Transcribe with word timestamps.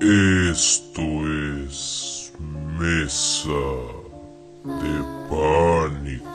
Esto 0.00 1.00
es 1.64 2.30
Mesa 2.78 3.48
de 4.62 5.02
Pánico. 5.30 6.26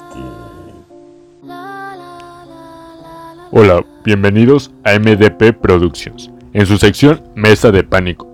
Hola, 3.51 3.85
bienvenidos 4.03 4.71
a 4.83 4.97
MDP 4.97 5.53
Productions, 5.61 6.31
en 6.53 6.65
su 6.65 6.77
sección 6.77 7.21
Mesa 7.35 7.69
de 7.69 7.83
Pánico. 7.83 8.27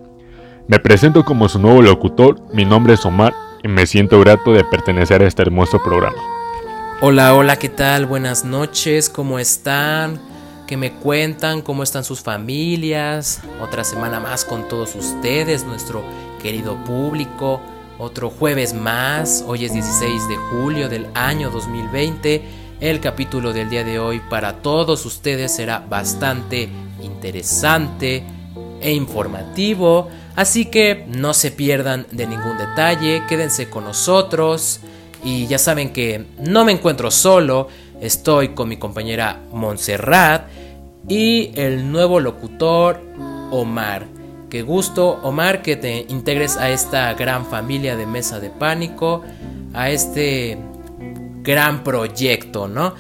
Me 0.70 0.80
presento 0.80 1.26
como 1.26 1.50
su 1.50 1.60
nuevo 1.60 1.82
locutor, 1.82 2.40
mi 2.54 2.64
nombre 2.64 2.94
es 2.94 3.06
Omar 3.06 3.34
y 3.64 3.68
me 3.68 3.86
siento 3.86 4.22
grato 4.22 4.54
de 4.54 4.64
pertenecer 4.64 5.22
a 5.22 5.28
este 5.28 5.42
hermoso 5.42 5.84
programa. 5.84 6.18
Hola, 7.02 7.36
hola, 7.36 7.58
¿qué 7.58 7.68
tal? 7.68 8.06
Buenas 8.06 8.46
noches, 8.46 9.10
¿cómo 9.10 9.40
están? 9.40 10.22
¿Qué 10.68 10.76
me 10.76 10.92
cuentan? 10.92 11.62
¿Cómo 11.62 11.82
están 11.82 12.04
sus 12.04 12.20
familias? 12.20 13.40
Otra 13.62 13.86
semana 13.86 14.20
más 14.20 14.44
con 14.44 14.68
todos 14.68 14.96
ustedes, 14.96 15.64
nuestro 15.64 16.04
querido 16.42 16.76
público. 16.84 17.62
Otro 17.98 18.30
jueves 18.30 18.74
más, 18.74 19.46
hoy 19.48 19.64
es 19.64 19.72
16 19.72 20.28
de 20.28 20.36
julio 20.36 20.90
del 20.90 21.08
año 21.14 21.52
2020. 21.52 22.44
El 22.82 23.00
capítulo 23.00 23.54
del 23.54 23.70
día 23.70 23.86
de 23.86 23.98
hoy 23.98 24.22
para 24.30 24.62
todos 24.62 25.06
ustedes 25.06 25.56
será 25.56 25.80
bastante 25.80 26.68
interesante 27.02 28.26
e 28.82 28.92
informativo. 28.92 30.10
Así 30.36 30.66
que 30.66 31.06
no 31.08 31.34
se 31.34 31.52
pierdan 31.52 32.08
de 32.12 32.28
ningún 32.28 32.58
detalle, 32.58 33.24
quédense 33.30 33.70
con 33.70 33.86
nosotros. 33.86 34.82
Y 35.24 35.48
ya 35.48 35.60
saben 35.60 35.94
que 35.94 36.26
no 36.40 36.66
me 36.66 36.74
encuentro 36.74 37.10
solo, 37.10 37.70
estoy 38.02 38.50
con 38.50 38.70
mi 38.70 38.78
compañera 38.78 39.40
Montserrat 39.52 40.48
y 41.08 41.52
el 41.56 41.92
nuevo 41.92 42.20
locutor 42.20 43.02
Omar. 43.52 44.06
Qué 44.50 44.62
gusto, 44.62 45.20
Omar, 45.24 45.62
que 45.62 45.76
te 45.76 46.06
integres 46.10 46.58
a 46.58 46.70
esta 46.70 47.14
gran 47.14 47.46
familia 47.46 47.96
de 47.96 48.06
Mesa 48.06 48.40
de 48.40 48.50
Pánico, 48.50 49.24
a 49.74 49.90
este 49.90 50.58
gran 51.42 51.84
proyecto, 51.84 52.68
¿no? 52.68 52.94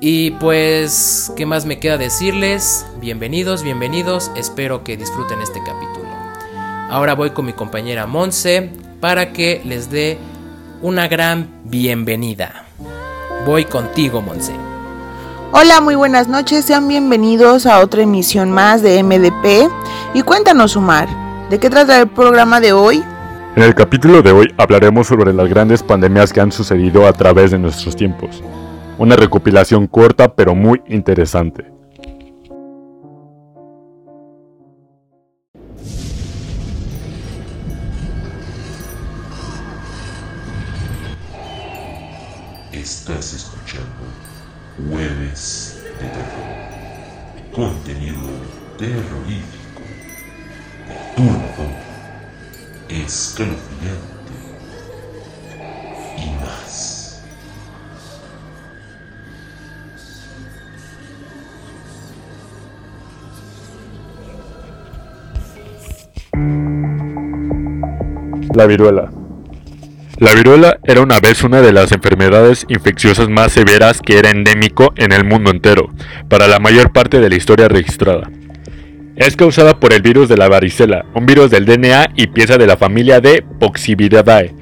Y 0.00 0.32
pues, 0.32 1.32
¿qué 1.36 1.44
más 1.44 1.66
me 1.66 1.78
queda 1.78 1.98
decirles? 1.98 2.86
Bienvenidos, 3.00 3.62
bienvenidos, 3.62 4.30
espero 4.34 4.82
que 4.82 4.96
disfruten 4.96 5.42
este 5.42 5.60
capítulo. 5.64 6.08
Ahora 6.90 7.14
voy 7.14 7.30
con 7.30 7.44
mi 7.44 7.52
compañera 7.52 8.06
Monse 8.06 8.70
para 9.00 9.32
que 9.32 9.60
les 9.64 9.90
dé 9.90 10.18
una 10.82 11.06
gran 11.06 11.48
bienvenida. 11.64 12.66
Voy 13.46 13.64
contigo, 13.64 14.20
Monse. 14.20 14.52
Hola, 15.52 15.80
muy 15.80 15.94
buenas 15.94 16.28
noches, 16.28 16.66
sean 16.66 16.86
bienvenidos 16.86 17.64
a 17.64 17.80
otra 17.80 18.02
emisión 18.02 18.50
más 18.50 18.82
de 18.82 19.02
MDP. 19.02 19.70
Y 20.12 20.22
cuéntanos, 20.22 20.76
Omar, 20.76 21.08
¿de 21.48 21.58
qué 21.58 21.70
trata 21.70 22.00
el 22.00 22.08
programa 22.08 22.60
de 22.60 22.72
hoy? 22.72 23.02
En 23.56 23.62
el 23.62 23.74
capítulo 23.74 24.20
de 24.20 24.30
hoy 24.30 24.54
hablaremos 24.58 25.06
sobre 25.06 25.32
las 25.32 25.48
grandes 25.48 25.82
pandemias 25.82 26.32
que 26.32 26.40
han 26.40 26.52
sucedido 26.52 27.06
a 27.06 27.14
través 27.14 27.50
de 27.50 27.58
nuestros 27.58 27.96
tiempos. 27.96 28.42
Una 28.98 29.16
recopilación 29.16 29.86
corta 29.86 30.34
pero 30.34 30.54
muy 30.54 30.82
interesante. 30.86 31.79
Jueves 44.88 45.82
de 46.00 46.06
Terror. 46.08 46.60
Contenido 47.52 48.16
terrorífico, 48.78 49.82
perturbador, 51.16 51.74
escalofriante 52.88 54.32
y 56.16 56.30
más. 56.42 57.24
La 68.54 68.66
viruela. 68.66 69.19
La 70.20 70.34
viruela 70.34 70.78
era 70.84 71.00
una 71.00 71.18
vez 71.18 71.42
una 71.44 71.62
de 71.62 71.72
las 71.72 71.92
enfermedades 71.92 72.66
infecciosas 72.68 73.30
más 73.30 73.52
severas 73.52 74.02
que 74.02 74.18
era 74.18 74.28
endémico 74.28 74.92
en 74.96 75.12
el 75.12 75.24
mundo 75.24 75.50
entero, 75.50 75.88
para 76.28 76.46
la 76.46 76.58
mayor 76.58 76.92
parte 76.92 77.20
de 77.20 77.30
la 77.30 77.36
historia 77.36 77.68
registrada. 77.68 78.30
Es 79.16 79.34
causada 79.34 79.80
por 79.80 79.94
el 79.94 80.02
virus 80.02 80.28
de 80.28 80.36
la 80.36 80.50
varicela, 80.50 81.06
un 81.14 81.24
virus 81.24 81.50
del 81.50 81.64
DNA 81.64 82.10
y 82.16 82.26
pieza 82.26 82.58
de 82.58 82.66
la 82.66 82.76
familia 82.76 83.22
de 83.22 83.42
Poxviridae, 83.60 84.54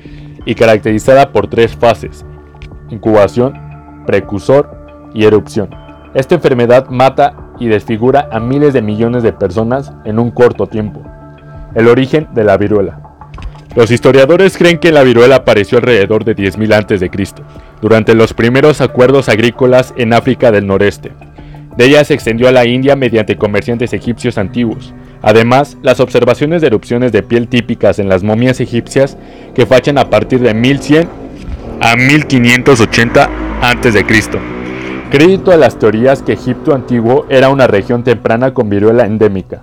y 0.46 0.54
caracterizada 0.54 1.32
por 1.32 1.50
tres 1.50 1.74
fases: 1.74 2.24
incubación, 2.88 3.54
precursor 4.06 5.10
y 5.12 5.24
erupción. 5.24 5.70
Esta 6.14 6.36
enfermedad 6.36 6.88
mata 6.88 7.34
y 7.58 7.66
desfigura 7.66 8.28
a 8.30 8.38
miles 8.38 8.74
de 8.74 8.82
millones 8.82 9.24
de 9.24 9.32
personas 9.32 9.92
en 10.04 10.20
un 10.20 10.30
corto 10.30 10.68
tiempo. 10.68 11.02
El 11.74 11.88
origen 11.88 12.28
de 12.32 12.44
la 12.44 12.56
viruela. 12.56 13.07
Los 13.78 13.92
historiadores 13.92 14.58
creen 14.58 14.78
que 14.78 14.90
la 14.90 15.04
viruela 15.04 15.36
apareció 15.36 15.78
alrededor 15.78 16.24
de 16.24 16.34
10.000 16.34 16.74
a.C., 16.74 17.44
durante 17.80 18.16
los 18.16 18.34
primeros 18.34 18.80
acuerdos 18.80 19.28
agrícolas 19.28 19.94
en 19.96 20.14
África 20.14 20.50
del 20.50 20.66
Noreste. 20.66 21.12
De 21.76 21.84
ella 21.84 22.04
se 22.04 22.12
extendió 22.12 22.48
a 22.48 22.50
la 22.50 22.66
India 22.66 22.96
mediante 22.96 23.36
comerciantes 23.36 23.92
egipcios 23.92 24.36
antiguos. 24.36 24.92
Además, 25.22 25.76
las 25.80 26.00
observaciones 26.00 26.60
de 26.60 26.66
erupciones 26.66 27.12
de 27.12 27.22
piel 27.22 27.46
típicas 27.46 28.00
en 28.00 28.08
las 28.08 28.24
momias 28.24 28.58
egipcias 28.58 29.16
que 29.54 29.64
fachan 29.64 29.98
a 29.98 30.10
partir 30.10 30.40
de 30.40 30.54
1100 30.54 31.08
a 31.80 31.94
1580 31.94 33.30
a.C. 33.62 34.04
Crédito 35.08 35.52
a 35.52 35.56
las 35.56 35.78
teorías 35.78 36.22
que 36.22 36.32
Egipto 36.32 36.74
antiguo 36.74 37.26
era 37.28 37.48
una 37.48 37.68
región 37.68 38.02
temprana 38.02 38.52
con 38.52 38.68
viruela 38.70 39.06
endémica. 39.06 39.62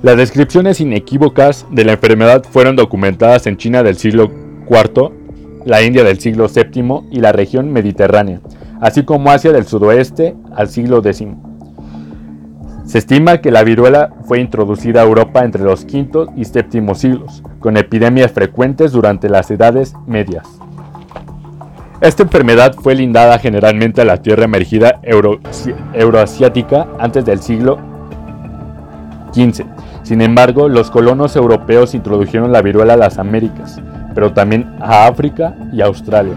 Las 0.00 0.16
descripciones 0.16 0.80
inequívocas 0.80 1.66
de 1.72 1.84
la 1.84 1.94
enfermedad 1.94 2.44
fueron 2.48 2.76
documentadas 2.76 3.48
en 3.48 3.56
China 3.56 3.82
del 3.82 3.96
siglo 3.96 4.30
IV, 4.70 5.10
la 5.64 5.82
India 5.82 6.04
del 6.04 6.20
siglo 6.20 6.46
VII 6.48 7.08
y 7.10 7.18
la 7.18 7.32
región 7.32 7.72
mediterránea, 7.72 8.40
así 8.80 9.02
como 9.02 9.32
Asia 9.32 9.50
del 9.50 9.66
sudoeste 9.66 10.36
al 10.54 10.68
siglo 10.68 10.98
X. 10.98 11.26
Se 12.86 12.98
estima 12.98 13.38
que 13.38 13.50
la 13.50 13.64
viruela 13.64 14.14
fue 14.24 14.40
introducida 14.40 15.00
a 15.00 15.04
Europa 15.04 15.44
entre 15.44 15.64
los 15.64 15.82
V 15.82 16.28
y 16.36 16.44
VII 16.44 16.94
siglos, 16.94 17.42
con 17.58 17.76
epidemias 17.76 18.30
frecuentes 18.30 18.92
durante 18.92 19.28
las 19.28 19.50
edades 19.50 19.94
medias. 20.06 20.46
Esta 22.00 22.22
enfermedad 22.22 22.76
fue 22.76 22.94
lindada 22.94 23.36
generalmente 23.40 24.02
a 24.02 24.04
la 24.04 24.22
tierra 24.22 24.44
emergida 24.44 25.00
euro 25.02 25.40
euroasiática 25.92 26.86
antes 27.00 27.24
del 27.24 27.40
siglo 27.40 27.78
XV. 29.34 29.66
Sin 30.08 30.22
embargo, 30.22 30.70
los 30.70 30.90
colonos 30.90 31.36
europeos 31.36 31.94
introdujeron 31.94 32.50
la 32.50 32.62
viruela 32.62 32.94
a 32.94 32.96
las 32.96 33.18
Américas, 33.18 33.78
pero 34.14 34.32
también 34.32 34.74
a 34.80 35.06
África 35.06 35.54
y 35.70 35.82
Australia. 35.82 36.32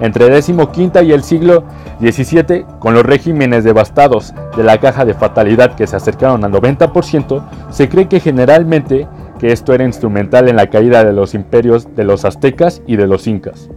Entre 0.00 0.26
XV 0.42 1.02
y 1.02 1.12
el 1.12 1.22
siglo 1.22 1.64
XVII, 1.98 2.66
con 2.78 2.92
los 2.92 3.06
regímenes 3.06 3.64
devastados 3.64 4.34
de 4.54 4.62
la 4.64 4.76
caja 4.76 5.06
de 5.06 5.14
fatalidad 5.14 5.76
que 5.76 5.86
se 5.86 5.96
acercaron 5.96 6.44
al 6.44 6.52
90%, 6.52 7.42
se 7.70 7.88
cree 7.88 8.06
que 8.06 8.20
generalmente 8.20 9.08
que 9.38 9.50
esto 9.50 9.72
era 9.72 9.84
instrumental 9.84 10.50
en 10.50 10.56
la 10.56 10.66
caída 10.66 11.02
de 11.02 11.14
los 11.14 11.32
imperios 11.32 11.96
de 11.96 12.04
los 12.04 12.26
aztecas 12.26 12.82
y 12.86 12.96
de 12.96 13.06
los 13.06 13.26
incas. 13.26 13.70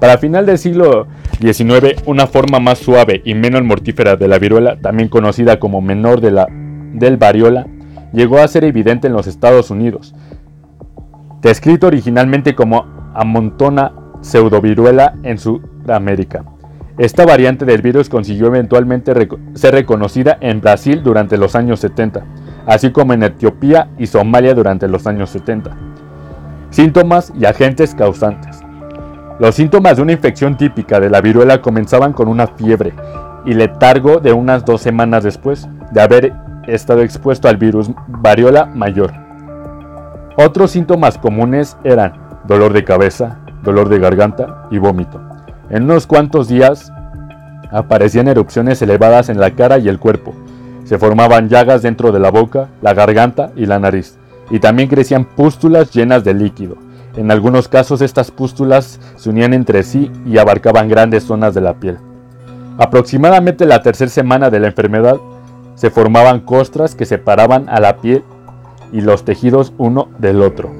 Para 0.00 0.18
final 0.18 0.44
del 0.44 0.58
siglo 0.58 1.06
XIX, 1.40 2.02
una 2.04 2.26
forma 2.26 2.60
más 2.60 2.76
suave 2.76 3.22
y 3.24 3.32
menos 3.32 3.64
mortífera 3.64 4.16
de 4.16 4.28
la 4.28 4.38
viruela, 4.38 4.76
también 4.82 5.08
conocida 5.08 5.58
como 5.58 5.80
menor 5.80 6.20
de 6.20 6.30
la, 6.30 6.46
del 6.50 7.16
variola, 7.16 7.68
llegó 8.14 8.38
a 8.38 8.48
ser 8.48 8.64
evidente 8.64 9.08
en 9.08 9.12
los 9.12 9.26
Estados 9.26 9.70
Unidos. 9.70 10.14
Descrito 11.42 11.88
originalmente 11.88 12.54
como 12.54 12.86
amontona 13.12 13.92
pseudoviruela 14.22 15.16
en 15.22 15.38
Sudamérica. 15.38 16.44
Esta 16.96 17.26
variante 17.26 17.64
del 17.64 17.82
virus 17.82 18.08
consiguió 18.08 18.46
eventualmente 18.46 19.12
ser 19.54 19.74
reconocida 19.74 20.38
en 20.40 20.60
Brasil 20.60 21.02
durante 21.02 21.36
los 21.36 21.56
años 21.56 21.80
70, 21.80 22.24
así 22.66 22.92
como 22.92 23.12
en 23.12 23.24
Etiopía 23.24 23.90
y 23.98 24.06
Somalia 24.06 24.54
durante 24.54 24.86
los 24.86 25.06
años 25.06 25.30
70. 25.30 25.76
Síntomas 26.70 27.32
y 27.38 27.44
agentes 27.44 27.94
causantes. 27.94 28.60
Los 29.40 29.56
síntomas 29.56 29.96
de 29.96 30.02
una 30.02 30.12
infección 30.12 30.56
típica 30.56 31.00
de 31.00 31.10
la 31.10 31.20
viruela 31.20 31.60
comenzaban 31.60 32.12
con 32.12 32.28
una 32.28 32.46
fiebre 32.46 32.94
y 33.44 33.54
letargo 33.54 34.20
de 34.20 34.32
unas 34.32 34.64
dos 34.64 34.80
semanas 34.80 35.24
después 35.24 35.68
de 35.90 36.00
haber 36.00 36.32
estado 36.66 37.02
expuesto 37.02 37.48
al 37.48 37.56
virus 37.56 37.90
variola 38.08 38.66
mayor. 38.66 39.12
Otros 40.36 40.72
síntomas 40.72 41.18
comunes 41.18 41.76
eran 41.84 42.14
dolor 42.46 42.72
de 42.72 42.84
cabeza, 42.84 43.38
dolor 43.62 43.88
de 43.88 43.98
garganta 43.98 44.66
y 44.70 44.78
vómito. 44.78 45.20
En 45.70 45.84
unos 45.84 46.06
cuantos 46.06 46.48
días 46.48 46.92
aparecían 47.70 48.28
erupciones 48.28 48.80
elevadas 48.82 49.28
en 49.28 49.40
la 49.40 49.52
cara 49.52 49.78
y 49.78 49.88
el 49.88 49.98
cuerpo. 49.98 50.34
Se 50.84 50.98
formaban 50.98 51.48
llagas 51.48 51.82
dentro 51.82 52.12
de 52.12 52.20
la 52.20 52.30
boca, 52.30 52.68
la 52.82 52.94
garganta 52.94 53.50
y 53.56 53.66
la 53.66 53.78
nariz, 53.78 54.18
y 54.50 54.58
también 54.58 54.88
crecían 54.88 55.24
pústulas 55.24 55.92
llenas 55.92 56.24
de 56.24 56.34
líquido. 56.34 56.76
En 57.16 57.30
algunos 57.30 57.68
casos 57.68 58.02
estas 58.02 58.30
pústulas 58.30 59.00
se 59.16 59.30
unían 59.30 59.54
entre 59.54 59.82
sí 59.82 60.10
y 60.26 60.38
abarcaban 60.38 60.88
grandes 60.88 61.24
zonas 61.24 61.54
de 61.54 61.60
la 61.60 61.74
piel. 61.74 61.98
Aproximadamente 62.76 63.66
la 63.66 63.82
tercera 63.82 64.10
semana 64.10 64.50
de 64.50 64.60
la 64.60 64.66
enfermedad 64.66 65.16
se 65.74 65.90
formaban 65.90 66.40
costras 66.40 66.94
que 66.94 67.06
separaban 67.06 67.68
a 67.68 67.80
la 67.80 67.98
piel 67.98 68.24
y 68.92 69.00
los 69.00 69.24
tejidos 69.24 69.72
uno 69.78 70.08
del 70.18 70.42
otro. 70.42 70.70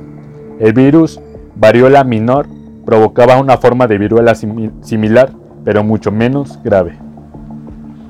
El 0.60 0.72
virus 0.72 1.20
variola 1.56 2.04
minor 2.04 2.46
provocaba 2.84 3.38
una 3.38 3.56
forma 3.56 3.86
de 3.86 3.98
viruela 3.98 4.34
similar, 4.34 5.30
pero 5.64 5.82
mucho 5.82 6.12
menos 6.12 6.60
grave. 6.62 6.98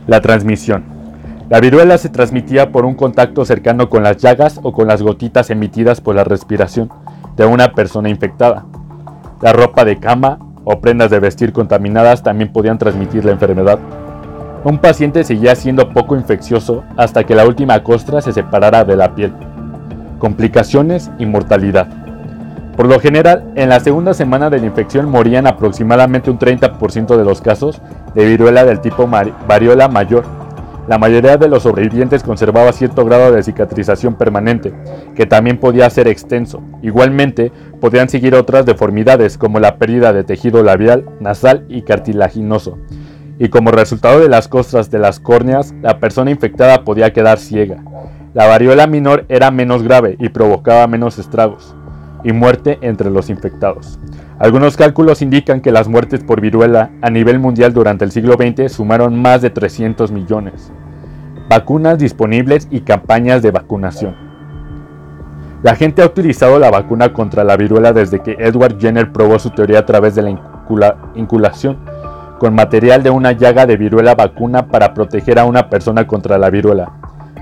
La 0.07 0.21
transmisión. 0.21 0.85
La 1.49 1.61
viruela 1.61 1.99
se 1.99 2.09
transmitía 2.09 2.73
por 2.73 2.85
un 2.85 2.95
contacto 2.95 3.45
cercano 3.45 3.89
con 3.89 4.03
las 4.03 4.17
llagas 4.19 4.61
o 4.63 4.73
con 4.73 4.89
las 4.89 5.03
gotitas 5.03 5.51
emitidas 5.51 6.01
por 6.01 6.15
la 6.15 6.25
respiración 6.25 6.91
de 7.37 7.47
una 7.47 7.73
persona 7.73 8.09
infectada. 8.09 8.65
La 9.41 9.53
ropa 9.53 9.85
de 9.85 9.99
cama 9.99 10.39
o 10.65 10.81
prendas 10.81 11.11
de 11.11 11.21
vestir 11.21 11.53
contaminadas 11.53 12.23
también 12.23 12.53
podían 12.53 12.79
transmitir 12.79 13.25
la 13.25 13.33
enfermedad. 13.33 13.79
Un 14.65 14.79
paciente 14.79 15.25
seguía 15.25 15.55
siendo 15.55 15.91
poco 15.91 16.17
infeccioso 16.17 16.85
hasta 16.97 17.25
que 17.25 17.35
la 17.35 17.47
última 17.47 17.83
costra 17.83 18.23
se 18.23 18.33
separara 18.33 18.85
de 18.85 18.97
la 18.97 19.15
piel. 19.15 19.33
Complicaciones 20.19 21.11
y 21.19 21.27
mortalidad. 21.27 21.87
Por 22.75 22.87
lo 22.87 22.99
general, 22.99 23.53
en 23.57 23.69
la 23.69 23.79
segunda 23.79 24.15
semana 24.15 24.49
de 24.49 24.59
la 24.59 24.67
infección 24.67 25.09
morían 25.11 25.47
aproximadamente 25.47 26.31
un 26.31 26.39
30% 26.39 27.17
de 27.17 27.25
los 27.25 27.43
casos 27.43 27.83
de 28.15 28.25
viruela 28.25 28.65
del 28.65 28.81
tipo 28.81 29.07
variola 29.47 29.89
mayor 29.89 30.25
la 30.87 30.99
mayoría 30.99 31.39
de 31.39 31.49
los 31.49 31.63
sobrevivientes 31.63 32.23
conservaba 32.23 32.71
cierto 32.73 33.07
grado 33.07 33.33
de 33.33 33.43
cicatrización 33.43 34.17
permanente, 34.17 34.75
que 35.15 35.25
también 35.25 35.57
podía 35.57 35.89
ser 35.89 36.09
extenso. 36.09 36.63
Igualmente, 36.83 37.53
podían 37.81 38.11
seguir 38.11 38.35
otras 38.35 38.67
deformidades 38.67 39.39
como 39.39 39.61
la 39.61 39.79
pérdida 39.79 40.13
de 40.13 40.25
tejido 40.25 40.63
labial, 40.63 41.07
nasal 41.21 41.65
y 41.71 41.83
cartilaginoso. 41.83 42.79
Y 43.39 43.49
como 43.49 43.71
resultado 43.71 44.21
de 44.21 44.29
las 44.29 44.49
costras 44.49 44.91
de 44.91 44.99
las 44.99 45.19
córneas, 45.19 45.75
la 45.83 45.99
persona 45.99 46.31
infectada 46.31 46.85
podía 46.85 47.13
quedar 47.13 47.39
ciega. 47.39 47.83
La 48.33 48.47
variola 48.47 48.87
menor 48.87 49.25
era 49.29 49.51
menos 49.51 49.83
grave 49.83 50.17
y 50.21 50.29
provocaba 50.29 50.87
menos 50.87 51.19
estragos 51.19 51.75
y 52.25 52.33
muerte 52.33 52.79
entre 52.81 53.11
los 53.11 53.31
infectados. 53.31 53.99
Algunos 54.39 54.77
cálculos 54.77 55.23
indican 55.23 55.61
que 55.61 55.71
las 55.71 55.87
muertes 55.87 56.25
por 56.25 56.41
viruela 56.41 56.91
a 57.03 57.11
nivel 57.11 57.39
mundial 57.39 57.73
durante 57.73 58.05
el 58.05 58.11
siglo 58.11 58.35
XX 58.35 58.73
sumaron 58.73 59.21
más 59.21 59.43
de 59.43 59.51
300 59.51 60.11
millones. 60.11 60.73
Vacunas 61.49 61.99
disponibles 61.99 62.67
y 62.71 62.81
campañas 62.81 63.43
de 63.43 63.51
vacunación. 63.51 64.17
La 65.63 65.77
gente 65.77 66.03
ha 66.03 66.07
utilizado 66.07 66.59
la 66.59 66.71
vacuna 66.71 67.13
contra 67.13 67.45
la 67.45 67.57
viruela 67.57 67.93
desde 67.93 68.21
que 68.21 68.37
Edward 68.39 68.79
Jenner 68.79 69.13
probó 69.13 69.39
su 69.39 69.51
teoría 69.51 69.81
a 69.81 69.87
través 69.87 70.15
de 70.15 70.23
la 70.23 70.31
inculación 71.15 71.79
con 72.39 72.55
material 72.55 73.03
de 73.03 73.11
una 73.11 73.33
llaga 73.33 73.67
de 73.67 73.77
viruela 73.77 74.15
vacuna 74.15 74.67
para 74.67 74.95
proteger 74.95 75.39
a 75.39 75.45
una 75.45 75.69
persona 75.71 76.07
contra 76.07 76.39
la 76.39 76.51
viruela. 76.51 76.93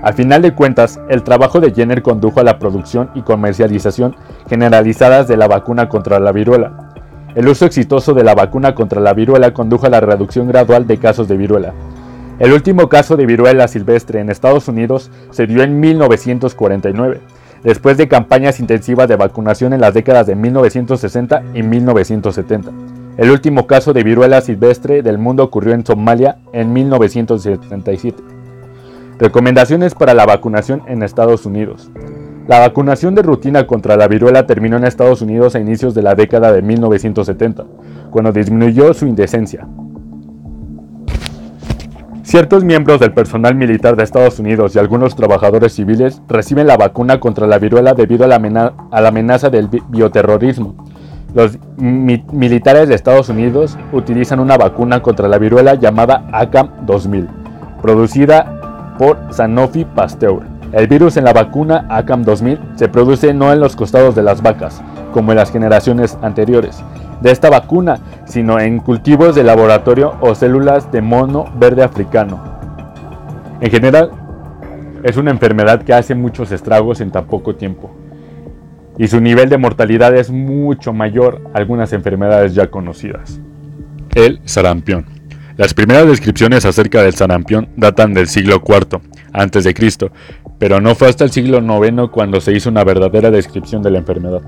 Al 0.03 0.13
final 0.13 0.41
de 0.41 0.53
cuentas, 0.53 0.99
el 1.09 1.23
trabajo 1.23 1.61
de 1.61 1.71
Jenner 1.71 2.01
condujo 2.01 2.41
a 2.41 2.43
la 2.43 2.59
producción 2.59 3.09
y 3.15 3.21
comercialización 3.21 4.15
generalizadas 4.49 5.29
de 5.29 5.37
la 5.37 5.47
vacuna 5.47 5.87
contra 5.87 6.19
la 6.19 6.33
viruela. 6.33 6.91
El 7.35 7.47
uso 7.47 7.65
exitoso 7.65 8.13
de 8.13 8.23
la 8.23 8.35
vacuna 8.35 8.75
contra 8.75 8.99
la 8.99 9.13
viruela 9.13 9.53
condujo 9.53 9.85
a 9.85 9.89
la 9.89 10.01
reducción 10.01 10.47
gradual 10.47 10.87
de 10.87 10.97
casos 10.97 11.27
de 11.29 11.37
viruela. 11.37 11.73
El 12.39 12.51
último 12.51 12.89
caso 12.89 13.15
de 13.15 13.25
viruela 13.25 13.67
silvestre 13.67 14.19
en 14.19 14.29
Estados 14.29 14.67
Unidos 14.67 15.09
se 15.31 15.47
dio 15.47 15.63
en 15.63 15.79
1949, 15.79 17.21
después 17.63 17.95
de 17.95 18.09
campañas 18.09 18.59
intensivas 18.59 19.07
de 19.07 19.15
vacunación 19.15 19.71
en 19.71 19.81
las 19.81 19.93
décadas 19.93 20.27
de 20.27 20.35
1960 20.35 21.43
y 21.53 21.63
1970. 21.63 23.02
El 23.17 23.29
último 23.29 23.67
caso 23.67 23.93
de 23.93 24.03
viruela 24.03 24.41
silvestre 24.41 25.03
del 25.03 25.19
mundo 25.19 25.43
ocurrió 25.43 25.73
en 25.73 25.85
Somalia 25.85 26.37
en 26.51 26.73
1977. 26.73 28.23
Recomendaciones 29.19 29.93
para 29.93 30.15
la 30.15 30.25
vacunación 30.25 30.81
en 30.87 31.03
Estados 31.03 31.45
Unidos. 31.45 31.91
La 32.47 32.59
vacunación 32.59 33.13
de 33.13 33.21
rutina 33.21 33.67
contra 33.67 33.95
la 33.97 34.07
viruela 34.07 34.47
terminó 34.47 34.77
en 34.77 34.83
Estados 34.83 35.21
Unidos 35.21 35.55
a 35.55 35.59
inicios 35.59 35.93
de 35.93 36.01
la 36.01 36.15
década 36.15 36.51
de 36.51 36.63
1970, 36.63 37.65
cuando 38.09 38.31
disminuyó 38.31 38.93
su 38.95 39.05
indecencia. 39.05 39.67
Ciertos 42.23 42.63
miembros 42.63 42.99
del 42.99 43.13
personal 43.13 43.53
militar 43.53 43.95
de 43.95 44.03
Estados 44.03 44.39
Unidos 44.39 44.75
y 44.75 44.79
algunos 44.79 45.15
trabajadores 45.15 45.73
civiles 45.73 46.19
reciben 46.27 46.65
la 46.65 46.77
vacuna 46.77 47.19
contra 47.19 47.45
la 47.45 47.59
viruela 47.59 47.93
debido 47.93 48.25
a 48.25 48.27
la, 48.27 48.35
amenaza 49.07 49.51
del 49.51 49.69
bioterrorismo. 49.89 50.75
Los 51.33 51.57
militares 51.77 52.87
de 52.87 52.95
Estados 52.95 53.29
Unidos 53.29 53.77
utilizan 53.91 54.39
una 54.39 54.55
vacuna 54.55 55.01
contra 55.01 55.27
la 55.27 55.39
viruela 55.39 55.73
llamada 55.73 56.27
ACAM 56.31 56.85
2000, 56.85 57.27
producida 57.81 58.95
por 58.99 59.17
Sanofi 59.31 59.83
Pasteur. 59.83 60.43
El 60.71 60.87
virus 60.87 61.17
en 61.17 61.23
la 61.23 61.33
vacuna 61.33 61.85
ACAM 61.89 62.23
2000 62.23 62.59
se 62.75 62.87
produce 62.87 63.33
no 63.33 63.51
en 63.51 63.59
los 63.59 63.75
costados 63.75 64.15
de 64.15 64.23
las 64.23 64.43
vacas, 64.43 64.81
como 65.11 65.31
en 65.31 65.37
las 65.37 65.51
generaciones 65.51 66.17
anteriores 66.21 66.83
de 67.23 67.31
esta 67.31 67.49
vacuna, 67.49 67.99
sino 68.25 68.59
en 68.59 68.79
cultivos 68.79 69.33
de 69.33 69.43
laboratorio 69.43 70.13
o 70.19 70.35
células 70.35 70.91
de 70.91 71.01
mono 71.01 71.45
verde 71.55 71.81
africano. 71.81 72.39
En 73.61 73.71
general, 73.71 74.11
es 75.03 75.17
una 75.17 75.31
enfermedad 75.31 75.81
que 75.83 75.93
hace 75.93 76.15
muchos 76.15 76.51
estragos 76.51 77.01
en 77.01 77.11
tan 77.11 77.25
poco 77.25 77.55
tiempo, 77.55 77.89
y 78.97 79.07
su 79.07 79.19
nivel 79.19 79.49
de 79.49 79.57
mortalidad 79.57 80.15
es 80.15 80.29
mucho 80.29 80.93
mayor 80.93 81.41
algunas 81.53 81.93
enfermedades 81.93 82.53
ya 82.53 82.67
conocidas. 82.67 83.39
El 84.15 84.39
sarampión. 84.45 85.05
Las 85.57 85.73
primeras 85.73 86.07
descripciones 86.07 86.65
acerca 86.65 87.03
del 87.03 87.13
sarampión 87.13 87.69
datan 87.75 88.13
del 88.13 88.27
siglo 88.27 88.61
IV 88.65 89.01
a.C., 89.33 90.11
pero 90.59 90.79
no 90.79 90.95
fue 90.95 91.09
hasta 91.09 91.23
el 91.23 91.31
siglo 91.31 91.59
IX 91.59 92.09
cuando 92.11 92.39
se 92.41 92.53
hizo 92.53 92.69
una 92.69 92.83
verdadera 92.83 93.31
descripción 93.31 93.83
de 93.83 93.91
la 93.91 93.99
enfermedad, 93.99 94.41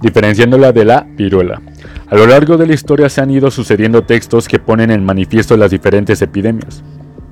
diferenciándola 0.00 0.72
de 0.72 0.84
la 0.84 1.06
viruela. 1.16 1.60
A 2.08 2.16
lo 2.16 2.26
largo 2.26 2.56
de 2.56 2.66
la 2.66 2.74
historia 2.74 3.08
se 3.08 3.20
han 3.20 3.30
ido 3.30 3.50
sucediendo 3.50 4.02
textos 4.02 4.48
que 4.48 4.58
ponen 4.58 4.90
en 4.90 5.04
manifiesto 5.04 5.56
las 5.56 5.70
diferentes 5.70 6.20
epidemias. 6.22 6.82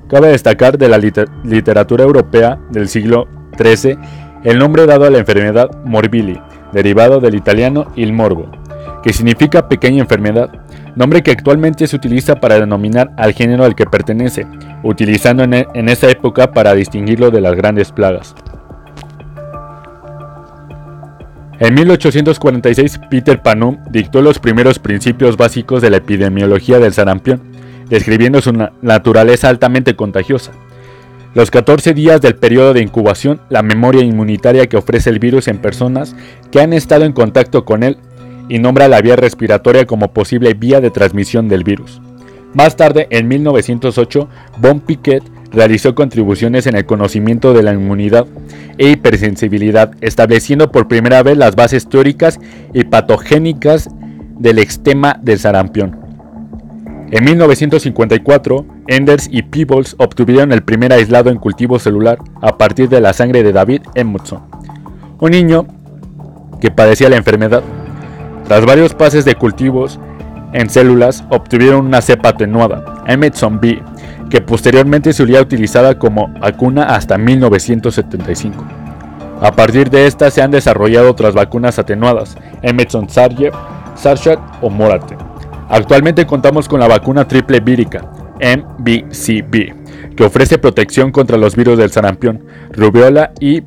Cabe 0.07 0.29
destacar 0.29 0.77
de 0.77 0.87
la 0.87 0.99
literatura 1.43 2.03
europea 2.03 2.59
del 2.71 2.87
siglo 2.87 3.27
XIII 3.57 3.97
el 4.47 4.59
nombre 4.59 4.85
dado 4.85 5.03
a 5.03 5.09
la 5.09 5.17
enfermedad 5.17 5.69
morbili, 5.83 6.39
derivado 6.71 7.19
del 7.19 7.35
italiano 7.35 7.91
il 7.97 8.13
morbo, 8.13 8.49
que 9.03 9.11
significa 9.11 9.67
pequeña 9.67 9.99
enfermedad, 9.99 10.49
nombre 10.95 11.21
que 11.21 11.31
actualmente 11.31 11.85
se 11.85 11.97
utiliza 11.97 12.37
para 12.37 12.57
denominar 12.57 13.11
al 13.17 13.33
género 13.33 13.65
al 13.65 13.75
que 13.75 13.85
pertenece, 13.85 14.47
utilizando 14.83 15.43
en, 15.43 15.53
e, 15.53 15.67
esa 15.87 16.09
época 16.09 16.53
para 16.53 16.73
distinguirlo 16.75 17.29
de 17.29 17.41
las 17.41 17.55
grandes 17.55 17.91
plagas. 17.91 18.35
En 21.59 21.73
1846, 21.73 23.01
Peter 23.09 23.41
Panum 23.41 23.79
dictó 23.89 24.21
los 24.21 24.39
primeros 24.39 24.79
principios 24.79 25.35
básicos 25.35 25.81
de 25.81 25.89
la 25.89 25.97
epidemiología 25.97 26.79
del 26.79 26.93
sarampión, 26.93 27.41
describiendo 27.89 28.39
su 28.39 28.53
naturaleza 28.81 29.49
altamente 29.49 29.97
contagiosa. 29.97 30.53
Los 31.37 31.51
14 31.51 31.93
días 31.93 32.19
del 32.19 32.35
periodo 32.35 32.73
de 32.73 32.81
incubación, 32.81 33.39
la 33.49 33.61
memoria 33.61 34.01
inmunitaria 34.01 34.65
que 34.65 34.75
ofrece 34.75 35.11
el 35.11 35.19
virus 35.19 35.47
en 35.47 35.59
personas 35.59 36.15
que 36.49 36.61
han 36.61 36.73
estado 36.73 37.05
en 37.05 37.13
contacto 37.13 37.63
con 37.63 37.83
él 37.83 37.97
y 38.49 38.57
nombra 38.57 38.87
la 38.87 39.01
vía 39.01 39.15
respiratoria 39.15 39.85
como 39.85 40.11
posible 40.13 40.55
vía 40.55 40.81
de 40.81 40.89
transmisión 40.89 41.47
del 41.47 41.63
virus. 41.63 42.01
Más 42.55 42.75
tarde, 42.75 43.05
en 43.11 43.27
1908, 43.27 44.27
Von 44.57 44.79
Piquet 44.79 45.21
realizó 45.51 45.93
contribuciones 45.93 46.65
en 46.65 46.75
el 46.75 46.87
conocimiento 46.87 47.53
de 47.53 47.61
la 47.61 47.73
inmunidad 47.73 48.25
e 48.79 48.89
hipersensibilidad, 48.89 49.91
estableciendo 50.01 50.71
por 50.71 50.87
primera 50.87 51.21
vez 51.21 51.37
las 51.37 51.55
bases 51.55 51.87
teóricas 51.87 52.39
y 52.73 52.85
patogénicas 52.85 53.91
del 54.39 54.57
extema 54.57 55.19
del 55.21 55.37
sarampión. 55.37 55.99
En 57.11 57.23
1954, 57.23 58.76
Enders 58.87 59.27
y 59.31 59.41
Peebles 59.41 59.95
obtuvieron 59.99 60.51
el 60.51 60.63
primer 60.63 60.93
aislado 60.93 61.29
en 61.29 61.37
cultivo 61.37 61.79
celular 61.79 62.17
a 62.41 62.57
partir 62.57 62.89
de 62.89 63.01
la 63.01 63.13
sangre 63.13 63.43
de 63.43 63.53
David 63.53 63.81
Emmundson, 63.95 64.41
un 65.19 65.31
niño 65.31 65.67
que 66.61 66.71
padecía 66.71 67.09
la 67.09 67.17
enfermedad 67.17 67.63
tras 68.47 68.65
varios 68.65 68.93
pases 68.93 69.25
de 69.25 69.35
cultivos 69.35 69.99
en 70.53 70.69
células, 70.69 71.25
obtuvieron 71.29 71.85
una 71.85 72.01
cepa 72.01 72.29
atenuada, 72.29 73.03
Emerson 73.05 73.59
B, 73.59 73.83
que 74.29 74.39
posteriormente 74.39 75.11
sería 75.11 75.41
utilizada 75.41 75.99
como 75.99 76.29
vacuna 76.39 76.83
hasta 76.83 77.17
1975. 77.17 78.63
A 79.41 79.51
partir 79.51 79.89
de 79.89 80.07
esta 80.07 80.31
se 80.31 80.41
han 80.41 80.51
desarrollado 80.51 81.11
otras 81.11 81.33
vacunas 81.33 81.77
atenuadas, 81.77 82.37
Emerson 82.61 83.09
Sarger, 83.09 83.51
Sarshat 83.95 84.39
o 84.61 84.69
Morate. 84.69 85.17
Actualmente 85.67 86.25
contamos 86.25 86.69
con 86.69 86.79
la 86.79 86.87
vacuna 86.87 87.27
triple 87.27 87.59
vírica, 87.59 88.09
MBCB, 88.39 90.15
que 90.15 90.23
ofrece 90.23 90.57
protección 90.57 91.11
contra 91.11 91.37
los 91.37 91.55
virus 91.55 91.77
del 91.77 91.91
sarampión, 91.91 92.43
rubiola 92.71 93.31
y 93.39 93.61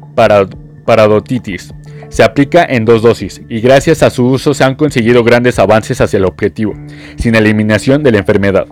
paradotitis. 0.85 1.73
Se 2.09 2.25
aplica 2.25 2.65
en 2.65 2.85
dos 2.85 3.03
dosis 3.03 3.43
y 3.49 3.61
gracias 3.61 4.03
a 4.03 4.11
su 4.11 4.27
uso 4.27 4.53
se 4.53 4.65
han 4.65 4.75
conseguido 4.75 5.23
grandes 5.23 5.59
avances 5.59 6.01
hacia 6.01 6.17
el 6.19 6.25
objetivo, 6.25 6.75
sin 7.17 7.35
eliminación 7.35 8.03
de 8.03 8.13
la 8.13 8.19
enfermedad. 8.19 8.67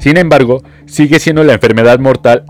Sin 0.00 0.16
embargo, 0.16 0.62
sigue 0.86 1.18
siendo 1.18 1.44
la 1.44 1.54
enfermedad 1.54 1.98
mortal 1.98 2.44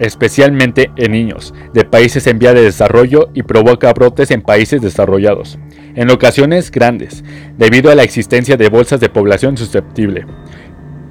especialmente 0.00 0.90
en 0.96 1.12
niños, 1.12 1.54
de 1.74 1.84
países 1.84 2.26
en 2.26 2.38
vía 2.38 2.54
de 2.54 2.62
desarrollo 2.62 3.30
y 3.34 3.42
provoca 3.42 3.92
brotes 3.92 4.30
en 4.30 4.42
países 4.42 4.80
desarrollados, 4.80 5.58
en 5.94 6.10
ocasiones 6.10 6.70
grandes, 6.70 7.24
debido 7.56 7.90
a 7.90 7.94
la 7.94 8.02
existencia 8.04 8.56
de 8.56 8.68
bolsas 8.68 9.00
de 9.00 9.08
población 9.08 9.56
susceptible. 9.56 10.26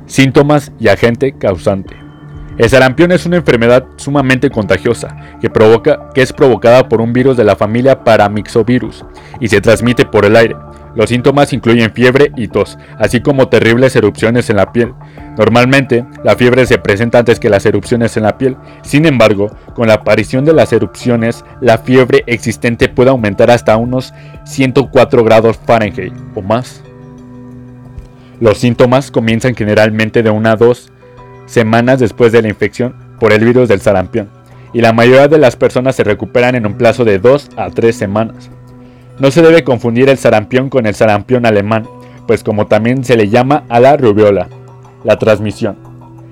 Síntomas 0.08 0.72
y 0.80 0.88
agente 0.88 1.34
causante. 1.38 1.96
El 2.58 2.70
sarampión 2.70 3.12
es 3.12 3.28
una 3.28 3.38
enfermedad 3.38 3.86
sumamente 3.98 4.50
contagiosa 4.50 5.16
que, 5.40 5.50
provoca, 5.50 6.10
que 6.16 6.24
es 6.24 6.34
provocada 6.34 6.90
por 6.90 7.02
un 7.02 7.14
virus 7.14 7.38
de 7.38 7.44
la 7.44 7.56
familia 7.56 8.04
Paramyxovirus 8.04 9.06
y 9.40 9.48
se 9.48 9.62
transmite 9.62 10.06
por 10.06 10.26
el 10.26 10.36
aire. 10.36 10.56
Los 10.96 11.10
síntomas 11.10 11.54
incluyen 11.54 11.94
fiebre 11.94 12.32
y 12.36 12.48
tos, 12.48 12.80
así 12.98 13.22
como 13.22 13.50
terribles 13.50 13.96
erupciones 13.96 14.50
en 14.50 14.56
la 14.56 14.72
piel, 14.72 14.96
Normalmente, 15.38 16.04
la 16.24 16.36
fiebre 16.36 16.66
se 16.66 16.80
presenta 16.80 17.20
antes 17.20 17.40
que 17.40 17.52
las 17.52 17.66
erupciones 17.68 18.18
en 18.18 18.24
la 18.24 18.40
piel. 18.40 18.58
Sin 18.82 19.06
embargo, 19.06 19.56
con 19.76 19.88
la 19.88 19.94
aparición 19.94 20.46
de 20.46 20.54
las 20.54 20.74
erupciones, 20.74 21.46
la 21.62 21.78
fiebre 21.78 22.24
existente 22.26 22.90
puede 22.90 23.12
aumentar 23.12 23.52
hasta 23.52 23.78
unos 23.78 24.14
104 24.46 25.24
grados 25.24 25.60
Fahrenheit 25.64 26.14
o 26.34 26.42
más. 26.42 26.82
Los 28.40 28.60
síntomas 28.60 29.10
comienzan 29.10 29.56
generalmente 29.56 30.22
de 30.22 30.30
una 30.30 30.52
a 30.52 30.56
dos 30.56 30.92
semanas 31.48 32.00
después 32.00 32.32
de 32.32 32.42
la 32.42 32.50
infección 32.50 32.94
por 33.20 33.34
el 33.34 33.44
virus 33.44 33.68
del 33.68 33.82
sarampión, 33.82 34.30
y 34.74 34.82
la 34.82 34.94
mayoría 34.94 35.28
de 35.28 35.40
las 35.40 35.56
personas 35.56 35.96
se 35.96 36.04
recuperan 36.04 36.54
en 36.54 36.68
un 36.68 36.76
plazo 36.78 37.04
de 37.04 37.18
2 37.18 37.50
a 37.58 37.72
3 37.72 37.96
semanas. 37.96 38.52
No 39.18 39.32
se 39.32 39.42
debe 39.42 39.64
confundir 39.64 40.10
el 40.10 40.18
sarampión 40.18 40.70
con 40.70 40.86
el 40.86 40.94
sarampión 40.94 41.48
alemán, 41.48 41.88
pues 42.28 42.44
como 42.44 42.68
también 42.68 43.04
se 43.04 43.18
le 43.18 43.30
llama 43.30 43.64
a 43.70 43.80
la 43.80 43.98
rubiola. 43.98 44.48
La 45.04 45.18
transmisión. 45.18 45.78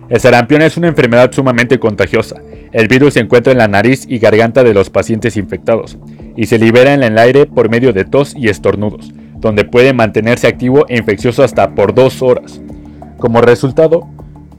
El 0.10 0.20
sarampión 0.20 0.62
es 0.62 0.78
una 0.78 0.90
enfermedad 0.90 1.32
sumamente 1.32 1.80
contagiosa. 1.80 2.36
El 2.72 2.88
virus 2.88 3.16
se 3.16 3.22
encuentra 3.22 3.52
en 3.52 3.58
la 3.58 3.68
nariz 3.68 4.06
y 4.08 4.20
garganta 4.20 4.64
de 4.64 4.74
los 4.74 4.92
pacientes 4.92 5.38
infectados 5.38 5.98
y 6.36 6.46
se 6.46 6.60
libera 6.60 6.94
en 6.94 7.02
el 7.02 7.18
aire 7.18 7.48
por 7.48 7.70
medio 7.70 7.94
de 7.94 8.06
tos 8.06 8.36
y 8.36 8.50
estornudos, 8.50 9.12
donde 9.36 9.66
puede 9.66 9.94
mantenerse 9.94 10.48
activo 10.48 10.86
e 10.88 10.98
infeccioso 10.98 11.44
hasta 11.44 11.76
por 11.76 11.94
dos 11.94 12.22
horas. 12.22 12.62
Como 13.18 13.42
resultado, 13.42 14.08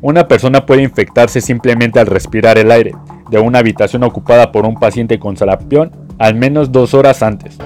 una 0.01 0.29
persona 0.29 0.67
puede 0.67 0.83
infectarse 0.83 1.41
simplemente 1.41 1.99
al 1.99 2.07
respirar 2.07 2.59
el 2.59 2.71
aire 2.71 2.93
de 3.31 3.39
una 3.39 3.59
habitación 3.59 4.05
ocupada 4.05 4.53
por 4.53 4.67
un 4.67 4.79
paciente 4.79 5.19
con 5.19 5.37
sarampión 5.37 5.91
al 6.19 6.35
menos 6.35 6.73
dos 6.73 6.95
horas 6.95 7.23
antes. 7.23 7.59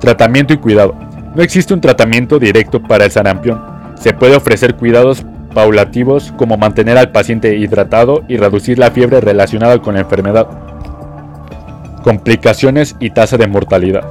Tratamiento 0.00 0.54
y 0.54 0.58
cuidado. 0.58 0.94
No 1.34 1.42
existe 1.42 1.74
un 1.74 1.80
tratamiento 1.80 2.38
directo 2.38 2.82
para 2.82 3.04
el 3.04 3.10
sarampión, 3.10 3.60
se 3.96 4.12
puede 4.12 4.36
ofrecer 4.36 4.76
cuidados 4.76 5.24
paulativos 5.54 6.32
como 6.36 6.56
mantener 6.56 6.98
al 6.98 7.12
paciente 7.12 7.56
hidratado 7.56 8.22
y 8.28 8.36
reducir 8.36 8.78
la 8.78 8.90
fiebre 8.90 9.20
relacionada 9.20 9.80
con 9.80 9.94
la 9.94 10.00
enfermedad. 10.00 10.46
Complicaciones 12.02 12.96
y 13.00 13.10
tasa 13.10 13.38
de 13.38 13.46
mortalidad. 13.46 14.04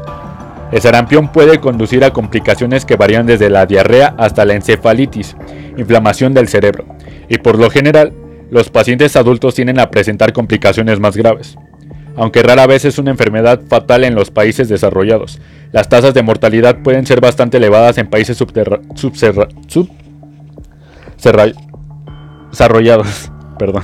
El 0.73 0.81
sarampión 0.81 1.31
puede 1.31 1.59
conducir 1.59 2.03
a 2.03 2.09
complicaciones 2.09 2.83
que 2.83 2.95
varían 2.95 3.27
desde 3.27 3.51
la 3.51 3.67
diarrea 3.67 4.15
hasta 4.17 4.43
la 4.43 4.55
encefalitis, 4.55 5.37
inflamación 5.77 6.33
del 6.33 6.47
cerebro, 6.47 6.87
y 7.29 7.37
por 7.37 7.59
lo 7.59 7.69
general, 7.69 8.11
los 8.49 8.71
pacientes 8.71 9.15
adultos 9.15 9.53
tienden 9.53 9.79
a 9.79 9.91
presentar 9.91 10.33
complicaciones 10.33 10.99
más 10.99 11.15
graves. 11.15 11.59
Aunque 12.15 12.41
rara 12.41 12.65
vez 12.65 12.85
es 12.85 12.97
una 12.97 13.11
enfermedad 13.11 13.61
fatal 13.69 14.03
en 14.03 14.15
los 14.15 14.31
países 14.31 14.67
desarrollados, 14.67 15.39
las 15.71 15.89
tasas 15.89 16.15
de 16.15 16.23
mortalidad 16.23 16.81
pueden 16.81 17.05
ser 17.05 17.21
bastante 17.21 17.57
elevadas 17.57 17.99
en 17.99 18.09
países 18.09 18.41
desarrollados. 18.41 18.87
Perdón. 23.59 23.83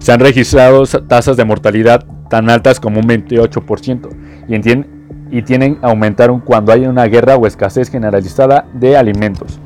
Se 0.00 0.10
han 0.10 0.18
registrado 0.18 0.84
tasas 0.86 1.36
de 1.36 1.44
mortalidad 1.44 2.04
tan 2.28 2.50
altas 2.50 2.80
como 2.80 2.98
un 2.98 3.06
28% 3.06 4.08
y, 4.48 4.95
y 5.30 5.42
tienen 5.42 5.78
a 5.82 5.88
aumentar 5.88 6.30
cuando 6.44 6.72
hay 6.72 6.86
una 6.86 7.04
guerra 7.06 7.36
o 7.36 7.46
escasez 7.46 7.90
generalizada 7.90 8.66
de 8.72 8.96
alimentos. 8.96 9.60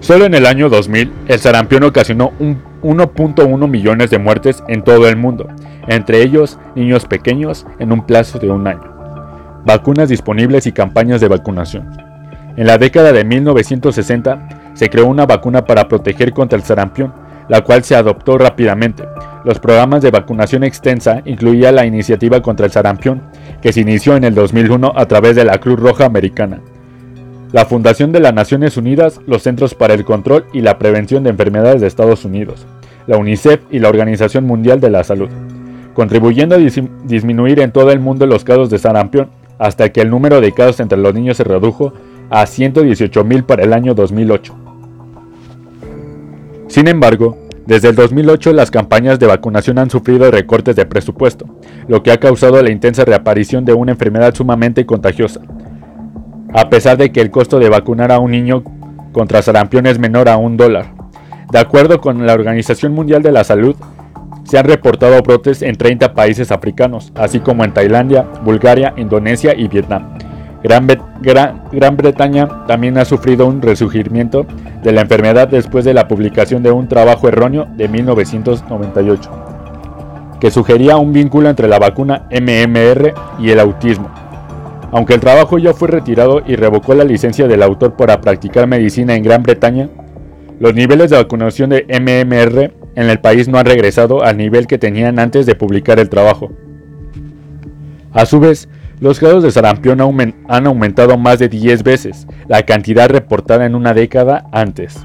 Solo 0.00 0.24
en 0.24 0.34
el 0.34 0.46
año 0.46 0.68
2000, 0.68 1.12
el 1.28 1.38
sarampión 1.38 1.84
ocasionó 1.84 2.32
1.1 2.38 3.68
millones 3.68 4.10
de 4.10 4.18
muertes 4.18 4.62
en 4.68 4.82
todo 4.82 5.08
el 5.08 5.16
mundo, 5.16 5.48
entre 5.86 6.22
ellos 6.22 6.58
niños 6.74 7.04
pequeños 7.04 7.66
en 7.78 7.92
un 7.92 8.04
plazo 8.04 8.38
de 8.38 8.50
un 8.50 8.66
año 8.66 8.92
vacunas 9.64 10.08
disponibles 10.08 10.66
y 10.66 10.72
campañas 10.72 11.20
de 11.20 11.28
vacunación. 11.28 11.88
En 12.56 12.66
la 12.66 12.78
década 12.78 13.12
de 13.12 13.24
1960 13.24 14.72
se 14.74 14.90
creó 14.90 15.06
una 15.06 15.26
vacuna 15.26 15.64
para 15.64 15.88
proteger 15.88 16.32
contra 16.32 16.58
el 16.58 16.64
sarampión, 16.64 17.12
la 17.48 17.62
cual 17.62 17.82
se 17.84 17.96
adoptó 17.96 18.38
rápidamente. 18.38 19.04
Los 19.44 19.58
programas 19.58 20.02
de 20.02 20.10
vacunación 20.10 20.64
extensa 20.64 21.22
incluían 21.24 21.76
la 21.76 21.86
iniciativa 21.86 22.40
contra 22.42 22.66
el 22.66 22.72
sarampión, 22.72 23.22
que 23.62 23.72
se 23.72 23.80
inició 23.80 24.16
en 24.16 24.24
el 24.24 24.34
2001 24.34 24.92
a 24.94 25.06
través 25.06 25.36
de 25.36 25.44
la 25.44 25.58
Cruz 25.58 25.78
Roja 25.78 26.04
Americana. 26.04 26.60
La 27.52 27.64
Fundación 27.64 28.12
de 28.12 28.20
las 28.20 28.34
Naciones 28.34 28.76
Unidas, 28.76 29.20
los 29.26 29.42
Centros 29.42 29.74
para 29.74 29.94
el 29.94 30.04
Control 30.04 30.44
y 30.52 30.62
la 30.62 30.78
Prevención 30.78 31.22
de 31.22 31.30
Enfermedades 31.30 31.80
de 31.80 31.86
Estados 31.86 32.24
Unidos, 32.24 32.66
la 33.06 33.18
UNICEF 33.18 33.60
y 33.70 33.78
la 33.78 33.88
Organización 33.88 34.44
Mundial 34.44 34.80
de 34.80 34.90
la 34.90 35.04
Salud, 35.04 35.28
contribuyendo 35.94 36.56
a 36.56 36.58
disminuir 37.04 37.60
en 37.60 37.70
todo 37.70 37.92
el 37.92 38.00
mundo 38.00 38.26
los 38.26 38.42
casos 38.42 38.68
de 38.68 38.78
sarampión 38.78 39.28
hasta 39.58 39.92
que 39.92 40.00
el 40.00 40.10
número 40.10 40.40
de 40.40 40.52
casos 40.52 40.80
entre 40.80 40.98
los 40.98 41.14
niños 41.14 41.36
se 41.36 41.44
redujo 41.44 41.92
a 42.30 42.44
118.000 42.44 43.44
para 43.44 43.62
el 43.62 43.72
año 43.72 43.94
2008. 43.94 44.54
Sin 46.66 46.88
embargo, 46.88 47.36
desde 47.66 47.88
el 47.88 47.94
2008 47.94 48.52
las 48.52 48.70
campañas 48.70 49.18
de 49.18 49.26
vacunación 49.26 49.78
han 49.78 49.90
sufrido 49.90 50.30
recortes 50.30 50.74
de 50.74 50.86
presupuesto, 50.86 51.46
lo 51.88 52.02
que 52.02 52.10
ha 52.10 52.18
causado 52.18 52.60
la 52.62 52.70
intensa 52.70 53.04
reaparición 53.04 53.64
de 53.64 53.72
una 53.72 53.92
enfermedad 53.92 54.34
sumamente 54.34 54.84
contagiosa. 54.84 55.40
A 56.54 56.68
pesar 56.68 56.96
de 56.96 57.12
que 57.12 57.20
el 57.20 57.30
costo 57.30 57.58
de 57.58 57.68
vacunar 57.68 58.12
a 58.12 58.18
un 58.18 58.32
niño 58.32 58.64
contra 59.12 59.42
sarampión 59.42 59.86
es 59.86 59.98
menor 59.98 60.28
a 60.28 60.36
un 60.36 60.56
dólar. 60.56 60.92
De 61.50 61.58
acuerdo 61.58 62.00
con 62.00 62.26
la 62.26 62.34
Organización 62.34 62.92
Mundial 62.92 63.22
de 63.22 63.32
la 63.32 63.44
Salud, 63.44 63.76
se 64.44 64.58
han 64.58 64.64
reportado 64.64 65.22
brotes 65.22 65.62
en 65.62 65.76
30 65.76 66.14
países 66.14 66.50
africanos, 66.50 67.12
así 67.14 67.40
como 67.40 67.64
en 67.64 67.72
Tailandia, 67.72 68.26
Bulgaria, 68.44 68.92
Indonesia 68.96 69.54
y 69.56 69.68
Vietnam. 69.68 70.18
Gran, 70.62 70.86
Gran, 71.72 71.96
Bretaña 71.96 72.66
también 72.66 72.96
ha 72.98 73.04
sufrido 73.04 73.46
un 73.46 73.60
resurgimiento 73.62 74.46
de 74.82 74.92
la 74.92 75.02
enfermedad 75.02 75.48
después 75.48 75.84
de 75.84 75.94
la 75.94 76.08
publicación 76.08 76.62
de 76.62 76.70
un 76.70 76.88
trabajo 76.88 77.28
erróneo 77.28 77.66
de 77.76 77.88
1998, 77.88 79.30
que 80.40 80.50
sugería 80.50 80.96
un 80.96 81.12
vínculo 81.12 81.48
entre 81.48 81.68
la 81.68 81.78
vacuna 81.78 82.28
MMR 82.30 83.14
y 83.38 83.50
el 83.50 83.60
autismo. 83.60 84.10
Aunque 84.90 85.14
el 85.14 85.20
trabajo 85.20 85.58
ya 85.58 85.72
fue 85.72 85.88
retirado 85.88 86.42
y 86.46 86.56
revocó 86.56 86.94
la 86.94 87.04
licencia 87.04 87.48
del 87.48 87.62
autor 87.62 87.96
para 87.96 88.20
practicar 88.20 88.66
medicina 88.66 89.14
en 89.14 89.22
Gran 89.22 89.42
Bretaña, 89.42 89.88
los 90.60 90.74
niveles 90.74 91.10
de 91.10 91.16
vacunación 91.16 91.70
de 91.70 91.86
MMR 91.88 92.72
en 92.94 93.08
el 93.08 93.20
país 93.20 93.48
no 93.48 93.58
han 93.58 93.66
regresado 93.66 94.22
al 94.22 94.36
nivel 94.36 94.66
que 94.66 94.78
tenían 94.78 95.18
antes 95.18 95.46
de 95.46 95.54
publicar 95.54 95.98
el 95.98 96.08
trabajo. 96.08 96.50
A 98.12 98.26
su 98.26 98.38
vez, 98.38 98.68
los 99.02 99.18
casos 99.18 99.42
de 99.42 99.50
sarampión 99.50 100.00
han 100.48 100.66
aumentado 100.68 101.18
más 101.18 101.40
de 101.40 101.48
10 101.48 101.82
veces 101.82 102.28
la 102.46 102.62
cantidad 102.62 103.08
reportada 103.08 103.66
en 103.66 103.74
una 103.74 103.94
década 103.94 104.44
antes. 104.52 105.04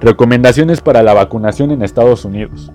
Recomendaciones 0.00 0.80
para 0.80 1.02
la 1.02 1.12
vacunación 1.12 1.72
en 1.72 1.82
Estados 1.82 2.24
Unidos. 2.24 2.70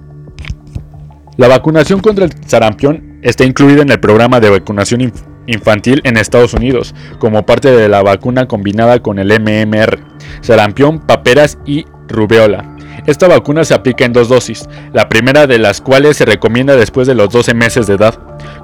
La 1.37 1.47
vacunación 1.47 2.01
contra 2.01 2.25
el 2.25 2.33
sarampión 2.45 3.17
está 3.21 3.45
incluida 3.45 3.81
en 3.81 3.91
el 3.91 4.01
programa 4.01 4.41
de 4.41 4.49
vacunación 4.49 5.13
infantil 5.47 6.01
en 6.03 6.17
Estados 6.17 6.53
Unidos, 6.53 6.93
como 7.17 7.45
parte 7.45 7.71
de 7.71 7.87
la 7.87 8.03
vacuna 8.03 8.49
combinada 8.49 9.01
con 9.01 9.19
el 9.19 9.29
MMR, 9.29 9.99
sarampión, 10.41 10.99
paperas 10.99 11.59
y 11.65 11.85
rubeola. 12.09 12.70
Esta 13.05 13.27
vacuna 13.27 13.63
se 13.63 13.73
aplica 13.73 14.05
en 14.05 14.13
dos 14.13 14.29
dosis, 14.29 14.69
la 14.93 15.09
primera 15.09 15.47
de 15.47 15.57
las 15.57 15.81
cuales 15.81 16.17
se 16.17 16.25
recomienda 16.25 16.75
después 16.75 17.07
de 17.07 17.15
los 17.15 17.29
12 17.29 17.53
meses 17.53 17.87
de 17.87 17.95
edad. 17.95 18.13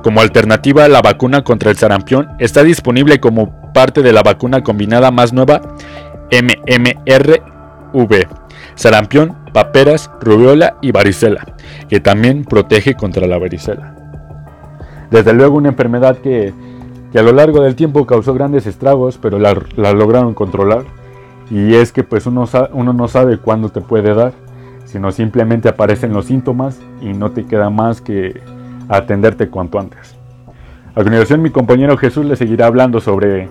Como 0.04 0.22
alternativa, 0.22 0.88
la 0.88 1.02
vacuna 1.02 1.44
contra 1.44 1.72
el 1.72 1.78
sarampión 1.78 2.28
está 2.40 2.64
disponible 2.64 3.20
como 3.20 3.72
parte 3.74 4.02
de 4.02 4.14
la 4.14 4.22
vacuna 4.22 4.62
combinada 4.64 5.12
más 5.12 5.34
nueva 5.34 5.62
MMRV, 6.32 7.32
sarampión, 8.76 9.36
paperas, 9.54 10.12
rubiola 10.22 10.78
y 10.82 10.92
varicela, 10.92 11.46
que 11.90 12.00
también 12.00 12.44
protege 12.44 12.94
contra 12.94 13.28
la 13.28 13.38
varicela. 13.40 13.96
Desde 15.10 15.34
luego 15.34 15.58
una 15.58 15.70
enfermedad 15.70 16.18
que, 16.18 16.54
a 17.16 17.22
lo 17.22 17.32
largo 17.32 17.62
del 17.62 17.76
tiempo 17.76 18.06
causó 18.06 18.36
grandes 18.36 18.68
estragos, 18.68 19.18
pero 19.20 19.40
la, 19.40 19.60
la 19.76 19.94
lograron 19.94 20.36
controlar 20.36 20.84
y 21.50 21.76
es 21.76 21.92
que 21.92 22.04
pues 22.04 22.26
uno, 22.26 22.46
uno 22.74 22.94
no 22.94 23.08
sabe 23.08 23.38
cuándo 23.38 23.70
te 23.70 23.82
puede 23.82 24.14
dar. 24.14 24.34
sino 24.86 25.12
simplemente 25.12 25.68
aparecen 25.68 26.14
los 26.14 26.28
síntomas 26.28 26.80
y 27.02 27.08
no 27.12 27.32
te 27.32 27.46
queda 27.46 27.70
más 27.70 28.00
que 28.00 28.40
atenderte 28.88 29.50
cuanto 29.50 29.80
antes. 29.80 30.16
A 30.92 31.04
continuación 31.04 31.42
mi 31.42 31.50
compañero 31.50 31.98
Jesús 31.98 32.26
le 32.26 32.38
seguirá 32.38 32.68
hablando 32.68 33.02
sobre 33.02 33.50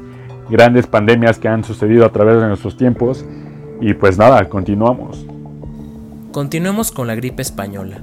grandes 0.48 0.86
pandemias 0.86 1.38
que 1.38 1.48
han 1.48 1.62
sucedido 1.62 2.06
a 2.06 2.10
través 2.10 2.40
de 2.40 2.48
nuestros 2.48 2.78
tiempos 2.78 3.24
y 3.80 3.92
pues 3.92 4.16
nada, 4.16 4.48
continuamos. 4.48 5.26
Continuemos 6.32 6.90
con 6.90 7.06
la 7.06 7.14
gripe 7.14 7.42
española. 7.42 8.00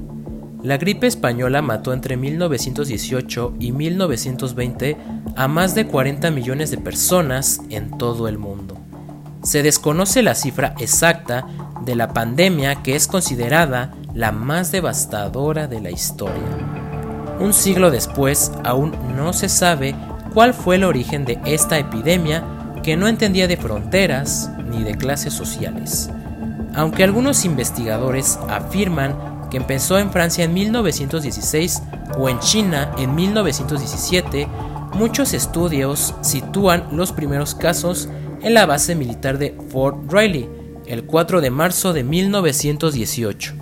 La 0.62 0.77
gripe 0.77 1.07
española 1.07 1.62
mató 1.62 1.91
entre 1.91 2.15
1918 2.15 3.55
y 3.59 3.71
1920 3.73 4.97
a 5.35 5.47
más 5.47 5.75
de 5.75 5.88
40 5.88 6.31
millones 6.31 6.71
de 6.71 6.77
personas 6.77 7.62
en 7.69 7.97
todo 7.97 8.27
el 8.27 8.38
mundo. 8.38 8.83
Se 9.43 9.62
desconoce 9.62 10.23
la 10.23 10.35
cifra 10.35 10.73
exacta 10.79 11.45
de 11.81 11.95
la 11.95 12.13
pandemia 12.13 12.81
que 12.81 12.95
es 12.95 13.07
considerada 13.07 13.91
la 14.13 14.31
más 14.31 14.71
devastadora 14.71 15.67
de 15.67 15.81
la 15.81 15.91
historia. 15.91 16.41
Un 17.39 17.53
siglo 17.53 17.91
después 17.91 18.53
aún 18.63 18.95
no 19.17 19.33
se 19.33 19.50
sabe 19.50 19.95
cuál 20.33 20.53
fue 20.53 20.77
el 20.77 20.85
origen 20.85 21.25
de 21.25 21.41
esta 21.45 21.77
epidemia 21.77 22.43
que 22.83 22.95
no 22.95 23.09
entendía 23.09 23.47
de 23.47 23.57
fronteras 23.57 24.50
ni 24.69 24.83
de 24.83 24.95
clases 24.95 25.33
sociales. 25.33 26.09
Aunque 26.73 27.03
algunos 27.03 27.43
investigadores 27.43 28.39
afirman 28.50 29.50
que 29.51 29.57
empezó 29.57 30.00
en 30.00 30.09
Francia 30.09 30.45
en 30.45 30.53
1916 30.53 31.83
o 32.17 32.29
en 32.29 32.39
China 32.39 32.91
en 32.97 33.13
1917, 33.13 34.47
muchos 34.93 35.33
estudios 35.33 36.15
sitúan 36.21 36.88
los 36.91 37.12
primeros 37.12 37.55
casos 37.55 38.07
en 38.43 38.53
la 38.53 38.65
base 38.65 38.95
militar 38.95 39.38
de 39.38 39.55
Fort 39.69 40.12
Riley, 40.12 40.50
el 40.85 41.03
4 41.03 41.41
de 41.41 41.50
marzo 41.50 41.93
de 41.93 42.03
1918. 42.03 43.53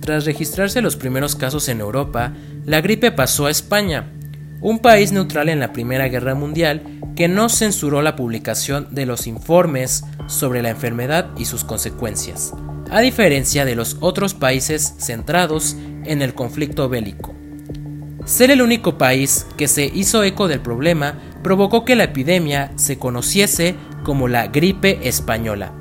Tras 0.00 0.24
registrarse 0.24 0.82
los 0.82 0.96
primeros 0.96 1.34
casos 1.34 1.68
en 1.68 1.80
Europa, 1.80 2.34
la 2.64 2.80
gripe 2.80 3.10
pasó 3.10 3.46
a 3.46 3.50
España, 3.50 4.12
un 4.60 4.78
país 4.78 5.12
neutral 5.12 5.48
en 5.48 5.60
la 5.60 5.72
Primera 5.72 6.08
Guerra 6.08 6.34
Mundial 6.34 6.82
que 7.16 7.28
no 7.28 7.48
censuró 7.48 8.02
la 8.02 8.14
publicación 8.16 8.88
de 8.90 9.06
los 9.06 9.26
informes 9.26 10.04
sobre 10.26 10.62
la 10.62 10.70
enfermedad 10.70 11.30
y 11.36 11.46
sus 11.46 11.64
consecuencias 11.64 12.52
a 12.90 13.00
diferencia 13.00 13.64
de 13.64 13.74
los 13.74 13.96
otros 14.00 14.34
países 14.34 14.94
centrados 14.98 15.76
en 16.04 16.22
el 16.22 16.34
conflicto 16.34 16.88
bélico. 16.88 17.34
Ser 18.24 18.50
el 18.50 18.62
único 18.62 18.98
país 18.98 19.46
que 19.56 19.68
se 19.68 19.86
hizo 19.86 20.24
eco 20.24 20.48
del 20.48 20.60
problema 20.60 21.14
provocó 21.42 21.84
que 21.84 21.94
la 21.96 22.04
epidemia 22.04 22.72
se 22.76 22.98
conociese 22.98 23.76
como 24.06 24.28
la 24.28 24.46
gripe 24.46 25.08
española. 25.08 25.72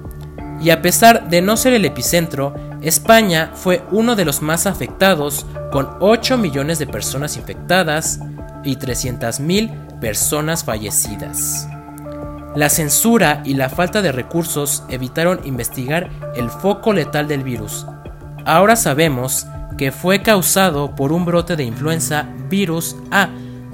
Y 0.60 0.72
a 0.72 0.82
pesar 0.82 1.30
de 1.30 1.44
no 1.44 1.58
ser 1.58 1.74
el 1.74 1.86
epicentro, 1.86 2.56
España 2.82 3.52
fue 3.54 3.84
uno 3.92 4.16
de 4.16 4.26
los 4.26 4.42
más 4.42 4.66
afectados, 4.66 5.46
con 5.72 5.88
8 6.00 6.36
millones 6.40 6.80
de 6.80 6.88
personas 6.88 7.38
infectadas 7.38 8.20
y 8.64 8.78
300.000 8.78 10.00
personas 10.00 10.64
fallecidas. 10.64 11.68
La 12.56 12.70
censura 12.70 13.44
y 13.46 13.54
la 13.54 13.70
falta 13.70 14.02
de 14.02 14.12
recursos 14.12 14.84
evitaron 14.90 15.42
investigar 15.44 16.10
el 16.36 16.50
foco 16.50 16.94
letal 16.94 17.28
del 17.28 17.44
virus. 17.44 17.86
Ahora 18.44 18.76
sabemos 18.76 19.46
que 19.78 19.92
fue 19.92 20.24
causado 20.24 20.96
por 20.96 21.12
un 21.12 21.26
brote 21.26 21.56
de 21.56 21.64
influenza 21.64 22.28
virus 22.50 22.96
A 23.12 23.30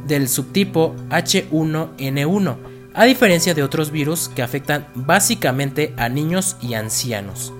del 0.08 0.27
subtipo 0.27 0.93
H1N1, 1.10 2.71
a 2.93 3.05
diferencia 3.05 3.53
de 3.53 3.63
otros 3.63 3.91
virus 3.91 4.29
que 4.29 4.41
afectan 4.41 4.88
básicamente 4.95 5.93
a 5.98 6.10
niños 6.10 6.57
y 6.62 6.74
ancianos. 6.74 7.53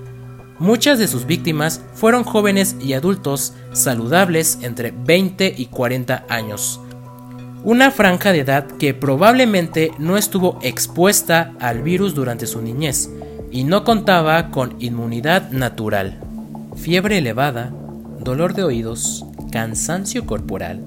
Muchas 0.58 0.98
de 0.98 1.08
sus 1.08 1.26
víctimas 1.26 1.82
fueron 1.94 2.24
jóvenes 2.24 2.76
y 2.80 2.92
adultos 2.92 3.54
saludables 3.72 4.58
entre 4.62 4.92
20 4.92 5.54
y 5.56 5.66
40 5.66 6.26
años, 6.28 6.80
una 7.64 7.90
franja 7.90 8.32
de 8.32 8.40
edad 8.40 8.66
que 8.66 8.92
probablemente 8.92 9.92
no 9.98 10.16
estuvo 10.16 10.58
expuesta 10.62 11.52
al 11.60 11.82
virus 11.82 12.14
durante 12.14 12.46
su 12.46 12.60
niñez 12.60 13.08
y 13.50 13.64
no 13.64 13.84
contaba 13.84 14.50
con 14.50 14.76
inmunidad 14.80 15.50
natural. 15.50 16.20
Fiebre 16.76 17.18
elevada, 17.18 17.72
dolor 18.18 18.54
de 18.54 18.64
oídos, 18.64 19.24
cansancio 19.50 20.26
corporal, 20.26 20.84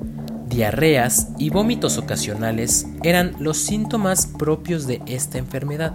diarreas 0.48 1.30
y 1.38 1.50
vómitos 1.50 1.98
ocasionales 1.98 2.88
eran 3.04 3.36
los 3.40 3.58
síntomas 3.58 4.28
propios 4.28 4.88
de 4.88 5.02
esta 5.06 5.38
enfermedad. 5.38 5.94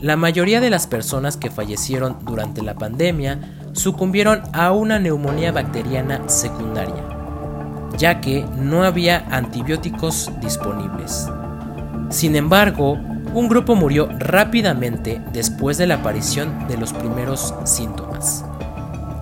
La 0.00 0.16
mayoría 0.16 0.60
de 0.60 0.70
las 0.70 0.86
personas 0.86 1.36
que 1.36 1.50
fallecieron 1.50 2.18
durante 2.24 2.62
la 2.62 2.74
pandemia 2.74 3.40
sucumbieron 3.72 4.42
a 4.52 4.72
una 4.72 4.98
neumonía 4.98 5.52
bacteriana 5.52 6.28
secundaria 6.28 7.14
ya 7.96 8.20
que 8.20 8.44
no 8.56 8.84
había 8.84 9.26
antibióticos 9.30 10.30
disponibles. 10.40 11.28
Sin 12.10 12.36
embargo, 12.36 12.98
un 13.34 13.48
grupo 13.48 13.74
murió 13.74 14.08
rápidamente 14.18 15.20
después 15.32 15.78
de 15.78 15.86
la 15.86 15.96
aparición 15.96 16.68
de 16.68 16.76
los 16.76 16.92
primeros 16.92 17.54
síntomas, 17.64 18.44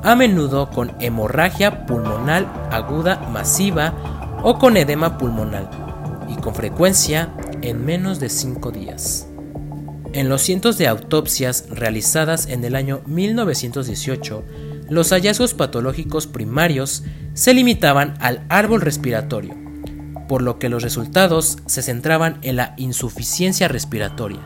a 0.03 0.15
menudo 0.17 0.69
con 0.71 0.93
hemorragia 1.01 1.87
pulmonar 1.87 2.47
aguda 2.71 3.17
masiva 3.33 3.95
o 4.43 4.59
con 4.59 4.77
edema 4.77 5.19
pulmonar, 5.19 5.71
y 6.29 6.37
con 6.41 6.55
frecuencia 6.55 7.33
en 7.63 7.85
menos 7.85 8.21
de 8.21 8.29
5 8.29 8.71
días. 8.71 9.27
En 10.13 10.29
los 10.29 10.43
cientos 10.43 10.77
de 10.77 10.89
autopsias 10.89 11.67
realizadas 11.71 12.47
en 12.47 12.65
el 12.65 12.77
año 12.77 13.01
1918, 13.07 14.45
los 14.91 15.11
hallazgos 15.11 15.55
patológicos 15.55 16.27
primarios 16.27 17.03
se 17.33 17.55
limitaban 17.55 18.15
al 18.21 18.45
árbol 18.51 18.83
respiratorio, 18.83 19.55
por 20.29 20.43
lo 20.43 20.59
que 20.59 20.69
los 20.69 20.83
resultados 20.83 21.59
se 21.67 21.83
centraban 21.83 22.39
en 22.43 22.57
la 22.57 22.75
insuficiencia 22.77 23.69
respiratoria, 23.69 24.41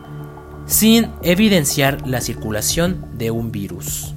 sin 0.66 1.09
evidenciar 1.22 2.06
la 2.06 2.20
circulación 2.20 3.06
de 3.18 3.30
un 3.30 3.50
virus. 3.50 4.14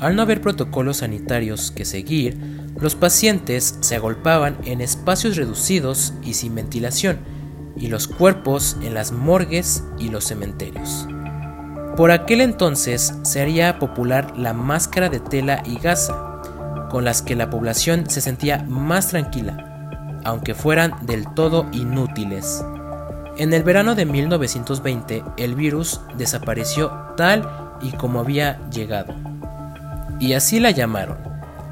Al 0.00 0.14
no 0.16 0.22
haber 0.22 0.40
protocolos 0.40 0.98
sanitarios 0.98 1.70
que 1.70 1.84
seguir, 1.84 2.38
los 2.80 2.94
pacientes 2.94 3.76
se 3.80 3.96
agolpaban 3.96 4.56
en 4.64 4.80
espacios 4.80 5.36
reducidos 5.36 6.14
y 6.22 6.34
sin 6.34 6.54
ventilación, 6.54 7.18
y 7.76 7.88
los 7.88 8.08
cuerpos 8.08 8.76
en 8.82 8.94
las 8.94 9.12
morgues 9.12 9.84
y 9.98 10.10
los 10.10 10.24
cementerios. 10.24 11.06
Por 11.96 12.12
aquel 12.12 12.40
entonces 12.40 13.14
se 13.22 13.40
haría 13.40 13.78
popular 13.78 14.36
la 14.36 14.52
máscara 14.52 15.08
de 15.08 15.18
tela 15.20 15.62
y 15.64 15.78
gasa, 15.78 16.40
con 16.90 17.04
las 17.04 17.22
que 17.22 17.34
la 17.34 17.50
población 17.50 18.08
se 18.08 18.20
sentía 18.20 18.64
más 18.68 19.08
tranquila, 19.08 20.20
aunque 20.24 20.54
fueran 20.54 20.94
del 21.06 21.26
todo 21.34 21.66
inútiles. 21.72 22.64
En 23.36 23.52
el 23.52 23.62
verano 23.62 23.94
de 23.94 24.04
1920 24.04 25.24
el 25.36 25.54
virus 25.54 26.00
desapareció 26.16 26.90
tal 27.16 27.48
y 27.80 27.92
como 27.92 28.20
había 28.20 28.60
llegado. 28.70 29.14
Y 30.20 30.32
así 30.32 30.58
la 30.58 30.70
llamaron. 30.70 31.27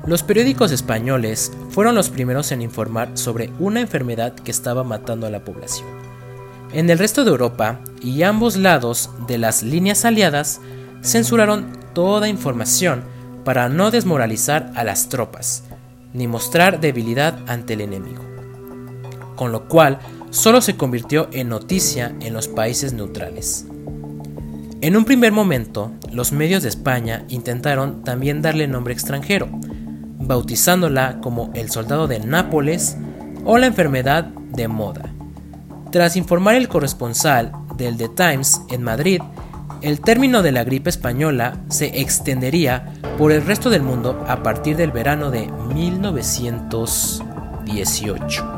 Los 0.07 0.23
periódicos 0.23 0.71
españoles 0.71 1.51
fueron 1.71 1.97
los 1.97 2.11
primeros 2.11 2.53
en 2.53 2.63
informar 2.63 3.11
sobre 3.15 3.51
una 3.59 3.81
enfermedad 3.81 4.35
que 4.35 4.53
estaba 4.53 4.85
matando 4.85 5.27
a 5.27 5.31
la 5.31 5.45
población. 5.45 5.89
En 6.73 6.89
el 6.91 6.99
resto 6.99 7.25
de 7.25 7.33
Europa 7.33 7.81
y 8.01 8.23
ambos 8.23 8.57
lados 8.57 9.11
de 9.27 9.39
las 9.39 9.65
líneas 9.65 10.05
aliadas 10.05 10.61
censuraron 11.03 11.73
toda 11.93 12.29
información 12.29 13.03
para 13.45 13.69
no 13.69 13.91
desmoralizar 13.91 14.71
a 14.77 14.85
las 14.85 15.09
tropas, 15.09 15.65
ni 16.15 16.29
mostrar 16.29 16.79
debilidad 16.79 17.39
ante 17.49 17.75
el 17.75 17.81
enemigo. 17.81 18.25
Con 19.35 19.51
lo 19.51 19.67
cual, 19.67 19.99
solo 20.31 20.61
se 20.61 20.77
convirtió 20.77 21.29
en 21.33 21.49
noticia 21.49 22.15
en 22.21 22.33
los 22.33 22.47
países 22.47 22.93
neutrales. 22.93 23.67
En 24.83 24.97
un 24.97 25.05
primer 25.05 25.33
momento, 25.33 25.91
los 26.13 26.31
medios 26.31 26.63
de 26.63 26.69
España 26.69 27.25
intentaron 27.29 28.05
también 28.05 28.41
darle 28.41 28.69
nombre 28.69 28.95
extranjero, 28.95 29.49
bautizándola 30.19 31.21
como 31.21 31.51
el 31.55 31.71
soldado 31.71 32.09
de 32.09 32.19
Nápoles 32.21 32.97
o 33.45 33.59
la 33.59 33.67
enfermedad 33.67 34.25
de 34.25 34.69
moda. 34.69 35.13
Tras 35.91 36.17
informar 36.17 36.55
el 36.57 36.69
corresponsal 36.69 37.53
del 37.77 37.97
The 37.97 38.09
Times 38.09 38.61
en 38.71 38.83
Madrid, 38.83 39.23
el 39.83 40.01
término 40.01 40.43
de 40.43 40.53
la 40.53 40.65
gripe 40.65 40.89
española 40.91 41.59
se 41.69 42.01
extendería 42.01 42.95
por 43.19 43.31
el 43.31 43.45
resto 43.45 43.69
del 43.71 43.83
mundo 43.83 44.25
a 44.27 44.43
partir 44.43 44.77
del 44.77 44.91
verano 44.91 45.31
de 45.31 45.49
1918. 45.75 48.57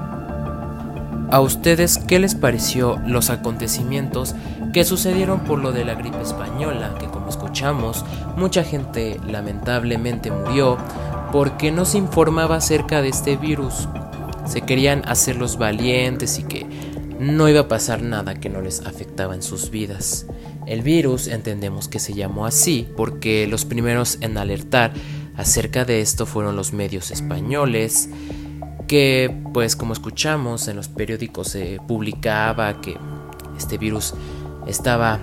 ¿A 1.31 1.41
ustedes 1.41 1.99
qué 1.99 2.19
les 2.19 2.35
pareció 2.35 2.99
los 3.07 3.29
acontecimientos 3.29 4.35
que 4.73 4.85
sucedieron 4.85 5.41
por 5.41 5.59
lo 5.59 5.73
de 5.73 5.85
la 5.85 5.95
gripe 5.95 6.23
española? 6.23 6.95
Que 6.99 7.05
como 7.07 7.29
escuchamos, 7.29 8.07
mucha 8.37 8.65
gente 8.65 9.21
lamentablemente 9.27 10.31
murió 10.31 10.79
porque 11.33 11.71
no 11.71 11.85
se 11.85 11.99
informaba 11.99 12.57
acerca 12.57 13.03
de 13.03 13.09
este 13.09 13.37
virus. 13.37 13.89
Se 14.47 14.63
querían 14.63 15.03
hacer 15.07 15.37
los 15.37 15.59
valientes 15.59 16.39
y 16.39 16.45
que 16.45 16.67
no 17.19 17.49
iba 17.49 17.61
a 17.61 17.69
pasar 17.69 18.03
nada 18.03 18.35
que 18.35 18.49
no 18.49 18.61
les 18.61 18.81
afectaba 18.87 19.35
en 19.35 19.43
sus 19.43 19.71
vidas. 19.71 20.27
El 20.67 20.83
virus 20.83 21.27
entendemos 21.27 21.89
que 21.89 21.99
se 21.99 22.15
llamó 22.15 22.47
así 22.47 22.89
porque 22.97 23.47
los 23.47 23.65
primeros 23.65 24.19
en 24.21 24.39
alertar 24.39 24.93
acerca 25.37 25.85
de 25.85 26.01
esto 26.01 26.27
fueron 26.27 26.57
los 26.57 26.73
medios 26.73 27.11
españoles, 27.11 28.11
que 28.87 29.35
pues 29.53 29.77
como 29.77 29.93
escuchamos 29.93 30.69
en 30.69 30.77
los 30.77 30.89
periódicos 30.89 31.49
se 31.49 31.81
publicaba 31.87 32.81
que 32.81 32.97
este 33.57 33.79
virus 33.79 34.15
estaba 34.67 35.21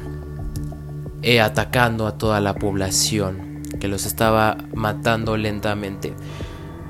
eh, 1.21 1.41
atacando 1.41 2.07
a 2.07 2.17
toda 2.17 2.39
la 2.39 2.55
población, 2.55 3.44
los 3.87 4.05
estaba 4.05 4.57
matando 4.73 5.37
lentamente. 5.37 6.13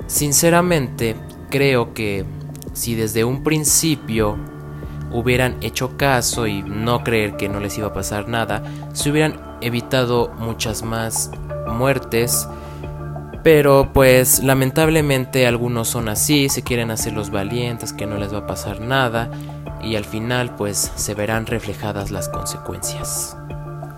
Sinceramente, 0.07 1.15
creo 1.49 1.93
que 1.93 2.25
si 2.73 2.95
desde 2.95 3.23
un 3.23 3.43
principio 3.43 4.37
hubieran 5.11 5.55
hecho 5.61 5.97
caso 5.97 6.47
y 6.47 6.61
no 6.61 7.03
creer 7.03 7.37
que 7.37 7.49
no 7.49 7.59
les 7.59 7.77
iba 7.77 7.87
a 7.87 7.93
pasar 7.93 8.27
nada, 8.27 8.63
se 8.93 9.09
hubieran 9.09 9.39
evitado 9.61 10.31
muchas 10.37 10.83
más 10.83 11.31
muertes. 11.67 12.47
Pero 13.43 13.91
pues 13.93 14.43
lamentablemente 14.43 15.45
algunos 15.45 15.87
son 15.87 16.09
así, 16.09 16.49
se 16.49 16.63
quieren 16.63 16.91
hacer 16.91 17.13
los 17.13 17.29
valientes, 17.29 17.93
que 17.93 18.07
no 18.07 18.17
les 18.17 18.33
va 18.33 18.39
a 18.39 18.47
pasar 18.47 18.81
nada 18.81 19.29
y 19.83 19.95
al 19.95 20.05
final 20.05 20.55
pues 20.55 20.91
se 20.95 21.13
verán 21.13 21.45
reflejadas 21.45 22.09
las 22.09 22.27
consecuencias. 22.27 23.37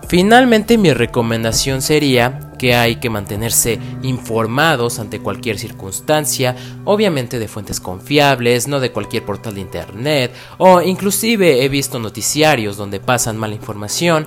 Finalmente 0.08 0.78
mi 0.78 0.94
recomendación 0.94 1.82
sería 1.82 2.40
que 2.58 2.74
hay 2.74 2.96
que 2.96 3.10
mantenerse 3.10 3.78
informados 4.02 4.98
ante 5.00 5.20
cualquier 5.20 5.58
circunstancia, 5.58 6.56
obviamente 6.86 7.38
de 7.38 7.46
fuentes 7.46 7.78
confiables, 7.78 8.68
no 8.68 8.80
de 8.80 8.90
cualquier 8.90 9.26
portal 9.26 9.54
de 9.54 9.60
internet, 9.60 10.32
o 10.56 10.80
inclusive 10.80 11.62
he 11.62 11.68
visto 11.68 11.98
noticiarios 11.98 12.78
donde 12.78 13.00
pasan 13.00 13.36
mala 13.36 13.54
información, 13.54 14.26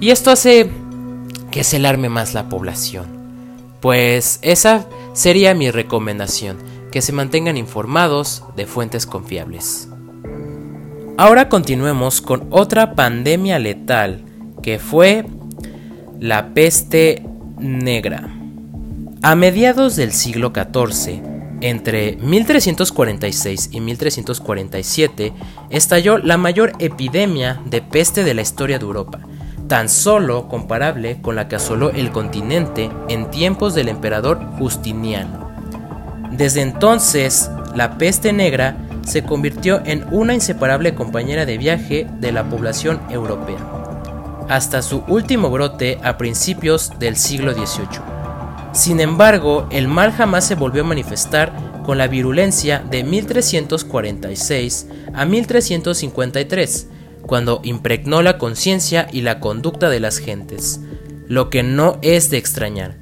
y 0.00 0.10
esto 0.10 0.32
hace 0.32 0.68
que 1.52 1.62
se 1.62 1.76
alarme 1.76 2.08
más 2.08 2.34
la 2.34 2.48
población. 2.48 3.06
Pues 3.80 4.40
esa 4.42 4.86
sería 5.12 5.54
mi 5.54 5.70
recomendación, 5.70 6.58
que 6.90 7.02
se 7.02 7.12
mantengan 7.12 7.56
informados 7.56 8.42
de 8.56 8.66
fuentes 8.66 9.06
confiables. 9.06 9.88
Ahora 11.16 11.48
continuemos 11.48 12.20
con 12.20 12.48
otra 12.50 12.96
pandemia 12.96 13.60
letal 13.60 14.24
que 14.62 14.78
fue 14.78 15.24
la 16.18 16.52
peste 16.54 17.22
negra. 17.58 18.28
A 19.22 19.34
mediados 19.34 19.96
del 19.96 20.12
siglo 20.12 20.52
XIV, 20.54 21.22
entre 21.60 22.16
1346 22.16 23.70
y 23.72 23.80
1347, 23.80 25.32
estalló 25.68 26.18
la 26.18 26.38
mayor 26.38 26.72
epidemia 26.78 27.60
de 27.66 27.82
peste 27.82 28.24
de 28.24 28.34
la 28.34 28.42
historia 28.42 28.78
de 28.78 28.84
Europa, 28.84 29.20
tan 29.68 29.88
solo 29.88 30.48
comparable 30.48 31.20
con 31.20 31.36
la 31.36 31.48
que 31.48 31.56
asoló 31.56 31.90
el 31.90 32.10
continente 32.10 32.90
en 33.08 33.30
tiempos 33.30 33.74
del 33.74 33.88
emperador 33.88 34.40
Justiniano. 34.58 35.50
Desde 36.32 36.62
entonces, 36.62 37.50
la 37.74 37.98
peste 37.98 38.32
negra 38.32 38.76
se 39.06 39.22
convirtió 39.22 39.82
en 39.84 40.06
una 40.12 40.34
inseparable 40.34 40.94
compañera 40.94 41.44
de 41.44 41.58
viaje 41.58 42.06
de 42.20 42.32
la 42.32 42.48
población 42.48 43.00
europea 43.10 43.79
hasta 44.50 44.82
su 44.82 45.04
último 45.06 45.48
brote 45.48 45.98
a 46.02 46.18
principios 46.18 46.90
del 46.98 47.16
siglo 47.16 47.52
XVIII. 47.52 48.02
Sin 48.72 48.98
embargo, 48.98 49.68
el 49.70 49.86
mal 49.86 50.10
jamás 50.10 50.44
se 50.44 50.56
volvió 50.56 50.82
a 50.82 50.86
manifestar 50.86 51.52
con 51.84 51.98
la 51.98 52.08
virulencia 52.08 52.80
de 52.90 53.04
1346 53.04 54.88
a 55.14 55.24
1353, 55.24 56.88
cuando 57.22 57.60
impregnó 57.62 58.22
la 58.22 58.38
conciencia 58.38 59.06
y 59.12 59.20
la 59.20 59.38
conducta 59.38 59.88
de 59.88 60.00
las 60.00 60.18
gentes, 60.18 60.80
lo 61.28 61.48
que 61.48 61.62
no 61.62 61.98
es 62.02 62.30
de 62.30 62.38
extrañar. 62.38 62.96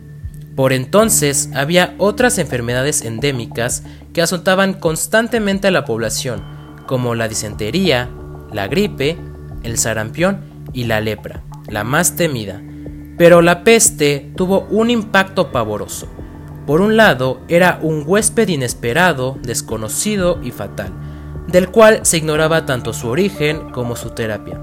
Por 0.54 0.74
entonces 0.74 1.48
había 1.54 1.94
otras 1.96 2.36
enfermedades 2.36 3.00
endémicas 3.02 3.84
que 4.12 4.20
azotaban 4.20 4.74
constantemente 4.74 5.68
a 5.68 5.70
la 5.70 5.86
población, 5.86 6.42
como 6.86 7.14
la 7.14 7.26
disentería, 7.26 8.10
la 8.52 8.68
gripe, 8.68 9.16
el 9.62 9.78
sarampión 9.78 10.47
y 10.72 10.84
la 10.84 11.00
lepra, 11.00 11.42
la 11.68 11.84
más 11.84 12.16
temida. 12.16 12.62
Pero 13.16 13.42
la 13.42 13.64
peste 13.64 14.30
tuvo 14.36 14.66
un 14.70 14.90
impacto 14.90 15.50
pavoroso. 15.50 16.08
Por 16.66 16.80
un 16.80 16.96
lado, 16.96 17.40
era 17.48 17.78
un 17.82 18.04
huésped 18.06 18.48
inesperado, 18.48 19.38
desconocido 19.42 20.38
y 20.42 20.50
fatal, 20.50 20.92
del 21.46 21.70
cual 21.70 22.00
se 22.02 22.18
ignoraba 22.18 22.66
tanto 22.66 22.92
su 22.92 23.08
origen 23.08 23.70
como 23.70 23.96
su 23.96 24.10
terapia. 24.10 24.60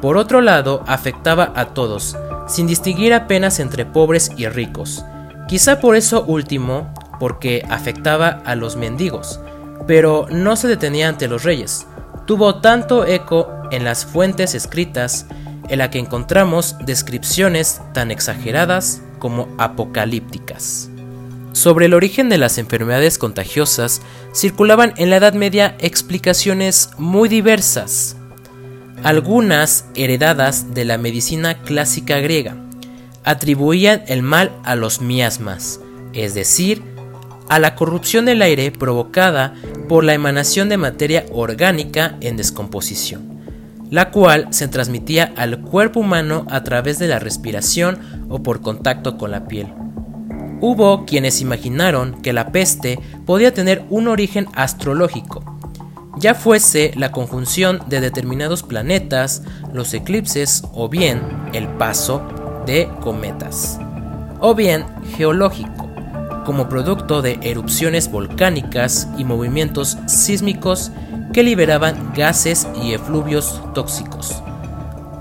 Por 0.00 0.16
otro 0.16 0.40
lado, 0.40 0.82
afectaba 0.86 1.52
a 1.54 1.66
todos, 1.66 2.16
sin 2.48 2.66
distinguir 2.66 3.14
apenas 3.14 3.60
entre 3.60 3.86
pobres 3.86 4.32
y 4.36 4.48
ricos. 4.48 5.04
Quizá 5.46 5.78
por 5.78 5.94
eso 5.94 6.24
último, 6.24 6.92
porque 7.20 7.62
afectaba 7.68 8.40
a 8.44 8.54
los 8.56 8.76
mendigos, 8.76 9.40
pero 9.86 10.26
no 10.30 10.56
se 10.56 10.68
detenía 10.68 11.08
ante 11.08 11.28
los 11.28 11.44
reyes. 11.44 11.86
Tuvo 12.30 12.60
tanto 12.60 13.06
eco 13.06 13.52
en 13.72 13.82
las 13.82 14.06
fuentes 14.06 14.54
escritas 14.54 15.26
en 15.68 15.78
la 15.78 15.90
que 15.90 15.98
encontramos 15.98 16.76
descripciones 16.86 17.80
tan 17.92 18.12
exageradas 18.12 19.02
como 19.18 19.48
apocalípticas. 19.58 20.90
Sobre 21.50 21.86
el 21.86 21.92
origen 21.92 22.28
de 22.28 22.38
las 22.38 22.58
enfermedades 22.58 23.18
contagiosas 23.18 24.00
circulaban 24.32 24.94
en 24.96 25.10
la 25.10 25.16
Edad 25.16 25.32
Media 25.32 25.74
explicaciones 25.80 26.90
muy 26.98 27.28
diversas, 27.28 28.14
algunas 29.02 29.86
heredadas 29.96 30.72
de 30.72 30.84
la 30.84 30.98
medicina 30.98 31.60
clásica 31.62 32.20
griega. 32.20 32.54
Atribuían 33.24 34.04
el 34.06 34.22
mal 34.22 34.52
a 34.62 34.76
los 34.76 35.00
miasmas, 35.00 35.80
es 36.12 36.34
decir, 36.34 36.89
a 37.50 37.58
la 37.58 37.74
corrupción 37.74 38.24
del 38.24 38.40
aire 38.40 38.70
provocada 38.70 39.52
por 39.88 40.04
la 40.04 40.14
emanación 40.14 40.70
de 40.70 40.78
materia 40.78 41.26
orgánica 41.30 42.16
en 42.22 42.38
descomposición 42.38 43.30
la 43.90 44.10
cual 44.10 44.46
se 44.50 44.68
transmitía 44.68 45.32
al 45.36 45.60
cuerpo 45.60 46.00
humano 46.00 46.46
a 46.48 46.62
través 46.62 46.98
de 46.98 47.08
la 47.08 47.18
respiración 47.18 47.98
o 48.28 48.42
por 48.42 48.60
contacto 48.60 49.18
con 49.18 49.32
la 49.32 49.48
piel. 49.48 49.72
Hubo 50.60 51.04
quienes 51.04 51.40
imaginaron 51.40 52.22
que 52.22 52.32
la 52.32 52.52
peste 52.52 53.00
podía 53.26 53.52
tener 53.52 53.84
un 53.90 54.08
origen 54.08 54.46
astrológico, 54.54 55.42
ya 56.16 56.34
fuese 56.34 56.92
la 56.96 57.12
conjunción 57.12 57.80
de 57.88 58.00
determinados 58.00 58.62
planetas, 58.62 59.42
los 59.72 59.94
eclipses 59.94 60.62
o 60.74 60.88
bien 60.88 61.22
el 61.52 61.66
paso 61.66 62.22
de 62.66 62.88
cometas, 63.00 63.80
o 64.38 64.54
bien 64.54 64.84
geológico, 65.16 65.79
como 66.44 66.68
producto 66.68 67.22
de 67.22 67.38
erupciones 67.42 68.10
volcánicas 68.10 69.08
y 69.18 69.24
movimientos 69.24 69.98
sísmicos 70.06 70.90
que 71.32 71.42
liberaban 71.42 72.12
gases 72.14 72.66
y 72.82 72.92
efluvios 72.92 73.60
tóxicos. 73.74 74.42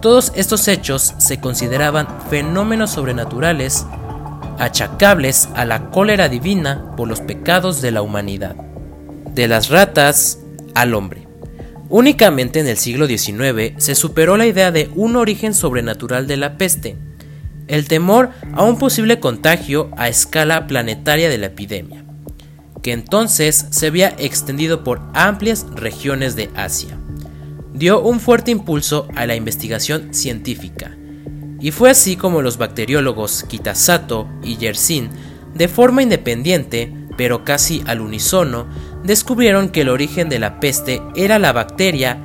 Todos 0.01 0.31
estos 0.35 0.67
hechos 0.67 1.13
se 1.17 1.39
consideraban 1.39 2.07
fenómenos 2.29 2.91
sobrenaturales 2.91 3.85
achacables 4.57 5.49
a 5.55 5.65
la 5.65 5.89
cólera 5.89 6.29
divina 6.29 6.93
por 6.95 7.07
los 7.07 7.21
pecados 7.21 7.81
de 7.81 7.91
la 7.91 8.01
humanidad. 8.01 8.55
De 9.33 9.47
las 9.47 9.69
ratas 9.69 10.39
al 10.75 10.93
hombre. 10.93 11.27
Únicamente 11.89 12.59
en 12.59 12.67
el 12.67 12.77
siglo 12.77 13.07
XIX 13.07 13.73
se 13.77 13.95
superó 13.95 14.37
la 14.37 14.45
idea 14.45 14.71
de 14.71 14.89
un 14.95 15.15
origen 15.15 15.53
sobrenatural 15.53 16.27
de 16.27 16.37
la 16.37 16.57
peste, 16.57 16.97
el 17.69 17.87
temor 17.87 18.31
a 18.53 18.63
un 18.63 18.77
posible 18.77 19.21
contagio 19.21 19.89
a 19.95 20.09
escala 20.09 20.67
planetaria 20.67 21.29
de 21.29 21.37
la 21.37 21.45
epidemia 21.45 22.03
que 22.81 22.93
entonces 22.93 23.67
se 23.69 23.87
había 23.87 24.15
extendido 24.17 24.83
por 24.83 25.01
amplias 25.13 25.65
regiones 25.73 26.35
de 26.35 26.49
Asia. 26.55 26.97
Dio 27.73 28.01
un 28.01 28.19
fuerte 28.19 28.51
impulso 28.51 29.07
a 29.15 29.25
la 29.25 29.35
investigación 29.35 30.13
científica, 30.13 30.95
y 31.59 31.71
fue 31.71 31.89
así 31.89 32.15
como 32.15 32.41
los 32.41 32.57
bacteriólogos 32.57 33.43
Kitasato 33.43 34.29
y 34.43 34.57
Yersin, 34.57 35.09
de 35.53 35.67
forma 35.67 36.03
independiente, 36.03 36.93
pero 37.17 37.43
casi 37.43 37.83
al 37.85 38.01
unísono, 38.01 38.67
descubrieron 39.03 39.69
que 39.69 39.81
el 39.81 39.89
origen 39.89 40.29
de 40.29 40.39
la 40.39 40.59
peste 40.59 41.01
era 41.15 41.37
la 41.37 41.51
bacteria 41.51 42.17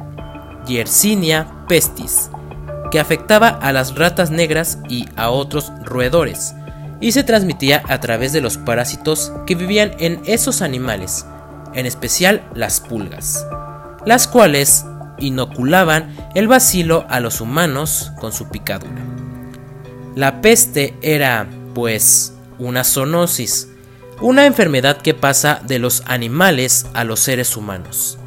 Yersinia 0.67 1.67
pestis, 1.69 2.31
que 2.95 3.01
afectaba 3.01 3.49
a 3.49 3.73
las 3.73 3.97
ratas 3.97 4.31
negras 4.31 4.79
y 4.89 5.09
a 5.17 5.31
otros 5.31 5.73
roedores, 5.83 6.55
y 7.01 7.11
se 7.11 7.25
transmitía 7.25 7.83
a 7.89 7.99
través 7.99 8.33
de 8.33 8.41
los 8.41 8.57
parásitos 8.57 9.33
que 9.49 9.57
vivían 9.57 9.97
en 9.99 10.23
esos 10.27 10.63
animales, 10.63 11.27
en 11.75 11.87
especial 11.87 12.45
las 12.55 12.79
pulgas, 12.79 13.45
las 14.07 14.29
cuales 14.29 14.85
inoculaban 15.19 16.15
el 16.37 16.47
bacilo 16.47 17.05
a 17.09 17.19
los 17.19 17.41
humanos 17.41 18.13
con 18.21 18.33
su 18.33 18.49
picadura. 18.49 19.03
La 20.15 20.41
peste 20.41 20.95
era, 21.03 21.49
pues, 21.75 22.35
una 22.61 22.85
zoonosis, 22.85 23.71
una 24.21 24.47
enfermedad 24.47 24.99
que 24.99 25.15
pasa 25.15 25.61
de 25.67 25.81
los 25.81 26.05
animales 26.07 26.87
a 26.95 27.03
los 27.03 27.19
seres 27.19 27.57
humanos. 27.57 28.19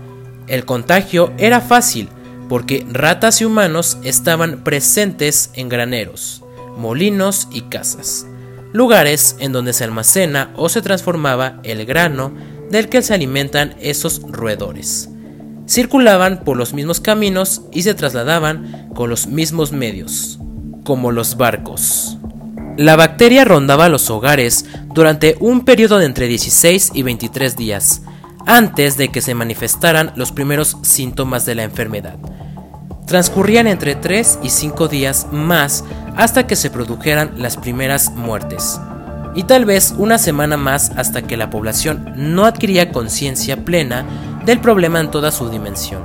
El 0.47 0.65
contagio 0.65 1.31
era 1.37 1.61
fácil 1.61 2.09
porque 2.49 2.85
ratas 2.89 3.41
y 3.41 3.45
humanos 3.45 3.97
estaban 4.03 4.63
presentes 4.63 5.51
en 5.53 5.69
graneros, 5.69 6.43
molinos 6.77 7.47
y 7.51 7.61
casas 7.61 8.25
lugares 8.73 9.35
en 9.39 9.51
donde 9.51 9.73
se 9.73 9.83
almacena 9.83 10.51
o 10.55 10.69
se 10.69 10.81
transformaba 10.81 11.59
el 11.63 11.85
grano 11.85 12.31
del 12.69 12.89
que 12.89 13.01
se 13.01 13.13
alimentan 13.13 13.75
esos 13.79 14.21
roedores. 14.29 15.09
Circulaban 15.67 16.43
por 16.43 16.57
los 16.57 16.73
mismos 16.73 16.99
caminos 16.99 17.63
y 17.71 17.81
se 17.81 17.93
trasladaban 17.93 18.89
con 18.93 19.09
los 19.09 19.27
mismos 19.27 19.71
medios, 19.71 20.39
como 20.83 21.11
los 21.11 21.37
barcos. 21.37 22.17
La 22.77 22.95
bacteria 22.95 23.43
rondaba 23.43 23.89
los 23.89 24.09
hogares 24.09 24.65
durante 24.93 25.35
un 25.39 25.65
periodo 25.65 25.97
de 25.97 26.05
entre 26.05 26.27
16 26.27 26.91
y 26.93 27.01
23 27.01 27.57
días, 27.57 28.03
antes 28.47 28.97
de 28.97 29.09
que 29.09 29.21
se 29.21 29.35
manifestaran 29.35 30.13
los 30.15 30.31
primeros 30.31 30.77
síntomas 30.81 31.45
de 31.45 31.53
la 31.53 31.63
enfermedad. 31.63 32.15
Transcurrían 33.05 33.67
entre 33.67 33.95
3 33.95 34.39
y 34.41 34.49
5 34.49 34.87
días 34.87 35.27
más 35.31 35.83
hasta 36.15 36.47
que 36.47 36.55
se 36.55 36.71
produjeran 36.71 37.33
las 37.37 37.57
primeras 37.57 38.11
muertes, 38.11 38.79
y 39.35 39.43
tal 39.43 39.65
vez 39.65 39.93
una 39.97 40.17
semana 40.17 40.57
más 40.57 40.91
hasta 40.95 41.21
que 41.21 41.37
la 41.37 41.49
población 41.49 42.13
no 42.15 42.45
adquiría 42.45 42.91
conciencia 42.91 43.63
plena 43.63 44.05
del 44.45 44.59
problema 44.59 44.99
en 44.99 45.11
toda 45.11 45.31
su 45.31 45.49
dimensión. 45.49 46.01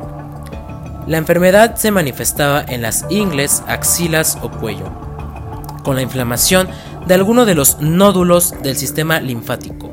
La 1.07 1.18
enfermedad 1.18 1.76
se 1.76 1.90
manifestaba 1.90 2.62
en 2.66 2.83
las 2.83 3.07
ingles, 3.09 3.62
axilas 3.66 4.37
o 4.42 4.50
cuello, 4.50 4.90
con 5.83 5.96
la 5.96 6.02
inflamación 6.02 6.68
de 7.07 7.14
alguno 7.14 7.44
de 7.44 7.55
los 7.55 7.81
nódulos 7.81 8.55
del 8.62 8.76
sistema 8.76 9.20
linfático, 9.20 9.91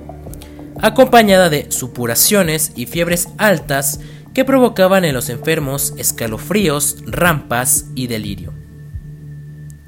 acompañada 0.82 1.50
de 1.50 1.72
supuraciones 1.72 2.72
y 2.76 2.86
fiebres 2.86 3.30
altas 3.38 4.00
que 4.34 4.46
provocaban 4.46 5.06
en 5.06 5.14
los 5.14 5.30
enfermos 5.30 5.94
escalofríos, 5.98 6.98
rampas 7.06 7.86
y 7.96 8.08
delirio. 8.08 8.54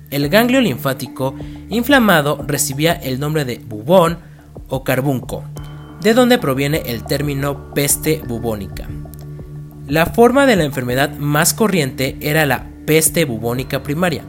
El 0.10 0.28
ganglio 0.30 0.60
linfático 0.60 1.36
inflamado 1.70 2.44
recibía 2.46 2.94
el 2.94 3.20
nombre 3.20 3.46
de 3.46 3.60
bubón 3.60 4.20
o 4.68 4.84
carbunco, 4.84 5.44
de 6.02 6.14
donde 6.14 6.38
proviene 6.38 6.84
el 6.86 7.06
término 7.06 7.74
peste 7.74 8.22
bubónica. 8.28 8.90
La 9.88 10.08
forma 10.08 10.46
de 10.46 10.56
la 10.56 10.64
enfermedad 10.64 11.18
más 11.18 11.54
corriente 11.54 12.18
era 12.22 12.46
la 12.46 12.68
peste 12.86 13.26
bubónica 13.26 13.84
primaria, 13.84 14.24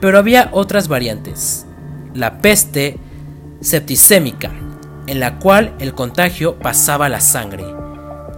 pero 0.00 0.18
había 0.18 0.50
otras 0.52 0.88
variantes. 0.88 1.66
La 2.14 2.40
peste 2.40 2.98
septicémica, 3.60 4.52
en 5.06 5.20
la 5.20 5.38
cual 5.38 5.74
el 5.78 5.94
contagio 5.94 6.58
pasaba 6.58 7.08
la 7.08 7.20
sangre, 7.20 7.64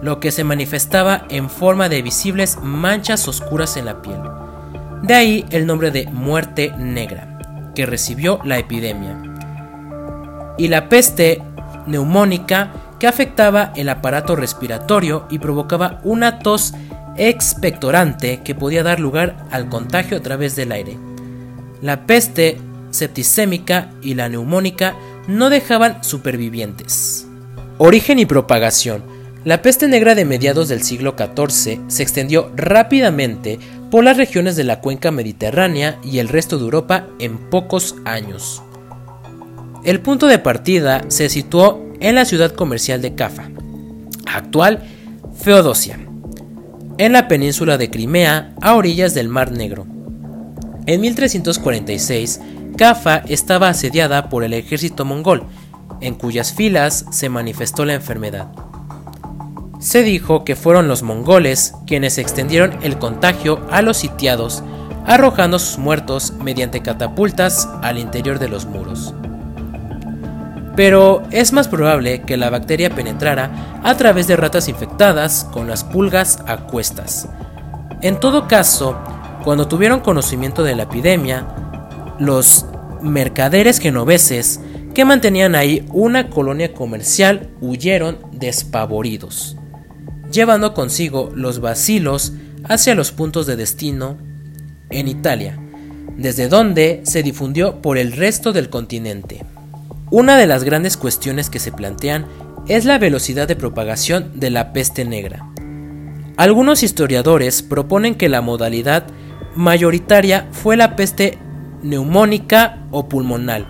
lo 0.01 0.19
que 0.19 0.31
se 0.31 0.43
manifestaba 0.43 1.25
en 1.29 1.49
forma 1.49 1.89
de 1.89 2.01
visibles 2.01 2.57
manchas 2.61 3.27
oscuras 3.27 3.77
en 3.77 3.85
la 3.85 4.01
piel. 4.01 4.19
De 5.03 5.13
ahí 5.13 5.45
el 5.49 5.65
nombre 5.65 5.91
de 5.91 6.05
muerte 6.07 6.73
negra, 6.77 7.39
que 7.75 7.85
recibió 7.85 8.39
la 8.43 8.57
epidemia. 8.57 9.21
Y 10.57 10.67
la 10.67 10.89
peste 10.89 11.41
neumónica, 11.87 12.71
que 12.99 13.07
afectaba 13.07 13.71
el 13.75 13.87
aparato 13.87 14.35
respiratorio 14.35 15.25
y 15.29 15.39
provocaba 15.39 16.01
una 16.03 16.39
tos 16.39 16.73
expectorante 17.15 18.41
que 18.43 18.55
podía 18.55 18.83
dar 18.83 18.99
lugar 18.99 19.37
al 19.51 19.69
contagio 19.69 20.17
a 20.17 20.21
través 20.21 20.55
del 20.55 20.71
aire. 20.71 20.97
La 21.81 22.05
peste 22.05 22.57
septicémica 22.91 23.89
y 24.01 24.15
la 24.15 24.29
neumónica 24.29 24.95
no 25.29 25.51
dejaban 25.51 26.03
supervivientes. 26.03 27.27
Origen 27.77 28.17
y 28.17 28.25
propagación. 28.25 29.03
La 29.45 29.61
peste 29.61 29.87
negra 29.87 30.15
de 30.15 30.25
mediados 30.25 30.69
del 30.69 30.81
siglo 30.81 31.15
XIV 31.15 31.81
se 31.87 32.03
extendió 32.03 32.51
rápidamente 32.55 33.59
por 33.91 34.03
las 34.03 34.17
regiones 34.17 34.55
de 34.55 34.63
la 34.63 34.81
cuenca 34.81 35.11
mediterránea 35.11 35.99
y 36.03 36.17
el 36.17 36.29
resto 36.29 36.57
de 36.57 36.63
Europa 36.63 37.07
en 37.19 37.37
pocos 37.37 37.95
años. 38.05 38.63
El 39.83 40.01
punto 40.01 40.25
de 40.25 40.39
partida 40.39 41.05
se 41.09 41.29
situó 41.29 41.85
en 41.99 42.15
la 42.15 42.25
ciudad 42.25 42.51
comercial 42.51 43.01
de 43.01 43.13
Cafa, 43.13 43.49
actual 44.25 44.83
Feodosia, 45.39 45.99
en 46.97 47.13
la 47.13 47.27
península 47.27 47.77
de 47.77 47.91
Crimea 47.91 48.55
a 48.61 48.73
orillas 48.73 49.13
del 49.13 49.29
Mar 49.29 49.51
Negro. 49.51 49.85
En 50.87 51.01
1346, 51.01 52.41
Cafa 52.77 53.17
estaba 53.27 53.69
asediada 53.69 54.29
por 54.29 54.43
el 54.43 54.53
ejército 54.53 55.05
mongol, 55.05 55.43
en 56.01 56.15
cuyas 56.15 56.53
filas 56.53 57.05
se 57.11 57.29
manifestó 57.29 57.85
la 57.85 57.93
enfermedad. 57.93 58.47
Se 59.79 60.03
dijo 60.03 60.43
que 60.43 60.55
fueron 60.55 60.87
los 60.87 61.03
mongoles 61.03 61.73
quienes 61.87 62.17
extendieron 62.17 62.77
el 62.81 62.97
contagio 62.97 63.65
a 63.71 63.81
los 63.81 63.97
sitiados, 63.97 64.63
arrojando 65.05 65.57
sus 65.57 65.77
muertos 65.77 66.33
mediante 66.43 66.81
catapultas 66.81 67.67
al 67.81 67.97
interior 67.97 68.39
de 68.39 68.49
los 68.49 68.65
muros. 68.65 69.13
Pero 70.75 71.23
es 71.31 71.51
más 71.51 71.67
probable 71.67 72.21
que 72.21 72.37
la 72.37 72.49
bacteria 72.49 72.89
penetrara 72.89 73.79
a 73.83 73.95
través 73.95 74.27
de 74.27 74.35
ratas 74.35 74.67
infectadas 74.67 75.47
con 75.51 75.67
las 75.67 75.83
pulgas 75.83 76.39
a 76.47 76.57
cuestas. 76.57 77.27
En 78.01 78.19
todo 78.19 78.47
caso, 78.47 78.97
cuando 79.43 79.67
tuvieron 79.67 80.01
conocimiento 80.01 80.63
de 80.63 80.75
la 80.75 80.83
epidemia, 80.83 81.45
los 82.19 82.65
mercaderes 83.01 83.79
genoveses 83.79 84.59
que 84.93 85.05
mantenían 85.05 85.55
ahí 85.55 85.85
una 85.93 86.29
colonia 86.29 86.73
comercial 86.73 87.49
huyeron 87.61 88.17
despavoridos 88.31 89.55
llevando 90.31 90.73
consigo 90.73 91.31
los 91.35 91.59
vacilos 91.59 92.33
hacia 92.63 92.95
los 92.95 93.11
puntos 93.11 93.47
de 93.47 93.55
destino 93.55 94.17
en 94.89 95.07
Italia, 95.07 95.59
desde 96.17 96.47
donde 96.47 97.01
se 97.03 97.23
difundió 97.23 97.81
por 97.81 97.97
el 97.97 98.11
resto 98.11 98.51
del 98.51 98.69
continente. 98.69 99.45
Una 100.11 100.37
de 100.37 100.47
las 100.47 100.63
grandes 100.63 100.97
cuestiones 100.97 101.49
que 101.49 101.59
se 101.59 101.71
plantean 101.71 102.25
es 102.67 102.85
la 102.85 102.97
velocidad 102.97 103.47
de 103.47 103.55
propagación 103.55 104.39
de 104.39 104.49
la 104.49 104.73
peste 104.73 105.05
negra. 105.05 105.47
Algunos 106.37 106.83
historiadores 106.83 107.61
proponen 107.61 108.15
que 108.15 108.29
la 108.29 108.41
modalidad 108.41 109.05
mayoritaria 109.55 110.47
fue 110.51 110.77
la 110.77 110.95
peste 110.95 111.37
neumónica 111.81 112.79
o 112.91 113.07
pulmonal, 113.07 113.65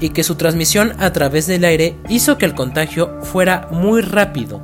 y 0.00 0.10
que 0.10 0.24
su 0.24 0.36
transmisión 0.36 0.94
a 0.98 1.12
través 1.12 1.46
del 1.46 1.64
aire 1.64 1.98
hizo 2.08 2.38
que 2.38 2.46
el 2.46 2.54
contagio 2.54 3.20
fuera 3.22 3.68
muy 3.70 4.00
rápido, 4.00 4.62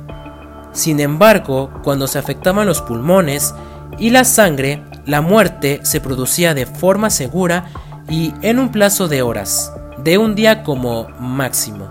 sin 0.77 0.99
embargo, 0.99 1.71
cuando 1.83 2.05
se 2.05 2.19
afectaban 2.19 2.67
los 2.67 2.83
pulmones 2.83 3.55
y 3.97 4.11
la 4.11 4.23
sangre, 4.23 4.83
la 5.07 5.21
muerte 5.21 5.79
se 5.81 5.99
producía 5.99 6.53
de 6.53 6.67
forma 6.67 7.09
segura 7.09 7.65
y 8.07 8.31
en 8.43 8.59
un 8.59 8.69
plazo 8.71 9.07
de 9.07 9.23
horas, 9.23 9.73
de 10.03 10.19
un 10.19 10.35
día 10.35 10.61
como 10.61 11.07
máximo. 11.19 11.89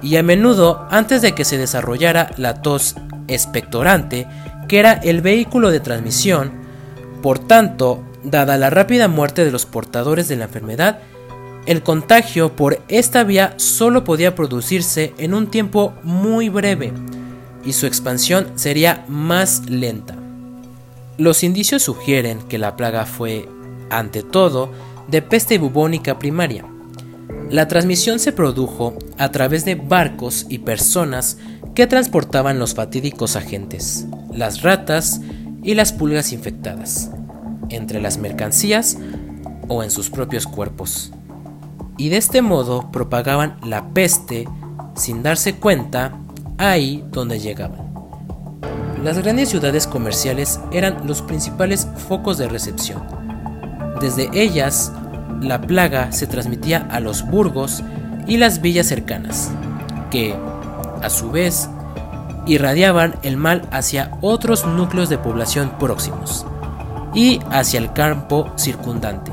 Y 0.00 0.14
a 0.14 0.22
menudo 0.22 0.86
antes 0.92 1.22
de 1.22 1.32
que 1.32 1.44
se 1.44 1.58
desarrollara 1.58 2.30
la 2.36 2.62
tos 2.62 2.94
expectorante, 3.26 4.28
que 4.68 4.78
era 4.78 4.92
el 4.92 5.20
vehículo 5.20 5.72
de 5.72 5.80
transmisión, 5.80 6.52
por 7.20 7.40
tanto, 7.40 8.04
dada 8.30 8.56
la 8.56 8.70
rápida 8.70 9.08
muerte 9.08 9.44
de 9.44 9.50
los 9.50 9.66
portadores 9.66 10.28
de 10.28 10.36
la 10.36 10.44
enfermedad, 10.44 11.00
el 11.66 11.82
contagio 11.82 12.56
por 12.56 12.80
esta 12.88 13.24
vía 13.24 13.54
solo 13.56 14.04
podía 14.04 14.34
producirse 14.34 15.12
en 15.18 15.34
un 15.34 15.48
tiempo 15.50 15.92
muy 16.02 16.48
breve, 16.48 16.92
y 17.64 17.74
su 17.74 17.86
expansión 17.86 18.52
sería 18.54 19.04
más 19.08 19.68
lenta. 19.68 20.16
Los 21.18 21.42
indicios 21.42 21.82
sugieren 21.82 22.40
que 22.48 22.58
la 22.58 22.76
plaga 22.76 23.04
fue, 23.04 23.48
ante 23.90 24.22
todo, 24.22 24.72
de 25.08 25.20
peste 25.20 25.58
bubónica 25.58 26.18
primaria. 26.18 26.64
La 27.50 27.68
transmisión 27.68 28.18
se 28.18 28.32
produjo 28.32 28.96
a 29.18 29.30
través 29.30 29.64
de 29.64 29.74
barcos 29.74 30.46
y 30.48 30.58
personas 30.58 31.38
que 31.74 31.86
transportaban 31.86 32.58
los 32.58 32.74
fatídicos 32.74 33.36
agentes, 33.36 34.06
las 34.32 34.62
ratas 34.62 35.20
y 35.62 35.74
las 35.74 35.92
pulgas 35.92 36.32
infectadas, 36.32 37.10
entre 37.70 38.00
las 38.00 38.18
mercancías 38.18 38.98
o 39.68 39.82
en 39.82 39.90
sus 39.90 40.10
propios 40.10 40.46
cuerpos. 40.46 41.12
Y 41.96 42.08
de 42.08 42.16
este 42.16 42.42
modo 42.42 42.90
propagaban 42.90 43.58
la 43.64 43.88
peste 43.90 44.48
sin 44.94 45.22
darse 45.22 45.56
cuenta 45.56 46.18
ahí 46.58 47.04
donde 47.10 47.38
llegaban. 47.38 47.88
Las 49.02 49.18
grandes 49.18 49.48
ciudades 49.48 49.86
comerciales 49.86 50.60
eran 50.72 51.06
los 51.06 51.22
principales 51.22 51.86
focos 52.08 52.38
de 52.38 52.48
recepción. 52.48 53.02
Desde 54.00 54.28
ellas, 54.32 54.92
la 55.40 55.60
plaga 55.60 56.10
se 56.12 56.26
transmitía 56.26 56.86
a 56.90 57.00
los 57.00 57.24
burgos 57.24 57.82
y 58.26 58.36
las 58.36 58.60
villas 58.60 58.86
cercanas, 58.86 59.50
que, 60.10 60.34
a 61.02 61.10
su 61.10 61.30
vez, 61.30 61.68
irradiaban 62.46 63.16
el 63.22 63.36
mal 63.36 63.68
hacia 63.70 64.10
otros 64.20 64.66
núcleos 64.66 65.08
de 65.08 65.18
población 65.18 65.72
próximos 65.78 66.44
y 67.14 67.40
hacia 67.50 67.78
el 67.78 67.92
campo 67.92 68.52
circundante. 68.56 69.32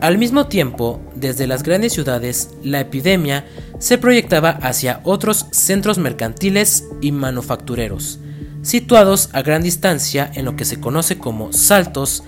Al 0.00 0.18
mismo 0.18 0.46
tiempo, 0.46 1.00
desde 1.14 1.46
las 1.46 1.62
grandes 1.62 1.92
ciudades, 1.92 2.50
la 2.62 2.80
epidemia 2.80 3.46
se 3.78 3.98
proyectaba 3.98 4.50
hacia 4.50 5.00
otros 5.04 5.46
centros 5.52 5.98
mercantiles 5.98 6.84
y 7.00 7.12
manufactureros, 7.12 8.18
situados 8.62 9.30
a 9.32 9.42
gran 9.42 9.62
distancia 9.62 10.30
en 10.34 10.44
lo 10.44 10.56
que 10.56 10.64
se 10.64 10.80
conoce 10.80 11.18
como 11.18 11.52
saltos 11.52 12.24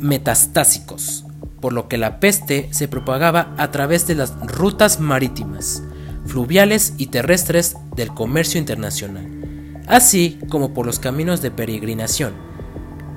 metastásicos 0.00 1.24
por 1.60 1.72
lo 1.72 1.88
que 1.88 1.98
la 1.98 2.20
peste 2.20 2.68
se 2.70 2.88
propagaba 2.88 3.54
a 3.56 3.70
través 3.70 4.06
de 4.06 4.14
las 4.14 4.34
rutas 4.46 5.00
marítimas, 5.00 5.82
fluviales 6.26 6.94
y 6.98 7.06
terrestres 7.06 7.76
del 7.96 8.08
comercio 8.08 8.58
internacional, 8.58 9.26
así 9.86 10.38
como 10.48 10.72
por 10.72 10.86
los 10.86 10.98
caminos 10.98 11.42
de 11.42 11.50
peregrinación. 11.50 12.47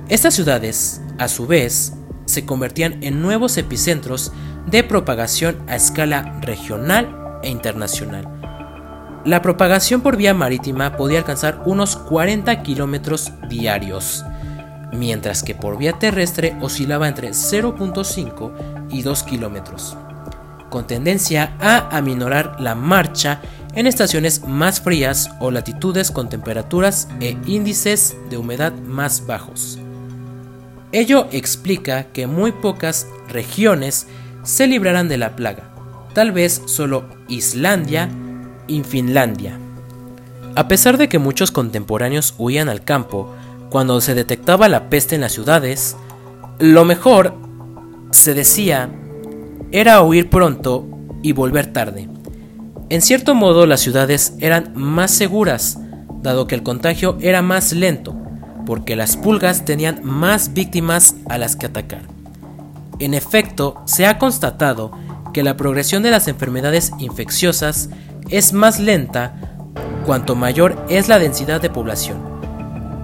Estas 0.08 0.34
ciudades, 0.34 1.00
a 1.18 1.28
su 1.28 1.46
vez, 1.46 1.94
se 2.26 2.44
convertían 2.44 3.02
en 3.02 3.22
nuevos 3.22 3.56
epicentros 3.56 4.32
de 4.66 4.82
propagación 4.84 5.56
a 5.68 5.76
escala 5.76 6.40
regional 6.40 7.40
e 7.42 7.48
internacional. 7.50 8.28
La 9.24 9.40
propagación 9.40 10.00
por 10.00 10.16
vía 10.16 10.34
marítima 10.34 10.96
podía 10.96 11.18
alcanzar 11.18 11.62
unos 11.66 11.96
40 11.96 12.62
kilómetros 12.62 13.32
diarios, 13.48 14.24
mientras 14.92 15.44
que 15.44 15.54
por 15.54 15.78
vía 15.78 15.92
terrestre 15.92 16.56
oscilaba 16.60 17.06
entre 17.06 17.30
0.5 17.30 18.88
y 18.90 19.02
2 19.02 19.22
kilómetros, 19.22 19.96
con 20.70 20.86
tendencia 20.86 21.56
a 21.60 21.96
aminorar 21.96 22.60
la 22.60 22.74
marcha 22.74 23.40
en 23.74 23.86
estaciones 23.86 24.46
más 24.46 24.80
frías 24.80 25.30
o 25.40 25.50
latitudes 25.50 26.10
con 26.10 26.28
temperaturas 26.28 27.08
e 27.20 27.36
índices 27.46 28.16
de 28.28 28.36
humedad 28.36 28.72
más 28.72 29.26
bajos. 29.26 29.78
Ello 30.92 31.26
explica 31.32 32.04
que 32.12 32.26
muy 32.26 32.52
pocas 32.52 33.06
regiones 33.28 34.06
se 34.42 34.66
librarán 34.66 35.08
de 35.08 35.16
la 35.16 35.34
plaga, 35.36 35.74
tal 36.12 36.32
vez 36.32 36.60
solo 36.66 37.04
Islandia 37.28 38.10
y 38.66 38.82
Finlandia. 38.82 39.58
A 40.54 40.68
pesar 40.68 40.98
de 40.98 41.08
que 41.08 41.18
muchos 41.18 41.50
contemporáneos 41.50 42.34
huían 42.36 42.68
al 42.68 42.84
campo 42.84 43.34
cuando 43.70 44.02
se 44.02 44.14
detectaba 44.14 44.68
la 44.68 44.90
peste 44.90 45.14
en 45.14 45.22
las 45.22 45.32
ciudades, 45.32 45.96
lo 46.58 46.84
mejor, 46.84 47.34
se 48.10 48.34
decía, 48.34 48.90
era 49.70 50.02
huir 50.02 50.28
pronto 50.28 50.86
y 51.22 51.32
volver 51.32 51.72
tarde. 51.72 52.06
En 52.90 53.00
cierto 53.00 53.34
modo 53.34 53.64
las 53.64 53.80
ciudades 53.80 54.34
eran 54.40 54.72
más 54.74 55.10
seguras, 55.10 55.78
dado 56.20 56.46
que 56.46 56.54
el 56.54 56.62
contagio 56.62 57.16
era 57.22 57.40
más 57.40 57.72
lento, 57.72 58.14
porque 58.66 58.96
las 58.96 59.16
pulgas 59.16 59.64
tenían 59.64 60.00
más 60.02 60.52
víctimas 60.52 61.16
a 61.28 61.38
las 61.38 61.56
que 61.56 61.66
atacar. 61.66 62.02
En 62.98 63.14
efecto, 63.14 63.82
se 63.84 64.06
ha 64.06 64.18
constatado 64.18 64.92
que 65.32 65.42
la 65.42 65.56
progresión 65.56 66.02
de 66.02 66.10
las 66.10 66.28
enfermedades 66.28 66.92
infecciosas 66.98 67.88
es 68.28 68.52
más 68.52 68.78
lenta 68.78 69.34
cuanto 70.04 70.34
mayor 70.34 70.84
es 70.88 71.08
la 71.08 71.18
densidad 71.18 71.60
de 71.60 71.70
población, 71.70 72.18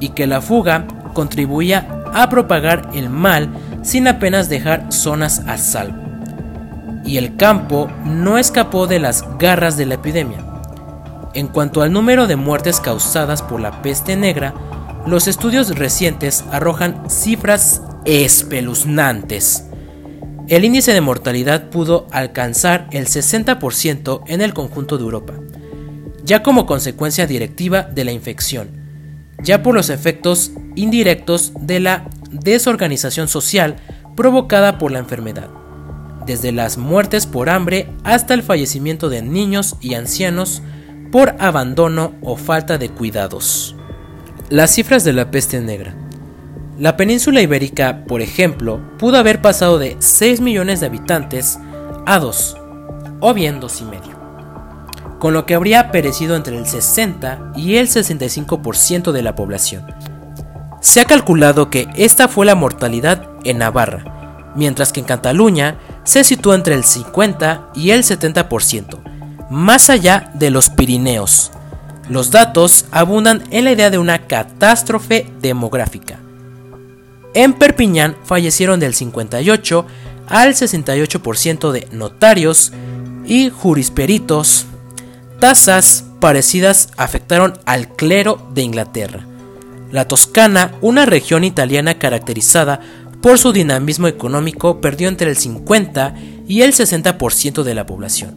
y 0.00 0.10
que 0.10 0.26
la 0.26 0.40
fuga 0.40 0.86
contribuía 1.14 2.02
a 2.14 2.28
propagar 2.28 2.90
el 2.94 3.10
mal 3.10 3.48
sin 3.82 4.08
apenas 4.08 4.48
dejar 4.48 4.92
zonas 4.92 5.40
a 5.46 5.56
salvo. 5.56 6.02
Y 7.04 7.16
el 7.16 7.36
campo 7.36 7.88
no 8.04 8.38
escapó 8.38 8.86
de 8.86 8.98
las 8.98 9.24
garras 9.38 9.76
de 9.76 9.86
la 9.86 9.94
epidemia. 9.94 10.44
En 11.34 11.48
cuanto 11.48 11.82
al 11.82 11.92
número 11.92 12.26
de 12.26 12.36
muertes 12.36 12.80
causadas 12.80 13.42
por 13.42 13.60
la 13.60 13.82
peste 13.82 14.16
negra, 14.16 14.54
los 15.08 15.26
estudios 15.26 15.74
recientes 15.78 16.44
arrojan 16.52 17.08
cifras 17.08 17.82
espeluznantes. 18.04 19.64
El 20.48 20.66
índice 20.66 20.92
de 20.92 21.00
mortalidad 21.00 21.70
pudo 21.70 22.06
alcanzar 22.10 22.88
el 22.90 23.06
60% 23.06 24.22
en 24.26 24.42
el 24.42 24.52
conjunto 24.52 24.98
de 24.98 25.04
Europa, 25.04 25.34
ya 26.24 26.42
como 26.42 26.66
consecuencia 26.66 27.26
directiva 27.26 27.82
de 27.82 28.04
la 28.04 28.12
infección, 28.12 28.68
ya 29.42 29.62
por 29.62 29.74
los 29.74 29.88
efectos 29.88 30.52
indirectos 30.74 31.52
de 31.58 31.80
la 31.80 32.10
desorganización 32.30 33.28
social 33.28 33.76
provocada 34.14 34.76
por 34.76 34.92
la 34.92 34.98
enfermedad, 34.98 35.48
desde 36.26 36.52
las 36.52 36.76
muertes 36.76 37.26
por 37.26 37.48
hambre 37.48 37.90
hasta 38.04 38.34
el 38.34 38.42
fallecimiento 38.42 39.08
de 39.08 39.22
niños 39.22 39.76
y 39.80 39.94
ancianos 39.94 40.62
por 41.10 41.34
abandono 41.38 42.12
o 42.20 42.36
falta 42.36 42.76
de 42.76 42.90
cuidados. 42.90 43.77
Las 44.50 44.70
cifras 44.70 45.04
de 45.04 45.12
la 45.12 45.30
peste 45.30 45.60
negra. 45.60 45.94
La 46.78 46.96
península 46.96 47.42
ibérica, 47.42 48.04
por 48.08 48.22
ejemplo, 48.22 48.80
pudo 48.98 49.18
haber 49.18 49.42
pasado 49.42 49.78
de 49.78 49.98
6 49.98 50.40
millones 50.40 50.80
de 50.80 50.86
habitantes 50.86 51.58
a 52.06 52.18
2, 52.18 52.56
o 53.20 53.34
bien 53.34 53.60
2 53.60 53.80
y 53.82 53.84
medio, 53.84 54.18
con 55.18 55.34
lo 55.34 55.44
que 55.44 55.54
habría 55.54 55.90
perecido 55.90 56.34
entre 56.34 56.56
el 56.56 56.64
60 56.64 57.52
y 57.56 57.76
el 57.76 57.88
65% 57.88 59.12
de 59.12 59.22
la 59.22 59.34
población. 59.34 59.84
Se 60.80 61.02
ha 61.02 61.04
calculado 61.04 61.68
que 61.68 61.86
esta 61.94 62.26
fue 62.26 62.46
la 62.46 62.54
mortalidad 62.54 63.28
en 63.44 63.58
Navarra, 63.58 64.52
mientras 64.56 64.94
que 64.94 65.00
en 65.00 65.06
Cataluña 65.06 65.76
se 66.04 66.24
sitúa 66.24 66.54
entre 66.54 66.74
el 66.74 66.84
50 66.84 67.72
y 67.74 67.90
el 67.90 68.02
70%, 68.02 69.50
más 69.50 69.90
allá 69.90 70.30
de 70.32 70.50
los 70.50 70.70
Pirineos, 70.70 71.50
los 72.08 72.30
datos 72.30 72.86
abundan 72.90 73.42
en 73.50 73.64
la 73.64 73.72
idea 73.72 73.90
de 73.90 73.98
una 73.98 74.26
catástrofe 74.26 75.30
demográfica. 75.40 76.18
En 77.34 77.52
Perpiñán 77.52 78.16
fallecieron 78.24 78.80
del 78.80 78.94
58 78.94 79.86
al 80.28 80.54
68% 80.54 81.70
de 81.70 81.88
notarios 81.92 82.72
y 83.26 83.50
jurisperitos. 83.50 84.66
Tasas 85.38 86.04
parecidas 86.20 86.88
afectaron 86.96 87.58
al 87.64 87.88
clero 87.88 88.48
de 88.54 88.62
Inglaterra. 88.62 89.26
La 89.92 90.06
Toscana, 90.06 90.72
una 90.80 91.06
región 91.06 91.44
italiana 91.44 91.98
caracterizada 91.98 92.80
por 93.22 93.38
su 93.38 93.52
dinamismo 93.52 94.06
económico, 94.06 94.80
perdió 94.80 95.08
entre 95.08 95.30
el 95.30 95.36
50 95.36 96.14
y 96.46 96.62
el 96.62 96.72
60% 96.72 97.62
de 97.62 97.74
la 97.74 97.86
población. 97.86 98.36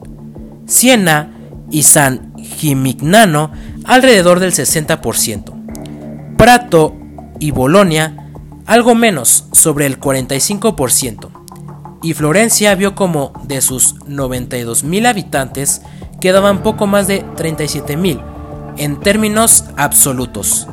Siena 0.66 1.34
y 1.70 1.84
San 1.84 2.31
Gimignano 2.62 3.52
alrededor 3.86 4.39
del 4.39 4.52
60%, 4.52 6.36
Prato 6.38 6.95
y 7.39 7.50
Bolonia 7.50 8.30
algo 8.67 8.93
menos, 8.93 9.45
sobre 9.52 9.88
el 9.88 10.00
45%, 10.00 11.30
y 12.04 12.13
Florencia 12.13 12.76
vio 12.76 12.93
como 12.93 13.34
de 13.45 13.62
sus 13.62 13.95
92.000 14.02 15.08
habitantes 15.08 15.82
quedaban 16.19 16.62
poco 16.62 16.86
más 16.86 17.08
de 17.08 17.26
37.000 17.26 18.21
en 18.78 19.00
términos 19.00 19.65
absolutos. 19.76 20.67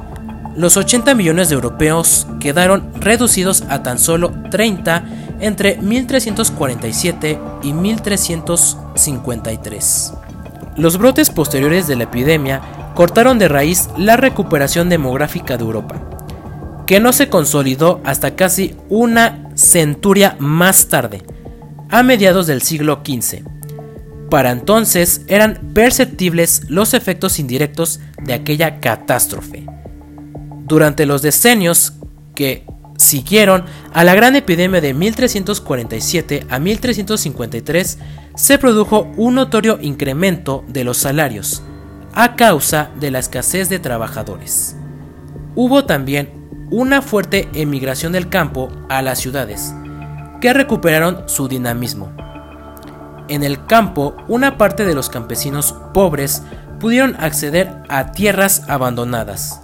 Los 0.57 0.77
80 0.77 1.15
millones 1.15 1.49
de 1.49 1.55
europeos 1.55 2.27
quedaron 2.39 2.93
reducidos 3.01 3.63
a 3.71 3.83
tan 3.83 3.99
solo 3.99 4.35
30 4.51 5.39
entre 5.41 5.79
1347 5.79 7.39
y 7.63 7.73
1353. 7.73 10.13
Los 10.79 10.97
brotes 10.97 11.31
posteriores 11.31 11.89
de 11.89 11.97
la 11.97 12.05
epidemia 12.05 12.63
cortaron 12.95 13.41
de 13.41 13.49
raíz 13.49 13.89
la 13.97 14.17
recuperación 14.17 14.89
demográfica 14.89 15.57
de 15.57 15.65
Europa, 15.65 16.01
que 16.87 17.01
no 17.01 17.13
se 17.13 17.29
consolidó 17.29 18.01
hasta 18.05 18.37
casi 18.37 18.77
una 18.89 19.51
centuria 19.57 20.37
más 20.39 20.89
tarde, 20.89 21.25
a 21.91 22.05
mediados 22.05 22.47
del 22.47 22.63
siglo 22.63 23.03
XV. 23.05 23.43
Para 24.31 24.53
entonces 24.53 25.23
eran 25.27 25.73
perceptibles 25.75 26.63
los 26.69 26.95
efectos 26.95 27.41
indirectos 27.41 27.99
de 28.23 28.35
aquella 28.35 28.79
catástrofe. 28.79 29.67
Durante 30.65 31.07
los 31.07 31.23
decenios 31.23 31.95
que 32.37 32.65
siguieron 32.99 33.65
a 33.95 34.05
la 34.05 34.15
gran 34.15 34.37
epidemia 34.37 34.81
de 34.81 34.93
1347 34.93 36.47
a 36.51 36.59
1353, 36.59 37.99
se 38.35 38.59
produjo 38.59 39.11
un 39.17 39.37
notorio 39.37 39.79
incremento 39.81 40.65
de 40.69 40.85
los 40.85 40.99
salarios 40.99 41.63
a 42.13 42.35
causa 42.35 42.91
de 42.99 43.11
la 43.11 43.21
escasez 43.21 43.69
de 43.69 43.79
trabajadores. 43.79 44.77
Hubo 45.55 45.85
también 45.85 46.31
una 46.71 47.01
fuerte 47.01 47.49
emigración 47.55 48.13
del 48.13 48.29
campo 48.29 48.69
a 48.89 49.01
las 49.01 49.21
ciudades, 49.21 49.73
que 50.41 50.53
recuperaron 50.53 51.29
su 51.29 51.49
dinamismo. 51.49 52.13
En 53.29 53.45
el 53.45 53.65
campo, 53.67 54.17
una 54.27 54.59
parte 54.59 54.85
de 54.85 54.95
los 54.95 55.09
campesinos 55.09 55.75
pobres 55.95 56.43
pudieron 56.81 57.17
acceder 57.19 57.83
a 57.89 58.13
tierras 58.13 58.69
abandonadas, 58.69 59.61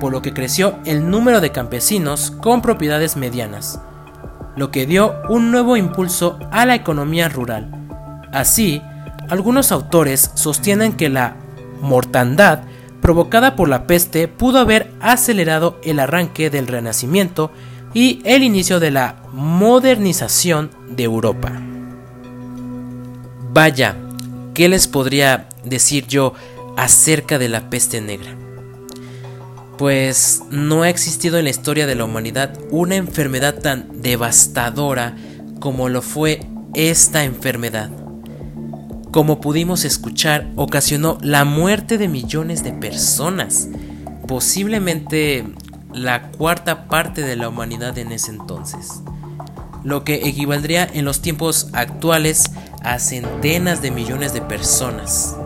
por 0.00 0.10
lo 0.10 0.22
que 0.22 0.32
creció 0.32 0.74
el 0.84 1.08
número 1.08 1.40
de 1.40 1.52
campesinos 1.52 2.32
con 2.32 2.62
propiedades 2.62 3.16
medianas, 3.16 3.80
lo 4.56 4.72
que 4.72 4.86
dio 4.86 5.14
un 5.28 5.52
nuevo 5.52 5.76
impulso 5.76 6.38
a 6.50 6.66
la 6.66 6.74
economía 6.74 7.28
rural 7.28 7.80
Así, 8.32 8.80
algunos 9.28 9.72
autores 9.72 10.30
sostienen 10.34 10.92
que 10.92 11.08
la 11.08 11.36
mortandad 11.80 12.60
provocada 13.00 13.56
por 13.56 13.68
la 13.68 13.86
peste 13.86 14.28
pudo 14.28 14.58
haber 14.58 14.92
acelerado 15.00 15.80
el 15.82 15.98
arranque 15.98 16.50
del 16.50 16.66
Renacimiento 16.66 17.50
y 17.92 18.20
el 18.24 18.42
inicio 18.42 18.78
de 18.78 18.90
la 18.90 19.16
modernización 19.32 20.70
de 20.88 21.04
Europa. 21.04 21.52
Vaya, 23.52 23.96
¿qué 24.54 24.68
les 24.68 24.86
podría 24.86 25.48
decir 25.64 26.06
yo 26.06 26.34
acerca 26.76 27.38
de 27.38 27.48
la 27.48 27.68
peste 27.68 28.00
negra? 28.00 28.49
Pues 29.80 30.42
no 30.50 30.82
ha 30.82 30.90
existido 30.90 31.38
en 31.38 31.44
la 31.44 31.50
historia 31.50 31.86
de 31.86 31.94
la 31.94 32.04
humanidad 32.04 32.52
una 32.70 32.96
enfermedad 32.96 33.60
tan 33.60 34.02
devastadora 34.02 35.16
como 35.58 35.88
lo 35.88 36.02
fue 36.02 36.42
esta 36.74 37.24
enfermedad. 37.24 37.88
Como 39.10 39.40
pudimos 39.40 39.86
escuchar, 39.86 40.50
ocasionó 40.54 41.16
la 41.22 41.46
muerte 41.46 41.96
de 41.96 42.08
millones 42.08 42.62
de 42.62 42.74
personas, 42.74 43.68
posiblemente 44.28 45.46
la 45.94 46.30
cuarta 46.30 46.86
parte 46.86 47.22
de 47.22 47.36
la 47.36 47.48
humanidad 47.48 47.96
en 47.96 48.12
ese 48.12 48.32
entonces, 48.32 49.00
lo 49.82 50.04
que 50.04 50.28
equivaldría 50.28 50.86
en 50.92 51.06
los 51.06 51.22
tiempos 51.22 51.70
actuales 51.72 52.50
a 52.82 52.98
centenas 52.98 53.80
de 53.80 53.90
millones 53.92 54.34
de 54.34 54.42
personas. 54.42 55.36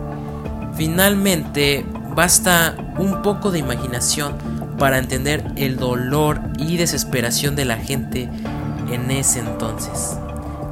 Finalmente, 0.75 1.85
basta 2.15 2.75
un 2.97 3.21
poco 3.21 3.51
de 3.51 3.59
imaginación 3.59 4.35
para 4.79 4.97
entender 4.97 5.43
el 5.57 5.77
dolor 5.77 6.39
y 6.57 6.77
desesperación 6.77 7.55
de 7.55 7.65
la 7.65 7.77
gente 7.77 8.29
en 8.89 9.11
ese 9.11 9.39
entonces, 9.39 10.17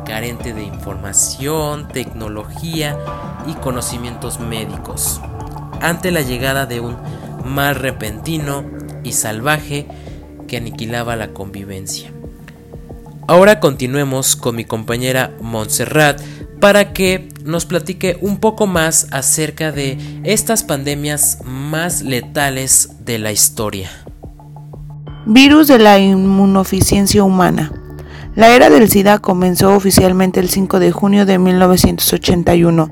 carente 0.05 0.53
de 0.53 0.63
información, 0.63 1.87
tecnología 1.89 2.97
y 3.45 3.53
conocimientos 3.55 4.39
médicos, 4.39 5.21
ante 5.81 6.11
la 6.11 6.21
llegada 6.21 6.65
de 6.65 6.79
un 6.79 6.97
mal 7.45 7.75
repentino 7.75 8.63
y 9.03 9.11
salvaje 9.11 9.87
que 10.47 10.57
aniquilaba 10.57 11.15
la 11.15 11.29
convivencia. 11.29 12.11
Ahora 13.27 13.59
continuemos 13.59 14.35
con 14.35 14.55
mi 14.55 14.65
compañera 14.65 15.31
Montserrat 15.41 16.21
para 16.63 16.93
que 16.93 17.27
nos 17.43 17.65
platique 17.65 18.17
un 18.21 18.37
poco 18.37 18.67
más 18.67 19.07
acerca 19.11 19.73
de 19.73 19.97
estas 20.23 20.63
pandemias 20.63 21.39
más 21.43 22.03
letales 22.03 23.03
de 23.03 23.19
la 23.19 23.33
historia. 23.33 23.89
Virus 25.25 25.67
de 25.67 25.77
la 25.77 25.99
inmunoficiencia 25.99 27.21
humana. 27.21 27.69
La 28.37 28.55
era 28.55 28.69
del 28.69 28.89
SIDA 28.89 29.19
comenzó 29.19 29.75
oficialmente 29.75 30.39
el 30.39 30.47
5 30.47 30.79
de 30.79 30.93
junio 30.93 31.25
de 31.25 31.37
1981, 31.37 32.89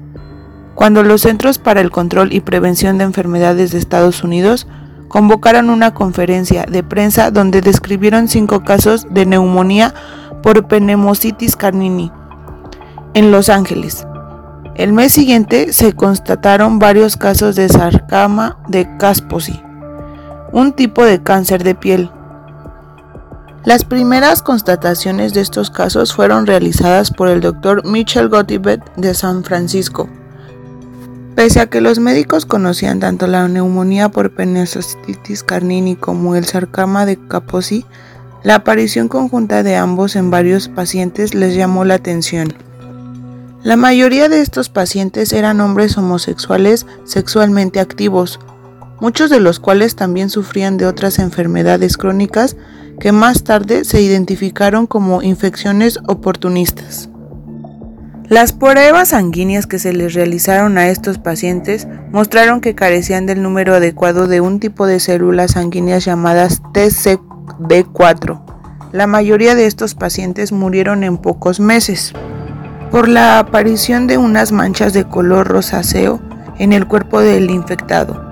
cuando 0.76 1.02
los 1.02 1.22
Centros 1.22 1.58
para 1.58 1.80
el 1.80 1.92
Control 1.92 2.34
y 2.34 2.42
Prevención 2.42 2.98
de 2.98 3.06
Enfermedades 3.06 3.72
de 3.72 3.78
Estados 3.78 4.22
Unidos 4.22 4.68
convocaron 5.08 5.70
una 5.70 5.94
conferencia 5.94 6.66
de 6.66 6.84
prensa 6.84 7.32
donde 7.32 7.62
describieron 7.62 8.28
cinco 8.28 8.66
casos 8.66 9.08
de 9.12 9.26
neumonía 9.26 9.94
por 10.44 10.68
pneumocitis 10.68 11.56
carnini 11.56 12.12
en 13.14 13.32
Los 13.32 13.50
Ángeles. 13.50 14.06
El 14.76 14.94
mes 14.94 15.12
siguiente 15.14 15.74
se 15.74 15.94
constataron 15.94 16.80
varios 16.80 17.18
casos 17.18 17.56
de 17.56 17.68
sarcama 17.68 18.58
de 18.68 18.88
Kaposi, 18.98 19.62
un 20.54 20.74
tipo 20.74 21.04
de 21.04 21.22
cáncer 21.22 21.64
de 21.64 21.76
piel. 21.76 22.10
Las 23.64 23.86
primeras 23.86 24.42
constataciones 24.42 25.34
de 25.34 25.42
estos 25.42 25.70
casos 25.70 26.14
fueron 26.14 26.48
realizadas 26.48 27.12
por 27.12 27.28
el 27.28 27.42
doctor 27.42 27.86
Michel 27.86 28.30
Gottlieb 28.30 28.82
de 28.96 29.14
San 29.14 29.44
Francisco. 29.44 30.10
Pese 31.36 31.60
a 31.60 31.68
que 31.68 31.82
los 31.82 32.00
médicos 32.00 32.46
conocían 32.46 33.00
tanto 33.00 33.28
la 33.28 33.48
neumonía 33.48 34.10
por 34.10 34.32
pneumocitis 34.32 35.44
carnini 35.44 35.96
como 35.96 36.36
el 36.36 36.46
sarcoma 36.46 37.06
de 37.06 37.18
Kaposi, 37.28 37.86
la 38.44 38.56
aparición 38.56 39.08
conjunta 39.08 39.62
de 39.62 39.76
ambos 39.76 40.16
en 40.16 40.32
varios 40.32 40.68
pacientes 40.68 41.36
les 41.36 41.56
llamó 41.56 41.86
la 41.86 41.96
atención. 41.96 42.54
La 43.64 43.76
mayoría 43.76 44.28
de 44.28 44.42
estos 44.42 44.70
pacientes 44.70 45.32
eran 45.34 45.62
hombres 45.62 45.96
homosexuales 45.96 46.88
sexualmente 47.04 47.80
activos, 47.80 48.40
muchos 49.00 49.30
de 49.30 49.40
los 49.40 49.60
cuales 49.60 49.96
también 49.96 50.32
sufrían 50.32 50.78
de 50.78 50.88
otras 50.88 51.20
enfermedades 51.20 51.96
crónicas 51.96 52.58
que 53.00 53.12
más 53.12 53.44
tarde 53.44 53.86
se 53.86 54.02
identificaron 54.02 54.88
como 54.88 55.22
infecciones 55.22 56.00
oportunistas. 56.08 57.10
Las 58.30 58.52
pruebas 58.52 59.10
sanguíneas 59.10 59.68
que 59.68 59.78
se 59.78 59.94
les 59.94 60.16
realizaron 60.16 60.80
a 60.80 60.90
estos 60.90 61.20
pacientes 61.20 61.88
mostraron 62.12 62.62
que 62.62 62.74
carecían 62.74 63.28
del 63.28 63.44
número 63.44 63.76
adecuado 63.76 64.26
de 64.26 64.42
un 64.42 64.60
tipo 64.60 64.88
de 64.88 65.00
células 65.00 65.52
sanguíneas 65.52 66.04
llamadas 66.04 66.64
TCD4. 66.74 68.42
La 68.92 69.06
mayoría 69.06 69.54
de 69.54 69.68
estos 69.68 69.94
pacientes 69.94 70.52
murieron 70.52 71.04
en 71.04 71.20
pocos 71.20 71.60
meses 71.60 72.14
por 72.92 73.08
la 73.08 73.40
aparición 73.40 74.06
de 74.06 74.18
unas 74.18 74.52
manchas 74.52 74.94
de 74.94 75.06
color 75.06 75.48
rosáceo 75.48 76.22
en 76.60 76.74
el 76.74 76.86
cuerpo 76.86 77.22
del 77.22 77.50
infectado. 77.50 78.24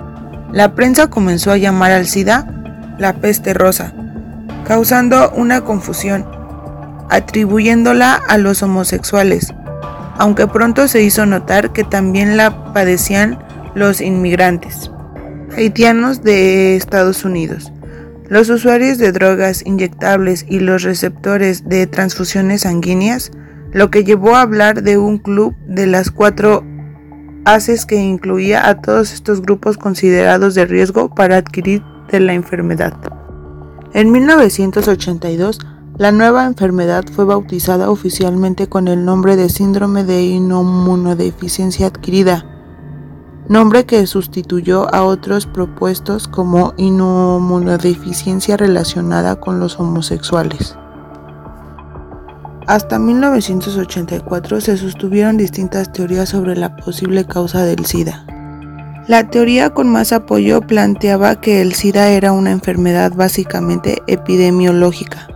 La 0.51 0.75
prensa 0.75 1.07
comenzó 1.07 1.51
a 1.51 1.57
llamar 1.57 1.91
al 1.91 2.05
SIDA 2.05 2.45
la 2.99 3.13
peste 3.13 3.53
rosa, 3.53 3.93
causando 4.67 5.31
una 5.31 5.61
confusión, 5.61 6.25
atribuyéndola 7.09 8.13
a 8.13 8.37
los 8.37 8.61
homosexuales, 8.61 9.53
aunque 10.17 10.45
pronto 10.45 10.87
se 10.87 11.01
hizo 11.01 11.25
notar 11.25 11.71
que 11.71 11.83
también 11.83 12.35
la 12.37 12.73
padecían 12.73 13.39
los 13.73 14.01
inmigrantes 14.01 14.91
haitianos 15.55 16.23
de 16.23 16.75
Estados 16.75 17.25
Unidos. 17.25 17.71
Los 18.27 18.49
usuarios 18.49 18.97
de 18.97 19.11
drogas 19.11 19.63
inyectables 19.65 20.45
y 20.47 20.59
los 20.59 20.83
receptores 20.83 21.67
de 21.67 21.87
transfusiones 21.87 22.61
sanguíneas, 22.61 23.31
lo 23.71 23.91
que 23.91 24.03
llevó 24.03 24.35
a 24.35 24.41
hablar 24.41 24.83
de 24.83 24.97
un 24.97 25.17
club 25.17 25.55
de 25.67 25.87
las 25.87 26.11
cuatro 26.11 26.63
haces 27.45 27.85
que 27.85 27.95
incluía 27.95 28.67
a 28.67 28.81
todos 28.81 29.13
estos 29.13 29.41
grupos 29.41 29.77
considerados 29.77 30.55
de 30.55 30.65
riesgo 30.65 31.13
para 31.13 31.37
adquirir 31.37 31.83
de 32.11 32.19
la 32.19 32.33
enfermedad. 32.33 32.93
En 33.93 34.11
1982, 34.11 35.59
la 35.97 36.11
nueva 36.11 36.45
enfermedad 36.45 37.05
fue 37.11 37.25
bautizada 37.25 37.89
oficialmente 37.89 38.67
con 38.67 38.87
el 38.87 39.03
nombre 39.03 39.35
de 39.35 39.49
síndrome 39.49 40.03
de 40.03 40.23
inmunodeficiencia 40.23 41.87
adquirida, 41.87 42.45
nombre 43.47 43.85
que 43.85 44.05
sustituyó 44.07 44.93
a 44.93 45.03
otros 45.03 45.45
propuestos 45.45 46.27
como 46.27 46.73
inmunodeficiencia 46.77 48.57
relacionada 48.57 49.39
con 49.39 49.59
los 49.59 49.79
homosexuales. 49.79 50.77
Hasta 52.69 52.99
1984 52.99 54.61
se 54.61 54.77
sostuvieron 54.77 55.35
distintas 55.37 55.91
teorías 55.91 56.29
sobre 56.29 56.55
la 56.55 56.77
posible 56.77 57.25
causa 57.25 57.65
del 57.65 57.85
SIDA. 57.85 58.25
La 59.07 59.29
teoría 59.29 59.71
con 59.71 59.89
más 59.89 60.13
apoyo 60.13 60.61
planteaba 60.61 61.41
que 61.41 61.61
el 61.61 61.73
SIDA 61.73 62.09
era 62.11 62.31
una 62.31 62.51
enfermedad 62.51 63.11
básicamente 63.13 64.03
epidemiológica 64.07 65.27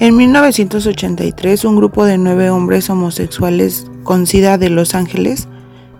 en 0.00 0.16
1983, 0.16 1.66
un 1.66 1.76
grupo 1.76 2.06
de 2.06 2.16
nueve 2.16 2.48
hombres 2.48 2.88
homosexuales 2.88 3.86
con 4.02 4.26
SIDA 4.26 4.56
de 4.56 4.70
Los 4.70 4.94
Ángeles, 4.94 5.46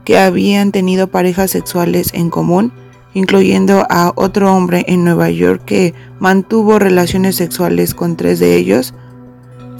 que 0.06 0.18
habían 0.18 0.72
tenido 0.72 1.08
parejas 1.08 1.50
sexuales 1.50 2.14
en 2.14 2.30
común, 2.30 2.72
incluyendo 3.12 3.86
a 3.90 4.12
otro 4.16 4.54
hombre 4.54 4.86
en 4.88 5.04
Nueva 5.04 5.28
York 5.28 5.64
que 5.66 5.92
mantuvo 6.18 6.78
relaciones 6.78 7.36
sexuales 7.36 7.92
con 7.92 8.16
tres 8.16 8.38
de 8.38 8.56
ellos, 8.56 8.94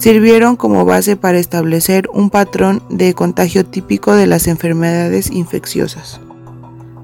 sirvieron 0.00 0.56
como 0.56 0.86
base 0.86 1.16
para 1.16 1.38
establecer 1.38 2.08
un 2.14 2.30
patrón 2.30 2.82
de 2.88 3.12
contagio 3.12 3.66
típico 3.66 4.14
de 4.14 4.26
las 4.26 4.46
enfermedades 4.46 5.30
infecciosas. 5.30 6.22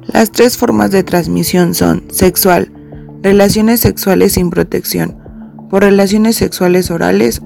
Las 0.06 0.32
tres 0.32 0.56
formas 0.56 0.92
de 0.92 1.04
transmisión 1.04 1.74
son 1.74 2.04
sexual, 2.10 2.72
relaciones 3.22 3.80
sexuales 3.80 4.32
sin 4.32 4.48
protección, 4.48 5.14
por 5.68 5.82
relaciones 5.82 6.36
sexuales 6.36 6.90
orales, 6.90 7.42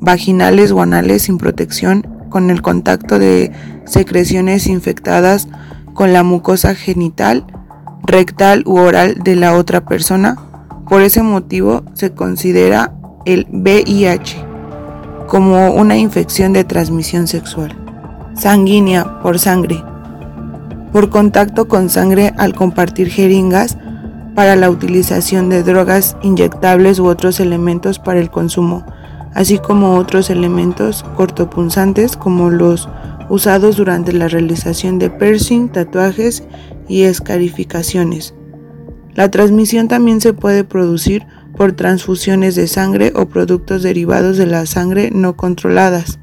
vaginales 0.00 0.72
o 0.72 0.82
anales 0.82 1.22
sin 1.22 1.38
protección, 1.38 2.02
con 2.28 2.50
el 2.50 2.60
contacto 2.60 3.20
de 3.20 3.52
secreciones 3.86 4.66
infectadas 4.66 5.46
con 5.94 6.12
la 6.12 6.24
mucosa 6.24 6.74
genital, 6.74 7.46
rectal 8.04 8.64
u 8.66 8.76
oral 8.78 9.18
de 9.22 9.36
la 9.36 9.54
otra 9.54 9.84
persona. 9.84 10.36
Por 10.88 11.02
ese 11.02 11.22
motivo 11.22 11.84
se 11.94 12.12
considera 12.12 12.92
el 13.24 13.46
VIH 13.50 14.47
como 15.28 15.72
una 15.72 15.96
infección 15.96 16.52
de 16.54 16.64
transmisión 16.64 17.28
sexual. 17.28 17.76
Sanguínea 18.34 19.20
por 19.20 19.38
sangre. 19.38 19.82
Por 20.90 21.10
contacto 21.10 21.68
con 21.68 21.90
sangre 21.90 22.32
al 22.38 22.54
compartir 22.54 23.10
jeringas 23.10 23.76
para 24.34 24.56
la 24.56 24.70
utilización 24.70 25.50
de 25.50 25.62
drogas 25.62 26.16
inyectables 26.22 26.98
u 26.98 27.06
otros 27.06 27.40
elementos 27.40 27.98
para 27.98 28.20
el 28.20 28.30
consumo, 28.30 28.86
así 29.34 29.58
como 29.58 29.96
otros 29.96 30.30
elementos 30.30 31.04
cortopunzantes 31.16 32.16
como 32.16 32.48
los 32.48 32.88
usados 33.28 33.76
durante 33.76 34.12
la 34.14 34.28
realización 34.28 34.98
de 34.98 35.10
piercing, 35.10 35.68
tatuajes 35.68 36.42
y 36.88 37.02
escarificaciones. 37.02 38.34
La 39.14 39.30
transmisión 39.30 39.88
también 39.88 40.22
se 40.22 40.32
puede 40.32 40.64
producir 40.64 41.26
por 41.56 41.72
transfusiones 41.72 42.54
de 42.54 42.68
sangre 42.68 43.12
o 43.14 43.26
productos 43.26 43.82
derivados 43.82 44.36
de 44.36 44.46
la 44.46 44.66
sangre 44.66 45.10
no 45.12 45.36
controladas, 45.36 46.18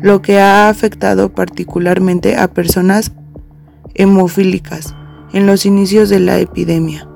lo 0.00 0.22
que 0.22 0.40
ha 0.40 0.68
afectado 0.68 1.32
particularmente 1.32 2.36
a 2.36 2.48
personas 2.48 3.12
hemofílicas 3.94 4.94
en 5.32 5.46
los 5.46 5.66
inicios 5.66 6.08
de 6.08 6.20
la 6.20 6.38
epidemia. 6.38 7.08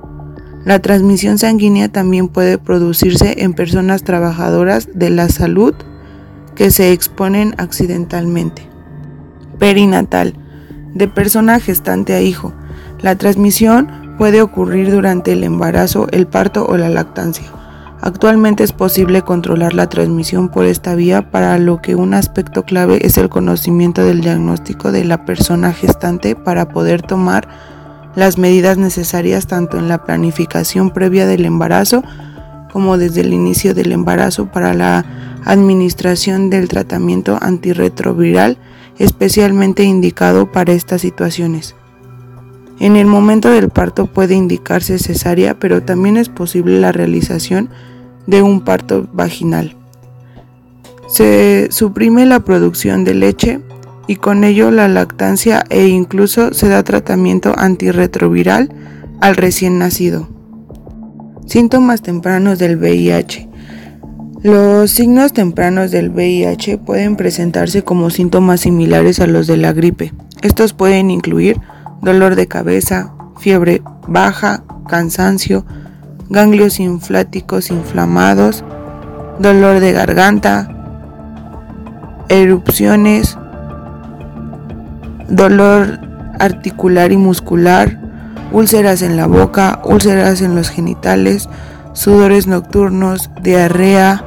La 0.65 0.79
transmisión 0.79 1.37
sanguínea 1.37 1.89
también 1.89 2.27
puede 2.27 2.57
producirse 2.57 3.43
en 3.43 3.53
personas 3.53 4.03
trabajadoras 4.03 4.89
de 4.93 5.09
la 5.09 5.29
salud 5.29 5.73
que 6.55 6.71
se 6.71 6.91
exponen 6.91 7.55
accidentalmente. 7.57 8.67
Perinatal, 9.59 10.33
de 10.93 11.07
persona 11.07 11.59
gestante 11.59 12.13
a 12.13 12.21
hijo. 12.21 12.53
La 12.99 13.15
transmisión 13.15 13.87
puede 14.17 14.41
ocurrir 14.41 14.91
durante 14.91 15.33
el 15.33 15.43
embarazo, 15.43 16.07
el 16.11 16.27
parto 16.27 16.65
o 16.67 16.77
la 16.77 16.89
lactancia. 16.89 17.47
Actualmente 18.01 18.63
es 18.63 18.73
posible 18.73 19.23
controlar 19.23 19.73
la 19.73 19.89
transmisión 19.89 20.49
por 20.49 20.65
esta 20.65 20.95
vía, 20.95 21.31
para 21.31 21.57
lo 21.57 21.81
que 21.81 21.95
un 21.95 22.13
aspecto 22.13 22.63
clave 22.63 22.99
es 23.05 23.17
el 23.17 23.29
conocimiento 23.29 24.03
del 24.03 24.21
diagnóstico 24.21 24.91
de 24.91 25.03
la 25.03 25.25
persona 25.25 25.73
gestante 25.73 26.35
para 26.35 26.69
poder 26.69 27.01
tomar 27.01 27.47
las 28.15 28.37
medidas 28.37 28.77
necesarias 28.77 29.47
tanto 29.47 29.77
en 29.77 29.87
la 29.87 30.03
planificación 30.03 30.91
previa 30.91 31.27
del 31.27 31.45
embarazo 31.45 32.03
como 32.71 32.97
desde 32.97 33.21
el 33.21 33.33
inicio 33.33 33.73
del 33.73 33.91
embarazo 33.91 34.47
para 34.47 34.73
la 34.73 35.05
administración 35.45 36.49
del 36.49 36.67
tratamiento 36.67 37.37
antirretroviral 37.41 38.57
especialmente 38.99 39.83
indicado 39.83 40.51
para 40.51 40.73
estas 40.73 41.01
situaciones. 41.01 41.75
En 42.79 42.95
el 42.95 43.07
momento 43.07 43.49
del 43.49 43.69
parto 43.69 44.05
puede 44.05 44.35
indicarse 44.35 44.99
cesárea, 44.99 45.57
pero 45.57 45.81
también 45.81 46.17
es 46.17 46.29
posible 46.29 46.79
la 46.79 46.91
realización 46.91 47.69
de 48.27 48.41
un 48.41 48.61
parto 48.61 49.07
vaginal. 49.13 49.75
Se 51.07 51.69
suprime 51.71 52.25
la 52.25 52.41
producción 52.41 53.03
de 53.03 53.15
leche 53.15 53.61
y 54.07 54.17
con 54.17 54.43
ello 54.43 54.71
la 54.71 54.87
lactancia 54.87 55.63
e 55.69 55.87
incluso 55.87 56.53
se 56.53 56.67
da 56.67 56.83
tratamiento 56.83 57.53
antirretroviral 57.57 58.69
al 59.21 59.35
recién 59.35 59.79
nacido. 59.79 60.27
Síntomas 61.45 62.01
tempranos 62.01 62.59
del 62.59 62.77
VIH. 62.77 63.47
Los 64.43 64.91
signos 64.91 65.33
tempranos 65.33 65.91
del 65.91 66.09
VIH 66.09 66.77
pueden 66.77 67.15
presentarse 67.15 67.83
como 67.83 68.09
síntomas 68.09 68.61
similares 68.61 69.19
a 69.19 69.27
los 69.27 69.47
de 69.47 69.57
la 69.57 69.73
gripe. 69.73 70.13
Estos 70.41 70.73
pueden 70.73 71.09
incluir 71.09 71.59
dolor 72.01 72.35
de 72.35 72.47
cabeza, 72.47 73.13
fiebre 73.37 73.81
baja, 74.07 74.63
cansancio, 74.87 75.65
ganglios 76.29 76.79
infláticos 76.79 77.69
inflamados, 77.69 78.63
dolor 79.39 79.79
de 79.79 79.93
garganta, 79.93 80.69
erupciones, 82.29 83.37
dolor 85.29 85.99
articular 86.39 87.11
y 87.11 87.17
muscular, 87.17 87.99
úlceras 88.51 89.01
en 89.01 89.17
la 89.17 89.27
boca, 89.27 89.81
úlceras 89.83 90.41
en 90.41 90.55
los 90.55 90.69
genitales, 90.69 91.49
sudores 91.93 92.47
nocturnos, 92.47 93.29
diarrea. 93.41 94.23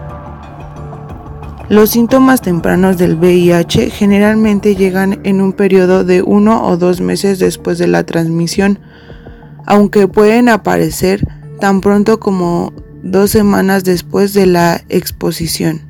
Los 1.70 1.90
síntomas 1.90 2.42
tempranos 2.42 2.98
del 2.98 3.14
VIH 3.14 3.90
generalmente 3.90 4.74
llegan 4.74 5.20
en 5.22 5.40
un 5.40 5.52
periodo 5.52 6.02
de 6.02 6.20
uno 6.20 6.66
o 6.66 6.76
dos 6.76 7.00
meses 7.00 7.38
después 7.38 7.78
de 7.78 7.86
la 7.86 8.04
transmisión, 8.04 8.80
aunque 9.66 10.08
pueden 10.08 10.48
aparecer 10.48 11.24
tan 11.60 11.80
pronto 11.80 12.18
como 12.18 12.72
dos 13.04 13.30
semanas 13.30 13.84
después 13.84 14.34
de 14.34 14.46
la 14.46 14.80
exposición. 14.88 15.82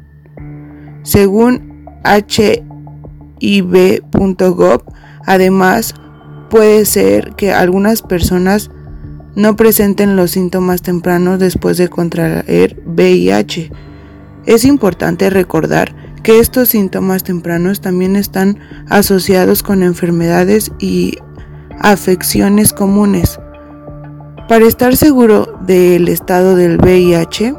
Según 1.03 1.87
hiv.gov, 3.41 4.83
Además, 5.24 5.95
puede 6.51 6.85
ser 6.85 7.33
que 7.37 7.53
algunas 7.55 8.03
personas 8.03 8.70
no 9.35 9.57
presenten 9.57 10.14
los 10.14 10.33
síntomas 10.33 10.83
tempranos 10.83 11.39
después 11.39 11.78
de 11.78 11.89
contraer 11.89 12.83
VIH. 12.85 13.70
Es 14.47 14.64
importante 14.64 15.30
recordar 15.30 15.95
que 16.22 16.38
estos 16.38 16.70
síntomas 16.70 17.24
tempranos 17.24 17.80
también 17.80 18.16
están 18.16 18.59
asociados 18.88 19.62
con 19.62 19.82
enfermedades 19.82 20.72
y 20.78 21.18
afecciones 21.78 22.72
comunes. 22.72 23.38
Para 24.49 24.66
estar 24.66 24.97
seguro 24.97 25.59
del 25.66 26.09
estado 26.09 26.57
del 26.57 26.78
VIH, 26.78 27.55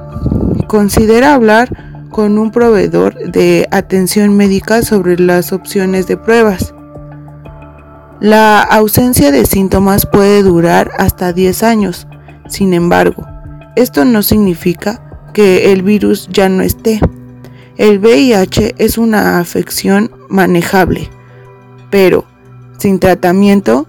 considera 0.68 1.34
hablar 1.34 2.08
con 2.10 2.38
un 2.38 2.52
proveedor 2.52 3.16
de 3.32 3.68
atención 3.72 4.36
médica 4.36 4.82
sobre 4.82 5.18
las 5.18 5.54
opciones 5.54 6.08
de 6.08 6.18
pruebas. 6.18 6.74
La 8.20 8.62
ausencia 8.62 9.32
de 9.32 9.46
síntomas 9.46 10.06
puede 10.06 10.44
durar 10.44 10.92
hasta 11.00 11.34
10 11.34 11.64
años. 11.64 12.08
Sin 12.48 12.74
embargo, 12.74 13.26
esto 13.76 14.06
no 14.06 14.22
significa 14.22 15.11
que 15.34 15.72
el 15.72 15.84
virus 15.84 16.28
ya 16.32 16.50
no 16.50 16.64
esté. 16.64 17.00
El 17.78 18.00
VIH 18.00 18.76
es 18.78 18.98
una 18.98 19.40
afección 19.40 20.12
manejable, 20.30 21.10
pero 21.90 22.26
sin 22.78 23.00
tratamiento 23.00 23.88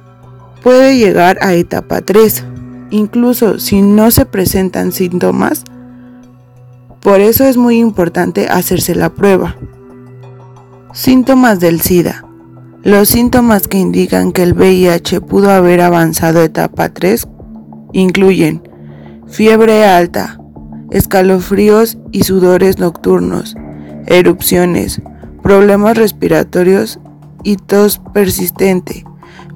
puede 0.62 0.96
llegar 0.98 1.38
a 1.42 1.54
etapa 1.54 2.00
3, 2.00 2.44
incluso 2.90 3.58
si 3.58 3.82
no 3.82 4.10
se 4.10 4.24
presentan 4.26 4.92
síntomas. 4.92 5.64
Por 7.00 7.20
eso 7.20 7.44
es 7.44 7.56
muy 7.56 7.78
importante 7.78 8.48
hacerse 8.48 8.94
la 8.94 9.10
prueba. 9.10 9.56
Síntomas 10.92 11.58
del 11.58 11.80
SIDA. 11.80 12.24
Los 12.84 13.08
síntomas 13.08 13.68
que 13.68 13.78
indican 13.78 14.32
que 14.32 14.42
el 14.42 14.54
VIH 14.54 15.20
pudo 15.20 15.50
haber 15.50 15.80
avanzado 15.80 16.40
a 16.40 16.44
etapa 16.44 16.88
3 16.88 17.26
incluyen 17.92 18.62
fiebre 19.28 19.84
alta, 19.84 20.41
escalofríos 20.92 21.98
y 22.12 22.22
sudores 22.22 22.78
nocturnos, 22.78 23.56
erupciones, 24.06 25.02
problemas 25.42 25.96
respiratorios 25.96 27.00
y 27.42 27.56
tos 27.56 28.00
persistente, 28.12 29.04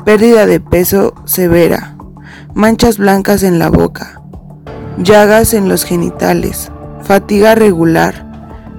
pérdida 0.04 0.46
de 0.46 0.60
peso 0.60 1.14
severa, 1.24 1.96
manchas 2.54 2.98
blancas 2.98 3.42
en 3.42 3.58
la 3.58 3.70
boca, 3.70 4.20
llagas 4.98 5.54
en 5.54 5.68
los 5.68 5.84
genitales, 5.84 6.72
fatiga 7.02 7.54
regular, 7.54 8.26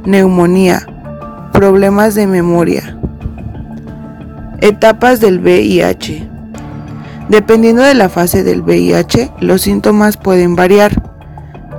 neumonía, 0.06 0.86
problemas 1.54 2.16
de 2.16 2.28
memoria, 2.28 2.98
Etapas 4.60 5.20
del 5.20 5.40
VIH. 5.40 6.28
Dependiendo 7.30 7.84
de 7.84 7.94
la 7.94 8.10
fase 8.10 8.44
del 8.44 8.64
VIH, 8.64 9.32
los 9.40 9.62
síntomas 9.62 10.18
pueden 10.18 10.56
variar. 10.56 11.07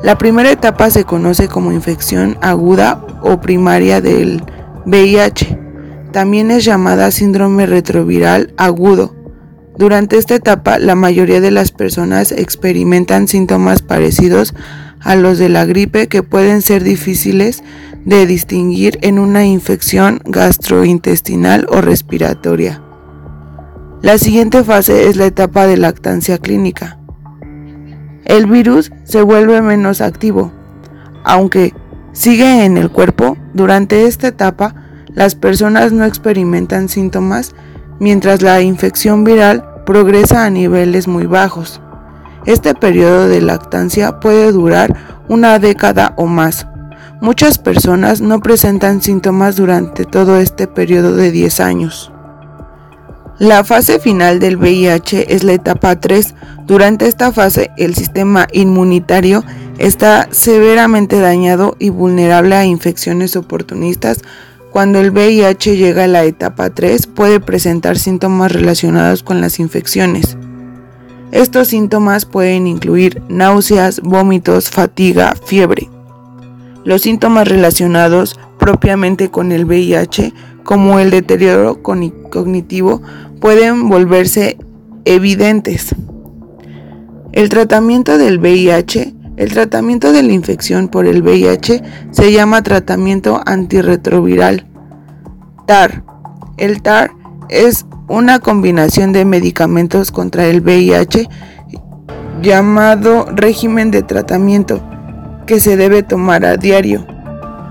La 0.03 0.17
primera 0.17 0.53
etapa 0.53 0.91
se 0.91 1.05
conoce 1.05 1.49
como 1.49 1.73
infección 1.73 2.39
aguda 2.41 3.05
o 3.21 3.41
primaria 3.41 4.01
del 4.01 4.43
VIH. 4.87 5.59
También 6.13 6.53
es 6.53 6.65
llamada 6.65 7.11
síndrome 7.11 7.67
retroviral 7.67 8.55
agudo. 8.57 9.15
Durante 9.77 10.17
esta 10.17 10.37
etapa, 10.37 10.79
la 10.79 10.95
mayoría 10.95 11.41
de 11.41 11.51
las 11.51 11.73
personas 11.73 12.31
experimentan 12.33 13.27
síntomas 13.27 13.83
parecidos 13.83 14.55
a 15.01 15.17
los 15.17 15.39
de 15.39 15.49
la 15.49 15.65
gripe 15.65 16.07
que 16.09 16.23
pueden 16.23 16.63
ser 16.63 16.85
difíciles 16.85 17.63
de 18.05 18.27
distinguir 18.27 18.99
en 19.03 19.19
una 19.19 19.45
infección 19.47 20.21
gastrointestinal 20.25 21.67
o 21.71 21.81
respiratoria. 21.81 22.83
La 24.01 24.17
siguiente 24.19 24.63
fase 24.63 25.09
es 25.09 25.17
la 25.17 25.27
etapa 25.27 25.67
de 25.67 25.77
lactancia 25.77 26.39
clínica. 26.39 26.98
El 28.29 28.45
virus 28.45 28.93
se 29.05 29.23
vuelve 29.23 29.63
menos 29.63 30.03
activo, 30.03 30.53
aunque 31.25 31.75
sigue 32.13 32.67
en 32.67 32.77
el 32.77 32.91
cuerpo. 32.91 33.39
Durante 33.55 34.05
esta 34.05 34.29
etapa, 34.29 34.75
las 35.15 35.35
personas 35.35 35.93
no 35.93 36.05
experimentan 36.05 36.91
síntomas 36.91 37.55
mientras 37.99 38.43
la 38.43 38.61
infección 38.61 39.25
viral 39.25 39.65
progresa 39.87 40.45
a 40.45 40.51
niveles 40.51 41.09
muy 41.09 41.25
bajos. 41.25 41.81
Este 42.45 42.75
periodo 42.75 43.29
de 43.29 43.41
lactancia 43.41 44.21
puede 44.21 44.53
durar 44.53 44.95
una 45.31 45.59
década 45.59 46.13
o 46.17 46.27
más. 46.27 46.67
Muchas 47.23 47.59
personas 47.59 48.21
no 48.21 48.41
presentan 48.41 49.01
síntomas 49.01 49.57
durante 49.57 50.05
todo 50.05 50.37
este 50.37 50.67
periodo 50.67 51.17
de 51.17 51.31
10 51.31 51.61
años. 51.61 52.13
La 53.39 53.63
fase 53.63 54.01
final 54.01 54.41
del 54.41 54.57
VIH 54.57 55.33
es 55.33 55.45
la 55.45 55.53
etapa 55.53 56.01
3. 56.01 56.35
Durante 56.67 57.07
esta 57.07 57.31
fase 57.31 57.71
el 57.77 57.95
sistema 57.95 58.49
inmunitario 58.53 59.45
está 59.79 60.27
severamente 60.33 61.21
dañado 61.21 61.77
y 61.79 61.91
vulnerable 61.91 62.57
a 62.57 62.65
infecciones 62.65 63.37
oportunistas. 63.37 64.23
Cuando 64.73 64.99
el 64.99 65.13
VIH 65.13 65.77
llega 65.77 66.05
a 66.05 66.09
la 66.09 66.25
etapa 66.25 66.71
3 66.71 67.07
puede 67.07 67.39
presentar 67.39 67.97
síntomas 67.97 68.51
relacionados 68.51 69.23
con 69.23 69.41
las 69.41 69.61
infecciones. 69.61 70.37
Estos 71.31 71.69
síntomas 71.69 72.25
pueden 72.25 72.67
incluir 72.67 73.23
náuseas, 73.29 74.01
vómitos, 74.01 74.69
fatiga, 74.69 75.37
fiebre. 75.47 75.89
Los 76.85 77.03
síntomas 77.03 77.47
relacionados 77.47 78.37
propiamente 78.59 79.31
con 79.31 79.53
el 79.53 79.65
VIH, 79.65 80.35
como 80.69 80.99
el 80.99 81.11
deterioro 81.11 81.83
cognitivo, 81.83 83.01
pueden 83.41 83.89
volverse 83.89 84.59
evidentes. 85.07 85.95
El 87.33 87.49
tratamiento 87.49 88.19
del 88.19 88.39
VIH, 88.39 89.15
el 89.39 89.51
tratamiento 89.51 90.13
de 90.13 90.23
la 90.23 90.33
infección 90.35 90.89
por 90.89 91.07
el 91.07 91.23
VIH 91.23 91.83
se 92.11 92.33
llama 92.33 92.63
tratamiento 92.63 93.41
antirretroviral. 93.47 94.67
TAR. 95.67 96.05
El 96.59 96.83
TAR 96.83 97.13
es 97.49 97.87
una 98.07 98.39
combinación 98.39 99.15
de 99.15 99.25
medicamentos 99.25 100.13
contra 100.13 100.49
el 100.49 100.61
VIH 100.61 101.31
llamado 102.43 103.25
régimen 103.35 103.91
de 103.91 104.03
tratamiento 104.03 104.83
que 105.47 105.61
se 105.61 105.79
debe 105.79 106.03
tomar 106.03 106.45
a 106.45 106.59
diario. 106.59 107.07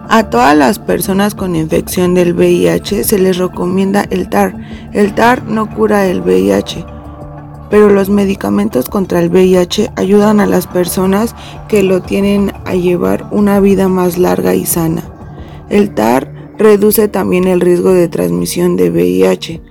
A 0.09 0.29
todas 0.29 0.55
las 0.55 0.79
personas 0.79 1.35
con 1.35 1.57
infección 1.57 2.13
del 2.13 2.33
VIH 2.33 3.03
se 3.03 3.19
les 3.19 3.37
recomienda 3.37 4.05
el 4.09 4.29
TAR. 4.29 4.55
El 4.93 5.13
TAR 5.13 5.43
no 5.43 5.69
cura 5.69 6.07
el 6.07 6.21
VIH, 6.21 6.85
pero 7.69 7.89
los 7.89 8.09
medicamentos 8.09 8.87
contra 8.87 9.19
el 9.19 9.29
VIH 9.29 9.91
ayudan 9.97 10.39
a 10.39 10.45
las 10.45 10.65
personas 10.65 11.35
que 11.67 11.83
lo 11.83 12.01
tienen 12.01 12.53
a 12.63 12.75
llevar 12.75 13.27
una 13.31 13.59
vida 13.59 13.89
más 13.89 14.17
larga 14.17 14.55
y 14.55 14.65
sana. 14.65 15.03
El 15.67 15.93
TAR 15.93 16.53
reduce 16.57 17.09
también 17.09 17.45
el 17.45 17.59
riesgo 17.59 17.91
de 17.91 18.07
transmisión 18.07 18.77
de 18.77 18.89
VIH. 18.89 19.61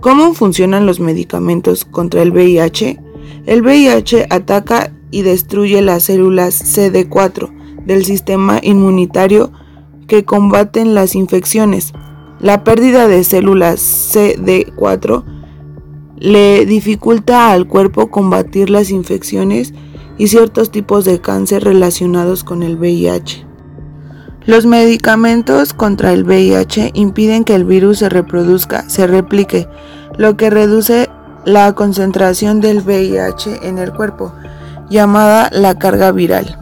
¿Cómo 0.00 0.32
funcionan 0.32 0.86
los 0.86 0.98
medicamentos 0.98 1.84
contra 1.84 2.22
el 2.22 2.30
VIH? 2.30 3.00
El 3.44 3.60
VIH 3.60 4.28
ataca 4.30 4.92
y 5.10 5.22
destruye 5.22 5.82
las 5.82 6.04
células 6.04 6.74
CD4 6.74 7.84
del 7.84 8.06
sistema 8.06 8.60
inmunitario 8.62 9.52
que 10.06 10.24
combaten 10.24 10.94
las 10.94 11.14
infecciones. 11.14 11.92
La 12.40 12.64
pérdida 12.64 13.08
de 13.08 13.24
células 13.24 13.80
CD4 14.14 15.24
le 16.18 16.66
dificulta 16.66 17.52
al 17.52 17.66
cuerpo 17.66 18.10
combatir 18.10 18.70
las 18.70 18.90
infecciones 18.90 19.74
y 20.18 20.28
ciertos 20.28 20.70
tipos 20.70 21.04
de 21.04 21.20
cáncer 21.20 21.64
relacionados 21.64 22.44
con 22.44 22.62
el 22.62 22.76
VIH. 22.76 23.46
Los 24.46 24.66
medicamentos 24.66 25.72
contra 25.72 26.12
el 26.12 26.24
VIH 26.24 26.90
impiden 26.94 27.44
que 27.44 27.54
el 27.54 27.64
virus 27.64 27.98
se 27.98 28.08
reproduzca, 28.10 28.88
se 28.88 29.06
replique, 29.06 29.68
lo 30.18 30.36
que 30.36 30.50
reduce 30.50 31.08
la 31.44 31.72
concentración 31.74 32.60
del 32.60 32.82
VIH 32.82 33.66
en 33.66 33.78
el 33.78 33.92
cuerpo, 33.92 34.32
llamada 34.90 35.50
la 35.52 35.78
carga 35.78 36.12
viral. 36.12 36.58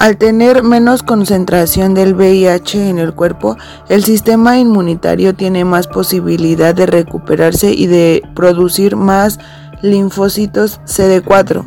Al 0.00 0.16
tener 0.16 0.62
menos 0.62 1.02
concentración 1.02 1.92
del 1.92 2.14
VIH 2.14 2.88
en 2.88 2.98
el 2.98 3.12
cuerpo, 3.12 3.58
el 3.90 4.02
sistema 4.02 4.58
inmunitario 4.58 5.34
tiene 5.34 5.66
más 5.66 5.88
posibilidad 5.88 6.74
de 6.74 6.86
recuperarse 6.86 7.74
y 7.74 7.86
de 7.86 8.22
producir 8.34 8.96
más 8.96 9.38
linfocitos 9.82 10.80
CD4. 10.86 11.66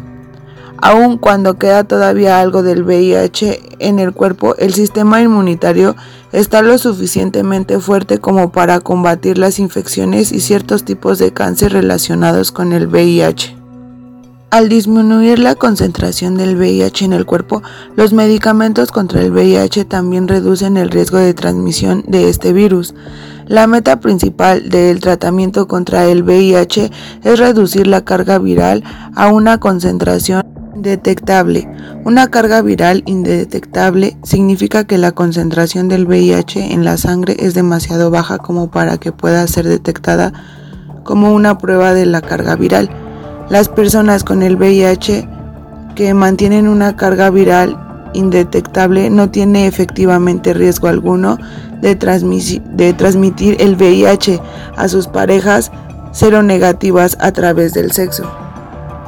Aun 0.78 1.20
cuando 1.20 1.60
queda 1.60 1.84
todavía 1.84 2.40
algo 2.40 2.64
del 2.64 2.82
VIH 2.82 3.78
en 3.78 4.00
el 4.00 4.14
cuerpo, 4.14 4.56
el 4.58 4.74
sistema 4.74 5.22
inmunitario 5.22 5.96
está 6.32 6.64
lo 6.64 6.80
suficientemente 6.80 7.80
fuerte 7.80 8.18
como 8.18 8.52
para 8.52 8.80
combatir 8.80 9.38
las 9.38 9.60
infecciones 9.60 10.32
y 10.32 10.40
ciertos 10.40 10.86
tipos 10.86 11.20
de 11.20 11.34
cáncer 11.34 11.74
relacionados 11.74 12.52
con 12.52 12.74
el 12.74 12.88
VIH. 12.88 13.63
Al 14.54 14.70
disminuir 14.70 15.40
la 15.40 15.56
concentración 15.56 16.38
del 16.38 16.56
VIH 16.56 17.06
en 17.06 17.14
el 17.14 17.26
cuerpo, 17.26 17.64
los 17.96 18.14
medicamentos 18.14 18.92
contra 18.92 19.20
el 19.22 19.32
VIH 19.32 19.86
también 19.86 20.28
reducen 20.28 20.78
el 20.78 20.92
riesgo 20.92 21.18
de 21.18 21.34
transmisión 21.34 22.04
de 22.08 22.30
este 22.30 22.54
virus. 22.54 22.94
La 23.48 23.66
meta 23.66 24.00
principal 24.00 24.70
del 24.70 25.00
tratamiento 25.00 25.68
contra 25.68 26.06
el 26.06 26.22
VIH 26.22 26.92
es 27.24 27.40
reducir 27.40 27.88
la 27.88 28.06
carga 28.06 28.38
viral 28.38 28.84
a 29.16 29.34
una 29.34 29.60
concentración 29.60 30.44
detectable. 30.76 31.68
Una 32.06 32.28
carga 32.30 32.62
viral 32.62 33.02
indetectable 33.08 34.18
significa 34.22 34.84
que 34.84 35.00
la 35.00 35.14
concentración 35.14 35.88
del 35.88 36.06
VIH 36.06 36.74
en 36.74 36.86
la 36.86 36.98
sangre 36.98 37.38
es 37.40 37.56
demasiado 37.56 38.12
baja 38.12 38.38
como 38.38 38.70
para 38.70 39.00
que 39.00 39.12
pueda 39.12 39.48
ser 39.48 39.68
detectada 39.68 40.32
como 41.04 41.34
una 41.34 41.58
prueba 41.58 41.96
de 41.96 42.06
la 42.06 42.22
carga 42.22 42.56
viral. 42.56 43.03
Las 43.54 43.70
personas 43.70 44.24
con 44.24 44.42
el 44.42 44.56
VIH 44.56 45.30
que 45.94 46.16
mantienen 46.16 46.68
una 46.68 46.96
carga 46.96 47.30
viral 47.30 47.78
indetectable 48.14 49.12
no 49.12 49.30
tienen 49.30 49.68
efectivamente 49.68 50.56
riesgo 50.56 50.88
alguno 50.88 51.38
de, 51.80 51.94
de 51.94 52.94
transmitir 52.94 53.58
el 53.60 53.76
VIH 53.76 54.42
a 54.76 54.88
sus 54.88 55.06
parejas 55.06 55.72
seronegativas 56.14 57.16
a 57.20 57.32
través 57.32 57.76
del 57.76 57.92
sexo. 57.92 58.24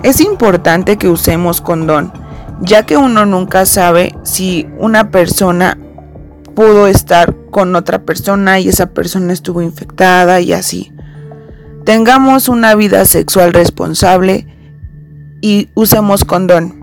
Es 0.04 0.22
importante 0.22 0.98
que 0.98 1.10
usemos 1.10 1.60
condón, 1.60 2.14
ya 2.62 2.86
que 2.86 2.98
uno 2.98 3.26
nunca 3.26 3.66
sabe 3.66 4.14
si 4.22 4.68
una 4.78 5.10
persona 5.10 5.76
pudo 6.54 6.86
estar 6.86 7.36
con 7.50 7.76
otra 7.76 8.04
persona 8.04 8.60
y 8.60 8.70
esa 8.70 8.92
persona 8.92 9.34
estuvo 9.34 9.64
infectada 9.64 10.40
y 10.40 10.54
así. 10.54 10.95
Tengamos 11.86 12.50
una 12.50 12.74
vida 12.74 13.06
sexual 13.06 13.54
responsable 13.54 14.48
y 15.40 15.70
usemos 15.76 16.26
condón. 16.26 16.74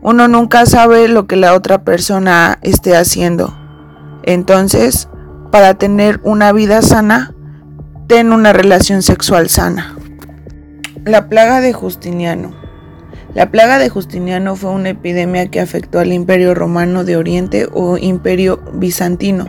Uno 0.00 0.26
nunca 0.26 0.64
sabe 0.64 1.06
lo 1.06 1.26
que 1.26 1.36
la 1.36 1.52
otra 1.52 1.84
persona 1.84 2.58
esté 2.62 2.96
haciendo. 2.96 3.54
Entonces, 4.22 5.10
para 5.52 5.74
tener 5.74 6.18
una 6.24 6.52
vida 6.52 6.80
sana, 6.80 7.34
ten 8.06 8.32
una 8.32 8.54
relación 8.54 9.02
sexual 9.02 9.50
sana. 9.50 9.94
La 11.04 11.28
plaga 11.28 11.60
de 11.60 11.74
Justiniano. 11.74 12.54
La 13.34 13.50
plaga 13.50 13.78
de 13.78 13.90
Justiniano 13.90 14.56
fue 14.56 14.70
una 14.70 14.88
epidemia 14.88 15.50
que 15.50 15.60
afectó 15.60 15.98
al 15.98 16.14
Imperio 16.14 16.54
Romano 16.54 17.04
de 17.04 17.18
Oriente 17.18 17.68
o 17.70 17.98
Imperio 17.98 18.62
Bizantino, 18.72 19.44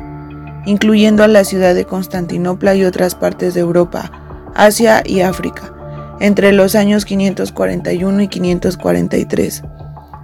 incluyendo 0.65 1.24
a 1.24 1.30
la 1.30 1.45
ciudad 1.45 1.74
de 1.74 1.86
Constantinopla 1.86 2.76
y 2.76 2.84
otras 2.84 3.15
partes 3.15 3.53
de 3.53 3.61
Europa 3.61 4.26
Asia 4.58 5.03
y 5.05 5.22
África, 5.22 5.74
entre 6.20 6.51
los 6.51 6.76
años 6.76 7.05
541 7.05 8.22
y 8.22 8.28
543. 8.28 9.64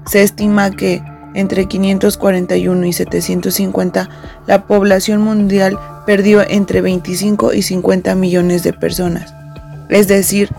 Se 0.07 0.23
estima 0.23 0.71
que 0.71 1.01
entre 1.35 1.67
541 1.67 2.85
y 2.85 2.93
750 2.93 4.09
la 4.47 4.65
población 4.65 5.21
mundial 5.21 5.79
perdió 6.05 6.41
entre 6.47 6.81
25 6.81 7.53
y 7.53 7.61
50 7.61 8.15
millones 8.15 8.63
de 8.63 8.73
personas, 8.73 9.33
es 9.89 10.07
decir, 10.07 10.49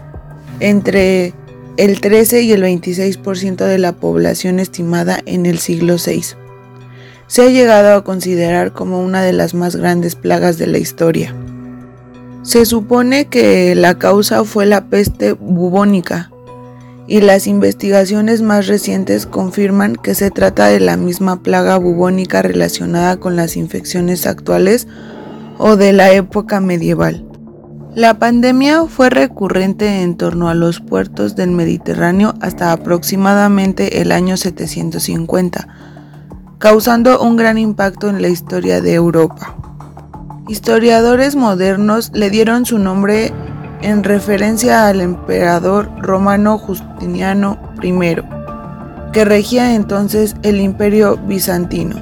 entre 0.61 1.35
el 1.77 2.01
13 2.01 2.43
y 2.43 2.53
el 2.53 2.63
26% 2.63 3.57
de 3.67 3.79
la 3.79 3.93
población 3.93 4.61
estimada 4.61 5.19
en 5.27 5.47
el 5.47 5.59
siglo 5.59 5.97
VI. 5.97 6.23
Se 7.27 7.43
ha 7.43 7.49
llegado 7.49 7.97
a 7.97 8.05
considerar 8.05 8.73
como 8.73 9.01
una 9.01 9.23
de 9.23 9.33
las 9.33 9.55
más 9.55 9.75
grandes 9.75 10.15
plagas 10.15 10.59
de 10.59 10.69
la 10.69 10.79
historia. 10.79 11.35
Se 12.45 12.67
supone 12.67 13.29
que 13.29 13.75
la 13.75 13.99
causa 13.99 14.45
fue 14.45 14.67
la 14.67 14.89
peste 14.89 15.33
bubónica 15.33 16.31
y 17.07 17.23
las 17.23 17.47
investigaciones 17.47 18.43
más 18.43 18.67
recientes 18.67 19.25
confirman 19.25 19.97
que 19.97 20.15
se 20.15 20.31
trata 20.31 20.67
de 20.67 20.79
la 20.79 20.99
misma 20.99 21.43
plaga 21.43 21.79
bubónica 21.79 22.43
relacionada 22.43 23.17
con 23.17 23.35
las 23.35 23.57
infecciones 23.57 24.27
actuales 24.27 24.87
o 25.57 25.77
de 25.77 25.95
la 25.95 26.13
época 26.13 26.61
medieval. 26.61 27.27
La 27.95 28.19
pandemia 28.19 28.85
fue 28.85 29.09
recurrente 29.09 30.03
en 30.03 30.19
torno 30.19 30.51
a 30.51 30.55
los 30.55 30.81
puertos 30.81 31.37
del 31.37 31.51
Mediterráneo 31.51 32.35
hasta 32.43 32.73
aproximadamente 32.73 34.03
el 34.03 34.13
año 34.13 34.37
750, 34.37 35.67
causando 36.59 37.23
un 37.23 37.37
gran 37.37 37.57
impacto 37.57 38.11
en 38.11 38.21
la 38.21 38.29
historia 38.29 38.83
de 38.83 38.93
Europa. 38.93 39.74
Historiadores 40.47 41.37
modernos 41.37 42.11
le 42.13 42.29
dieron 42.29 42.67
su 42.67 42.79
nombre 42.79 43.33
en 43.81 44.05
referencia 44.05 44.89
al 44.89 45.01
emperador 45.01 45.89
romano 46.03 46.59
Justiniano 46.59 47.59
I, 47.83 47.95
que 49.15 49.25
regía 49.25 49.75
entonces 49.75 50.37
el 50.43 50.61
imperio 50.61 51.17
bizantino. 51.17 51.97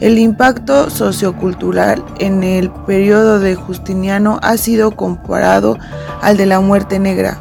El 0.00 0.18
impacto 0.18 0.90
sociocultural 0.90 2.04
en 2.18 2.42
el 2.42 2.72
periodo 2.72 3.38
de 3.38 3.54
Justiniano 3.54 4.40
ha 4.42 4.56
sido 4.56 4.96
comparado 4.96 5.78
al 6.20 6.36
de 6.36 6.46
la 6.46 6.58
muerte 6.58 6.98
negra. 6.98 7.38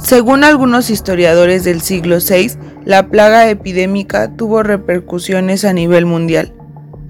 Según 0.00 0.44
algunos 0.44 0.90
historiadores 0.90 1.64
del 1.64 1.80
siglo 1.80 2.18
VI, 2.18 2.52
la 2.84 3.08
plaga 3.08 3.50
epidémica 3.50 4.36
tuvo 4.36 4.62
repercusiones 4.62 5.64
a 5.64 5.72
nivel 5.72 6.06
mundial 6.06 6.54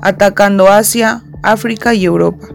atacando 0.03 0.69
Asia, 0.69 1.23
África 1.43 1.95
y 1.95 2.05
Europa. 2.05 2.49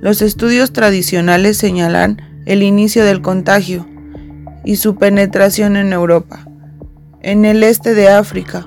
Los 0.00 0.22
estudios 0.22 0.72
tradicionales 0.72 1.56
señalan 1.56 2.22
el 2.44 2.62
inicio 2.62 3.04
del 3.04 3.22
contagio 3.22 3.86
y 4.64 4.76
su 4.76 4.96
penetración 4.96 5.76
en 5.76 5.92
Europa, 5.92 6.46
en 7.22 7.44
el 7.44 7.62
este 7.62 7.94
de 7.94 8.08
África, 8.08 8.66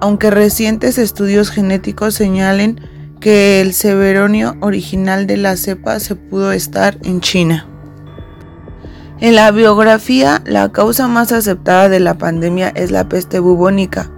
aunque 0.00 0.30
recientes 0.30 0.98
estudios 0.98 1.50
genéticos 1.50 2.14
señalen 2.14 2.80
que 3.20 3.60
el 3.60 3.72
severonio 3.72 4.56
original 4.60 5.26
de 5.26 5.36
la 5.36 5.56
cepa 5.56 6.00
se 6.00 6.14
pudo 6.14 6.52
estar 6.52 6.98
en 7.04 7.20
China. 7.20 7.66
En 9.18 9.34
la 9.34 9.50
biografía, 9.50 10.42
la 10.44 10.70
causa 10.72 11.08
más 11.08 11.32
aceptada 11.32 11.88
de 11.88 12.00
la 12.00 12.18
pandemia 12.18 12.68
es 12.68 12.90
la 12.90 13.08
peste 13.08 13.38
bubónica, 13.38 14.10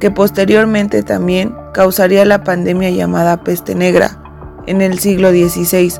que 0.00 0.10
posteriormente 0.10 1.02
también 1.02 1.54
causaría 1.72 2.24
la 2.24 2.44
pandemia 2.44 2.90
llamada 2.90 3.42
peste 3.42 3.74
negra 3.74 4.18
en 4.66 4.82
el 4.82 4.98
siglo 4.98 5.30
XVI, 5.30 5.92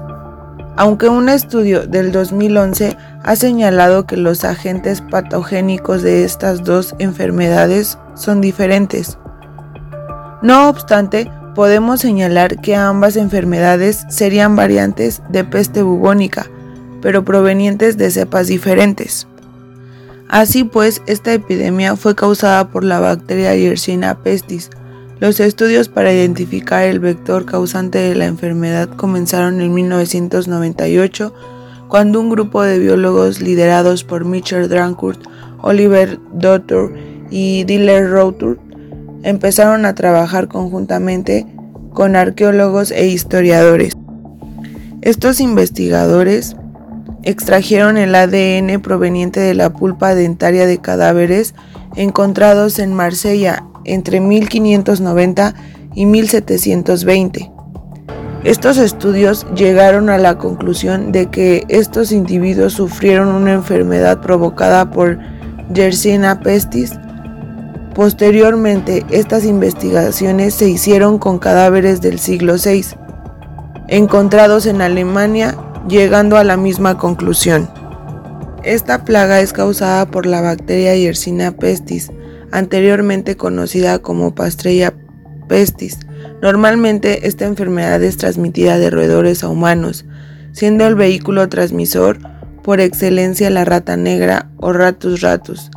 aunque 0.76 1.08
un 1.08 1.28
estudio 1.28 1.86
del 1.86 2.12
2011 2.12 2.96
ha 3.22 3.36
señalado 3.36 4.06
que 4.06 4.16
los 4.16 4.44
agentes 4.44 5.00
patogénicos 5.00 6.02
de 6.02 6.24
estas 6.24 6.64
dos 6.64 6.94
enfermedades 6.98 7.98
son 8.14 8.40
diferentes. 8.40 9.18
No 10.42 10.68
obstante, 10.68 11.30
podemos 11.54 12.00
señalar 12.00 12.60
que 12.60 12.74
ambas 12.74 13.16
enfermedades 13.16 14.04
serían 14.08 14.56
variantes 14.56 15.22
de 15.28 15.44
peste 15.44 15.82
bubónica, 15.82 16.46
pero 17.00 17.24
provenientes 17.24 17.96
de 17.96 18.10
cepas 18.10 18.48
diferentes. 18.48 19.26
Así 20.34 20.64
pues, 20.64 21.00
esta 21.06 21.32
epidemia 21.32 21.94
fue 21.94 22.16
causada 22.16 22.68
por 22.68 22.82
la 22.82 22.98
bacteria 22.98 23.54
Yersinia 23.54 24.16
pestis. 24.16 24.68
Los 25.20 25.38
estudios 25.38 25.88
para 25.88 26.12
identificar 26.12 26.82
el 26.82 26.98
vector 26.98 27.44
causante 27.44 27.98
de 27.98 28.16
la 28.16 28.26
enfermedad 28.26 28.88
comenzaron 28.88 29.60
en 29.60 29.72
1998, 29.72 31.32
cuando 31.86 32.18
un 32.18 32.30
grupo 32.30 32.64
de 32.64 32.80
biólogos 32.80 33.40
liderados 33.40 34.02
por 34.02 34.24
Mitchell 34.24 34.68
Drancourt, 34.68 35.20
Oliver 35.62 36.18
Dotter 36.32 36.90
y 37.30 37.62
Diller 37.62 38.10
Router 38.10 38.58
empezaron 39.22 39.86
a 39.86 39.94
trabajar 39.94 40.48
conjuntamente 40.48 41.46
con 41.92 42.16
arqueólogos 42.16 42.90
e 42.90 43.06
historiadores. 43.06 43.92
Estos 45.00 45.38
investigadores 45.40 46.56
extrajeron 47.24 47.96
el 47.96 48.14
ADN 48.14 48.80
proveniente 48.80 49.40
de 49.40 49.54
la 49.54 49.70
pulpa 49.70 50.14
dentaria 50.14 50.66
de 50.66 50.78
cadáveres 50.78 51.54
encontrados 51.96 52.78
en 52.78 52.94
Marsella 52.94 53.64
entre 53.84 54.20
1590 54.20 55.54
y 55.94 56.06
1720. 56.06 57.50
Estos 58.44 58.76
estudios 58.76 59.46
llegaron 59.54 60.10
a 60.10 60.18
la 60.18 60.36
conclusión 60.36 61.12
de 61.12 61.30
que 61.30 61.64
estos 61.68 62.12
individuos 62.12 62.74
sufrieron 62.74 63.28
una 63.28 63.54
enfermedad 63.54 64.20
provocada 64.20 64.90
por 64.90 65.18
Yersinia 65.72 66.40
pestis. 66.40 66.92
Posteriormente, 67.94 69.06
estas 69.08 69.46
investigaciones 69.46 70.54
se 70.54 70.68
hicieron 70.68 71.18
con 71.18 71.38
cadáveres 71.38 72.02
del 72.02 72.18
siglo 72.18 72.56
VI, 72.62 72.84
encontrados 73.88 74.66
en 74.66 74.82
Alemania 74.82 75.56
llegando 75.88 76.36
a 76.36 76.44
la 76.44 76.56
misma 76.56 76.98
conclusión. 76.98 77.68
Esta 78.62 79.04
plaga 79.04 79.40
es 79.40 79.52
causada 79.52 80.06
por 80.06 80.26
la 80.26 80.40
bacteria 80.40 80.96
Yersinia 80.96 81.54
pestis, 81.56 82.10
anteriormente 82.50 83.36
conocida 83.36 83.98
como 83.98 84.34
Pastrella 84.34 84.94
pestis. 85.48 85.98
Normalmente 86.40 87.26
esta 87.26 87.44
enfermedad 87.44 88.02
es 88.02 88.16
transmitida 88.16 88.78
de 88.78 88.90
roedores 88.90 89.44
a 89.44 89.48
humanos, 89.48 90.06
siendo 90.52 90.86
el 90.86 90.94
vehículo 90.94 91.48
transmisor 91.48 92.18
por 92.62 92.80
excelencia 92.80 93.50
la 93.50 93.64
rata 93.64 93.96
negra 93.96 94.50
o 94.56 94.72
ratus 94.72 95.20
ratus. 95.20 95.70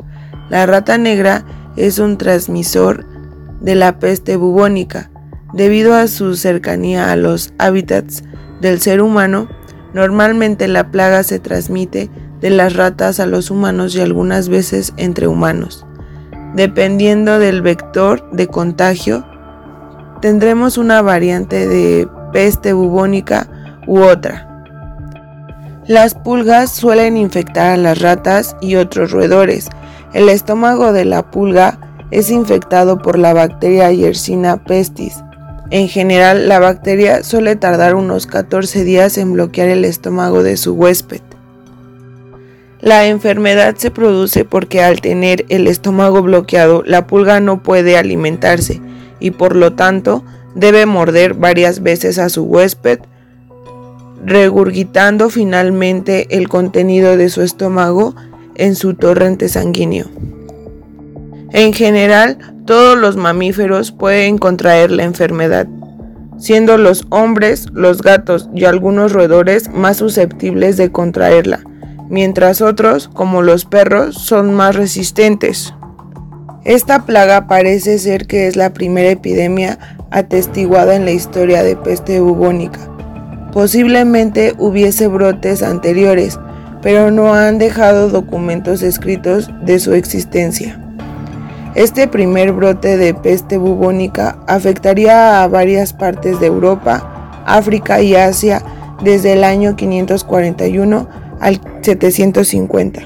La 0.48 0.64
rata 0.64 0.96
negra 0.96 1.44
es 1.76 1.98
un 1.98 2.16
transmisor 2.16 3.04
de 3.60 3.74
la 3.74 3.98
peste 3.98 4.36
bubónica. 4.36 5.10
Debido 5.52 5.94
a 5.94 6.08
su 6.08 6.36
cercanía 6.36 7.10
a 7.10 7.16
los 7.16 7.52
hábitats 7.58 8.22
del 8.60 8.80
ser 8.80 9.02
humano, 9.02 9.48
Normalmente 9.94 10.68
la 10.68 10.90
plaga 10.90 11.22
se 11.22 11.38
transmite 11.38 12.10
de 12.40 12.50
las 12.50 12.74
ratas 12.74 13.20
a 13.20 13.26
los 13.26 13.50
humanos 13.50 13.94
y 13.94 14.00
algunas 14.00 14.48
veces 14.48 14.92
entre 14.96 15.26
humanos. 15.26 15.86
Dependiendo 16.54 17.38
del 17.38 17.62
vector 17.62 18.30
de 18.30 18.46
contagio, 18.46 19.24
tendremos 20.20 20.78
una 20.78 21.02
variante 21.02 21.68
de 21.68 22.08
peste 22.32 22.72
bubónica 22.72 23.48
u 23.86 24.00
otra. 24.00 24.44
Las 25.86 26.14
pulgas 26.14 26.70
suelen 26.70 27.16
infectar 27.16 27.72
a 27.72 27.76
las 27.76 28.00
ratas 28.00 28.56
y 28.60 28.76
otros 28.76 29.10
roedores. 29.10 29.68
El 30.12 30.28
estómago 30.28 30.92
de 30.92 31.06
la 31.06 31.30
pulga 31.30 31.78
es 32.10 32.30
infectado 32.30 32.98
por 32.98 33.18
la 33.18 33.32
bacteria 33.32 33.90
Yersinia 33.90 34.56
pestis, 34.56 35.22
en 35.70 35.88
general, 35.88 36.48
la 36.48 36.58
bacteria 36.60 37.22
suele 37.22 37.54
tardar 37.56 37.94
unos 37.94 38.26
14 38.26 38.84
días 38.84 39.18
en 39.18 39.34
bloquear 39.34 39.68
el 39.68 39.84
estómago 39.84 40.42
de 40.42 40.56
su 40.56 40.72
huésped. 40.72 41.20
La 42.80 43.06
enfermedad 43.06 43.74
se 43.76 43.90
produce 43.90 44.44
porque 44.44 44.82
al 44.82 45.00
tener 45.00 45.44
el 45.48 45.66
estómago 45.66 46.22
bloqueado, 46.22 46.82
la 46.86 47.06
pulga 47.06 47.40
no 47.40 47.62
puede 47.62 47.98
alimentarse 47.98 48.80
y 49.20 49.32
por 49.32 49.56
lo 49.56 49.74
tanto 49.74 50.24
debe 50.54 50.86
morder 50.86 51.34
varias 51.34 51.82
veces 51.82 52.18
a 52.18 52.30
su 52.30 52.44
huésped, 52.44 53.00
regurgitando 54.24 55.28
finalmente 55.28 56.36
el 56.36 56.48
contenido 56.48 57.16
de 57.16 57.28
su 57.28 57.42
estómago 57.42 58.14
en 58.54 58.74
su 58.74 58.94
torrente 58.94 59.48
sanguíneo. 59.48 60.06
En 61.52 61.72
general, 61.72 62.57
todos 62.68 62.98
los 62.98 63.16
mamíferos 63.16 63.92
pueden 63.92 64.36
contraer 64.36 64.90
la 64.90 65.04
enfermedad, 65.04 65.66
siendo 66.36 66.76
los 66.76 67.06
hombres, 67.08 67.68
los 67.72 68.02
gatos 68.02 68.50
y 68.54 68.66
algunos 68.66 69.12
roedores 69.12 69.70
más 69.72 69.96
susceptibles 69.96 70.76
de 70.76 70.92
contraerla, 70.92 71.60
mientras 72.10 72.60
otros, 72.60 73.08
como 73.08 73.40
los 73.40 73.64
perros, 73.64 74.16
son 74.16 74.52
más 74.52 74.76
resistentes. 74.76 75.72
Esta 76.66 77.06
plaga 77.06 77.46
parece 77.46 77.98
ser 77.98 78.26
que 78.26 78.46
es 78.46 78.54
la 78.54 78.74
primera 78.74 79.08
epidemia 79.08 79.78
atestiguada 80.10 80.94
en 80.94 81.06
la 81.06 81.12
historia 81.12 81.62
de 81.62 81.74
peste 81.74 82.20
bubónica. 82.20 82.80
Posiblemente 83.50 84.54
hubiese 84.58 85.08
brotes 85.08 85.62
anteriores, 85.62 86.38
pero 86.82 87.10
no 87.10 87.32
han 87.32 87.56
dejado 87.56 88.10
documentos 88.10 88.82
escritos 88.82 89.48
de 89.64 89.78
su 89.78 89.94
existencia. 89.94 90.84
Este 91.78 92.08
primer 92.08 92.50
brote 92.50 92.96
de 92.96 93.14
peste 93.14 93.56
bubónica 93.56 94.40
afectaría 94.48 95.44
a 95.44 95.46
varias 95.46 95.92
partes 95.92 96.40
de 96.40 96.48
Europa, 96.48 97.44
África 97.46 98.02
y 98.02 98.16
Asia 98.16 98.64
desde 99.00 99.34
el 99.34 99.44
año 99.44 99.76
541 99.76 101.08
al 101.38 101.60
750. 101.82 103.02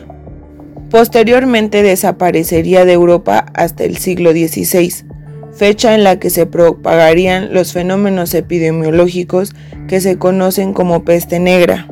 Posteriormente 0.89 1.83
desaparecería 1.83 2.87
de 2.87 2.95
Europa 2.95 3.45
hasta 3.53 3.85
el 3.85 3.99
siglo 3.99 4.31
XVI, 4.31 5.05
fecha 5.55 5.95
en 5.95 6.03
la 6.03 6.19
que 6.19 6.31
se 6.31 6.47
propagarían 6.47 7.53
los 7.53 7.75
fenómenos 7.75 8.33
epidemiológicos 8.33 9.53
que 9.87 10.01
se 10.01 10.17
conocen 10.17 10.73
como 10.73 11.05
peste 11.05 11.41
negra. 11.41 11.89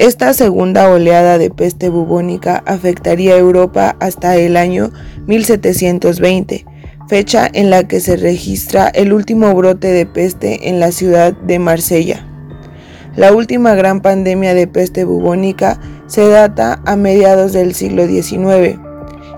Esta 0.00 0.32
segunda 0.32 0.88
oleada 0.88 1.36
de 1.36 1.50
peste 1.50 1.90
bubónica 1.90 2.62
afectaría 2.64 3.34
a 3.34 3.38
Europa 3.38 3.96
hasta 4.00 4.34
el 4.36 4.56
año 4.56 4.90
1720, 5.26 6.64
fecha 7.06 7.46
en 7.52 7.68
la 7.68 7.86
que 7.86 8.00
se 8.00 8.16
registra 8.16 8.88
el 8.88 9.12
último 9.12 9.54
brote 9.54 9.88
de 9.88 10.06
peste 10.06 10.70
en 10.70 10.80
la 10.80 10.90
ciudad 10.90 11.34
de 11.34 11.58
Marsella. 11.58 12.26
La 13.14 13.34
última 13.34 13.74
gran 13.74 14.00
pandemia 14.00 14.54
de 14.54 14.66
peste 14.66 15.04
bubónica 15.04 15.78
se 16.06 16.26
data 16.26 16.80
a 16.86 16.96
mediados 16.96 17.52
del 17.52 17.74
siglo 17.74 18.06
XIX 18.06 18.78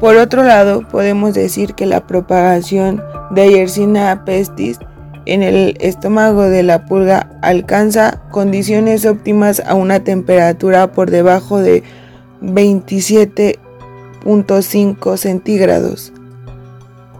Por 0.00 0.16
otro 0.16 0.42
lado, 0.42 0.82
podemos 0.88 1.34
decir 1.34 1.74
que 1.74 1.84
la 1.84 2.06
propagación 2.06 3.04
de 3.30 3.50
Yersinia 3.50 4.24
pestis 4.24 4.78
en 5.26 5.42
el 5.42 5.76
estómago 5.78 6.44
de 6.44 6.62
la 6.62 6.86
pulga 6.86 7.28
alcanza 7.42 8.22
condiciones 8.30 9.04
óptimas 9.04 9.60
a 9.60 9.74
una 9.74 10.02
temperatura 10.02 10.92
por 10.92 11.10
debajo 11.10 11.58
de 11.58 11.82
27.5 12.40 15.18
centígrados. 15.18 16.14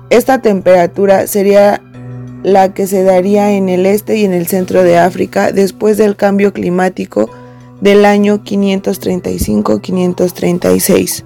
Esta 0.09 0.41
temperatura 0.41 1.27
sería 1.27 1.83
la 2.43 2.73
que 2.73 2.87
se 2.87 3.05
daría 3.05 3.53
en 3.53 3.69
el 3.69 3.85
este 3.85 4.17
y 4.17 4.25
en 4.25 4.33
el 4.33 4.47
centro 4.47 4.83
de 4.83 4.99
África 4.99 5.53
después 5.53 5.99
del 5.99 6.17
cambio 6.17 6.55
climático 6.55 7.29
del 7.83 8.07
año 8.07 8.43
535-536. 8.43 11.25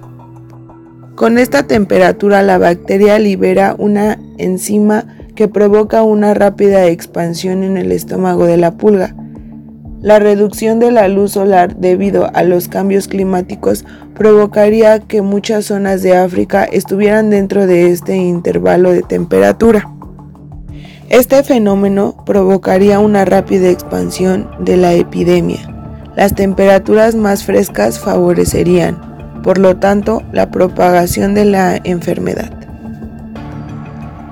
Con 1.15 1.37
esta 1.37 1.63
temperatura 1.63 2.41
la 2.41 2.57
bacteria 2.57 3.17
libera 3.19 3.73
una 3.77 4.19
enzima 4.37 5.05
que 5.33 5.47
provoca 5.47 6.03
una 6.03 6.33
rápida 6.33 6.87
expansión 6.87 7.63
en 7.63 7.77
el 7.77 7.93
estómago 7.93 8.45
de 8.45 8.57
la 8.57 8.71
pulga. 8.71 9.15
La 10.01 10.19
reducción 10.19 10.79
de 10.79 10.91
la 10.91 11.07
luz 11.07 11.31
solar 11.31 11.77
debido 11.77 12.29
a 12.35 12.43
los 12.43 12.67
cambios 12.67 13.07
climáticos 13.07 13.85
provocaría 14.13 14.99
que 14.99 15.21
muchas 15.21 15.65
zonas 15.65 16.01
de 16.01 16.17
África 16.17 16.65
estuvieran 16.65 17.29
dentro 17.29 17.65
de 17.65 17.91
este 17.91 18.17
intervalo 18.17 18.91
de 18.91 19.01
temperatura. 19.01 19.89
Este 21.07 21.43
fenómeno 21.43 22.25
provocaría 22.25 22.99
una 22.99 23.23
rápida 23.23 23.69
expansión 23.69 24.49
de 24.59 24.75
la 24.75 24.93
epidemia. 24.93 25.59
Las 26.17 26.35
temperaturas 26.35 27.15
más 27.15 27.45
frescas 27.45 27.99
favorecerían, 27.99 29.14
por 29.45 29.59
lo 29.59 29.77
tanto, 29.77 30.23
la 30.31 30.49
propagación 30.49 31.35
de 31.35 31.45
la 31.45 31.79
enfermedad. 31.83 32.51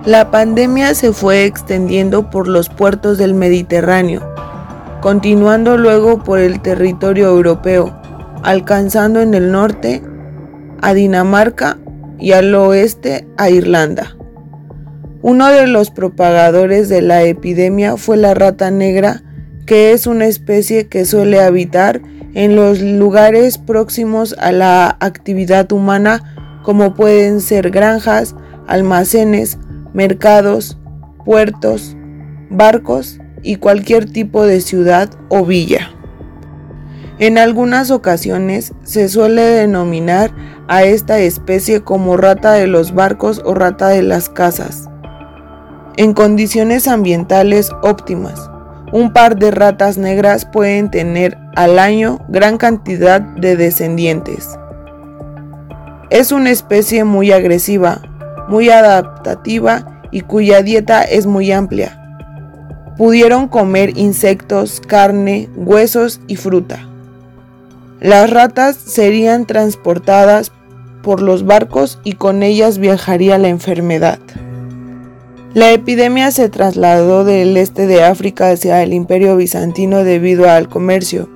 La 0.05 0.31
pandemia 0.31 0.95
se 0.95 1.13
fue 1.13 1.45
extendiendo 1.45 2.31
por 2.31 2.47
los 2.47 2.67
puertos 2.67 3.19
del 3.19 3.35
Mediterráneo, 3.35 4.27
continuando 5.01 5.77
luego 5.77 6.23
por 6.23 6.39
el 6.39 6.63
territorio 6.63 7.27
europeo, 7.27 7.95
alcanzando 8.41 9.21
en 9.21 9.35
el 9.35 9.51
norte 9.51 10.01
a 10.81 10.95
Dinamarca 10.95 11.77
y 12.17 12.31
al 12.31 12.55
oeste 12.55 13.27
a 13.37 13.51
Irlanda. 13.51 14.17
Uno 15.21 15.47
de 15.49 15.67
los 15.67 15.91
propagadores 15.91 16.89
de 16.89 17.03
la 17.03 17.21
epidemia 17.21 17.97
fue 17.97 18.17
la 18.17 18.33
rata 18.33 18.71
negra, 18.71 19.21
que 19.67 19.91
es 19.91 20.07
una 20.07 20.25
especie 20.25 20.87
que 20.87 21.05
suele 21.05 21.39
habitar 21.39 22.01
en 22.33 22.55
los 22.55 22.81
lugares 22.81 23.57
próximos 23.57 24.35
a 24.39 24.51
la 24.51 24.97
actividad 24.99 25.71
humana 25.71 26.61
como 26.63 26.95
pueden 26.95 27.41
ser 27.41 27.69
granjas, 27.69 28.35
almacenes, 28.67 29.59
mercados, 29.93 30.77
puertos, 31.25 31.95
barcos 32.49 33.19
y 33.43 33.57
cualquier 33.57 34.11
tipo 34.11 34.45
de 34.45 34.61
ciudad 34.61 35.09
o 35.29 35.45
villa. 35.45 35.91
En 37.19 37.37
algunas 37.37 37.91
ocasiones 37.91 38.73
se 38.83 39.07
suele 39.07 39.43
denominar 39.43 40.33
a 40.67 40.83
esta 40.83 41.19
especie 41.19 41.81
como 41.81 42.17
rata 42.17 42.53
de 42.53 42.67
los 42.67 42.93
barcos 42.93 43.41
o 43.45 43.53
rata 43.53 43.89
de 43.89 44.01
las 44.01 44.29
casas. 44.29 44.89
En 45.95 46.13
condiciones 46.13 46.87
ambientales 46.87 47.69
óptimas, 47.83 48.49
un 48.93 49.11
par 49.11 49.37
de 49.37 49.49
ratas 49.49 49.97
negras 49.97 50.45
pueden 50.45 50.91
tener 50.91 51.35
al 51.55 51.79
año 51.79 52.19
gran 52.29 52.59
cantidad 52.59 53.19
de 53.19 53.57
descendientes. 53.57 54.47
Es 56.11 56.31
una 56.31 56.51
especie 56.51 57.03
muy 57.03 57.31
agresiva, 57.31 58.03
muy 58.49 58.69
adaptativa 58.69 60.03
y 60.11 60.21
cuya 60.21 60.61
dieta 60.61 61.01
es 61.01 61.25
muy 61.25 61.51
amplia. 61.51 61.99
Pudieron 62.95 63.47
comer 63.47 63.97
insectos, 63.97 64.79
carne, 64.79 65.49
huesos 65.55 66.21
y 66.27 66.35
fruta. 66.35 66.87
Las 67.99 68.29
ratas 68.29 68.75
serían 68.75 69.47
transportadas 69.47 70.51
por 71.01 71.19
los 71.19 71.47
barcos 71.47 71.99
y 72.03 72.13
con 72.13 72.43
ellas 72.43 72.77
viajaría 72.77 73.39
la 73.39 73.47
enfermedad. 73.47 74.19
La 75.53 75.71
epidemia 75.71 76.31
se 76.31 76.49
trasladó 76.49 77.23
del 77.25 77.57
este 77.57 77.85
de 77.85 78.03
África 78.03 78.49
hacia 78.49 78.81
el 78.81 78.91
imperio 78.91 79.37
bizantino 79.37 80.03
debido 80.03 80.49
al 80.49 80.67
comercio. 80.67 81.29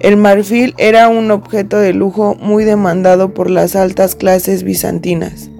El 0.00 0.18
marfil 0.18 0.74
era 0.76 1.08
un 1.08 1.30
objeto 1.30 1.78
de 1.78 1.94
lujo 1.94 2.34
muy 2.34 2.64
demandado 2.64 3.32
por 3.32 3.48
las 3.48 3.76
altas 3.76 4.14
clases 4.14 4.62
bizantinas. 4.62 5.50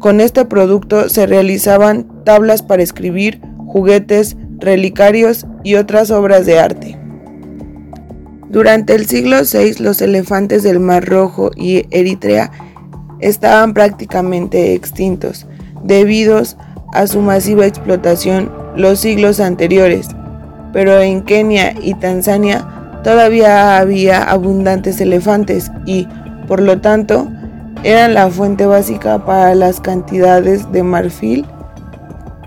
Con 0.00 0.20
este 0.20 0.44
producto 0.44 1.08
se 1.08 1.26
realizaban 1.26 2.24
tablas 2.24 2.64
para 2.64 2.82
escribir, 2.82 3.40
juguetes, 3.68 4.36
relicarios 4.58 5.46
y 5.62 5.76
otras 5.76 6.10
obras 6.10 6.44
de 6.44 6.58
arte. 6.58 6.98
Durante 8.50 8.96
el 8.96 9.06
siglo 9.06 9.36
VI 9.42 9.74
los 9.78 10.02
elefantes 10.02 10.64
del 10.64 10.80
Mar 10.80 11.04
Rojo 11.04 11.52
y 11.54 11.86
Eritrea 11.92 12.50
estaban 13.20 13.74
prácticamente 13.74 14.74
extintos 14.74 15.46
debido 15.86 16.42
a 16.92 17.06
su 17.06 17.20
masiva 17.20 17.66
explotación 17.66 18.50
los 18.76 19.00
siglos 19.00 19.40
anteriores, 19.40 20.08
pero 20.72 21.00
en 21.00 21.22
Kenia 21.22 21.74
y 21.80 21.94
Tanzania 21.94 22.66
todavía 23.02 23.78
había 23.78 24.22
abundantes 24.22 25.00
elefantes 25.00 25.70
y, 25.86 26.06
por 26.46 26.60
lo 26.60 26.80
tanto, 26.80 27.28
eran 27.82 28.14
la 28.14 28.28
fuente 28.30 28.66
básica 28.66 29.24
para 29.24 29.54
las 29.54 29.80
cantidades 29.80 30.70
de 30.72 30.82
marfil 30.82 31.46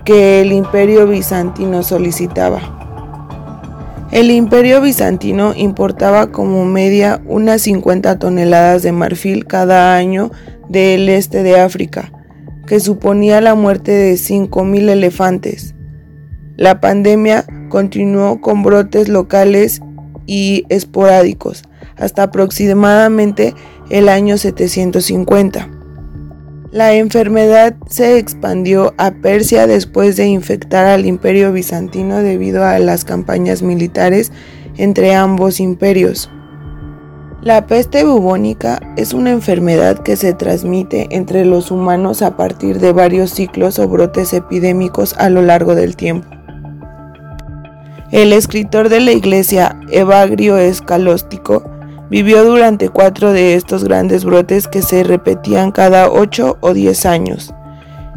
que 0.04 0.40
el 0.40 0.52
imperio 0.52 1.06
bizantino 1.06 1.82
solicitaba. 1.82 2.60
El 4.12 4.30
imperio 4.32 4.80
bizantino 4.80 5.54
importaba 5.54 6.32
como 6.32 6.64
media 6.64 7.20
unas 7.26 7.62
50 7.62 8.18
toneladas 8.18 8.82
de 8.82 8.90
marfil 8.90 9.46
cada 9.46 9.94
año 9.94 10.32
del 10.68 11.08
este 11.08 11.42
de 11.42 11.60
África, 11.60 12.12
que 12.70 12.78
suponía 12.78 13.40
la 13.40 13.56
muerte 13.56 13.90
de 13.90 14.12
5.000 14.12 14.90
elefantes. 14.90 15.74
La 16.56 16.80
pandemia 16.80 17.44
continuó 17.68 18.40
con 18.40 18.62
brotes 18.62 19.08
locales 19.08 19.80
y 20.24 20.66
esporádicos 20.68 21.64
hasta 21.96 22.22
aproximadamente 22.22 23.56
el 23.90 24.08
año 24.08 24.38
750. 24.38 25.68
La 26.70 26.94
enfermedad 26.94 27.74
se 27.88 28.18
expandió 28.18 28.94
a 28.98 29.10
Persia 29.10 29.66
después 29.66 30.16
de 30.16 30.28
infectar 30.28 30.86
al 30.86 31.06
imperio 31.06 31.52
bizantino 31.52 32.18
debido 32.18 32.64
a 32.64 32.78
las 32.78 33.04
campañas 33.04 33.62
militares 33.62 34.30
entre 34.76 35.16
ambos 35.16 35.58
imperios. 35.58 36.30
La 37.42 37.66
peste 37.66 38.04
bubónica 38.04 38.80
es 38.98 39.14
una 39.14 39.30
enfermedad 39.30 40.00
que 40.00 40.16
se 40.16 40.34
transmite 40.34 41.06
entre 41.10 41.46
los 41.46 41.70
humanos 41.70 42.20
a 42.20 42.36
partir 42.36 42.80
de 42.80 42.92
varios 42.92 43.30
ciclos 43.30 43.78
o 43.78 43.88
brotes 43.88 44.34
epidémicos 44.34 45.14
a 45.16 45.30
lo 45.30 45.40
largo 45.40 45.74
del 45.74 45.96
tiempo. 45.96 46.28
El 48.10 48.34
escritor 48.34 48.90
de 48.90 49.00
la 49.00 49.12
iglesia, 49.12 49.80
Evagrio 49.90 50.58
Escalóstico, 50.58 51.64
vivió 52.10 52.44
durante 52.44 52.90
cuatro 52.90 53.32
de 53.32 53.54
estos 53.54 53.84
grandes 53.84 54.26
brotes 54.26 54.68
que 54.68 54.82
se 54.82 55.02
repetían 55.02 55.72
cada 55.72 56.10
ocho 56.10 56.58
o 56.60 56.74
diez 56.74 57.06
años. 57.06 57.54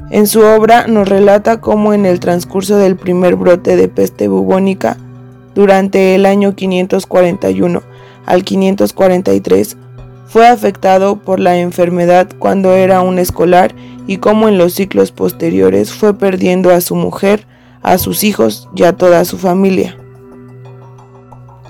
En 0.09 0.27
su 0.27 0.41
obra 0.41 0.87
nos 0.87 1.07
relata 1.07 1.61
cómo 1.61 1.93
en 1.93 2.05
el 2.05 2.19
transcurso 2.19 2.75
del 2.75 2.97
primer 2.97 3.37
brote 3.37 3.77
de 3.77 3.87
peste 3.87 4.27
bubónica, 4.27 4.97
durante 5.55 6.15
el 6.15 6.25
año 6.25 6.55
541, 6.55 7.92
al 8.25 8.43
543, 8.43 9.77
fue 10.27 10.47
afectado 10.47 11.17
por 11.17 11.39
la 11.39 11.59
enfermedad 11.59 12.27
cuando 12.39 12.73
era 12.73 13.01
un 13.01 13.19
escolar 13.19 13.75
y 14.07 14.17
como 14.17 14.47
en 14.47 14.57
los 14.57 14.73
ciclos 14.73 15.11
posteriores 15.11 15.91
fue 15.91 16.17
perdiendo 16.17 16.71
a 16.71 16.81
su 16.81 16.95
mujer, 16.95 17.45
a 17.83 17.97
sus 17.97 18.23
hijos 18.23 18.67
y 18.75 18.83
a 18.83 18.93
toda 18.93 19.25
su 19.25 19.37
familia. 19.37 19.97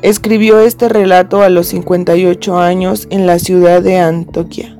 Escribió 0.01 0.59
este 0.59 0.89
relato 0.89 1.41
a 1.41 1.49
los 1.49 1.67
58 1.67 2.57
años 2.57 3.07
en 3.09 3.25
la 3.25 3.39
ciudad 3.39 3.81
de 3.81 3.99
Antoquia. 3.99 4.77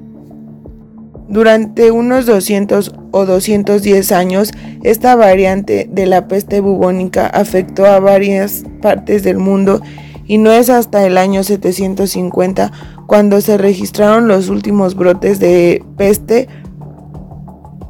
Durante 1.30 1.92
unos 1.92 2.26
200 2.26 2.94
o 3.12 3.26
210 3.26 4.12
años, 4.12 4.52
esta 4.84 5.16
variante 5.16 5.90
de 5.90 6.06
la 6.06 6.28
peste 6.28 6.60
bubónica 6.60 7.28
afectó 7.28 7.86
a 7.86 8.00
varias 8.00 8.64
partes 8.82 9.24
del 9.24 9.38
mundo 9.38 9.82
y 10.26 10.38
no 10.38 10.52
es 10.52 10.70
hasta 10.70 11.06
el 11.06 11.18
año 11.18 11.44
750 11.44 12.72
cuando 13.08 13.42
se 13.42 13.58
registraron 13.58 14.28
los 14.28 14.50
últimos 14.50 14.96
brotes 14.96 15.40
de 15.40 15.84
peste, 15.98 16.48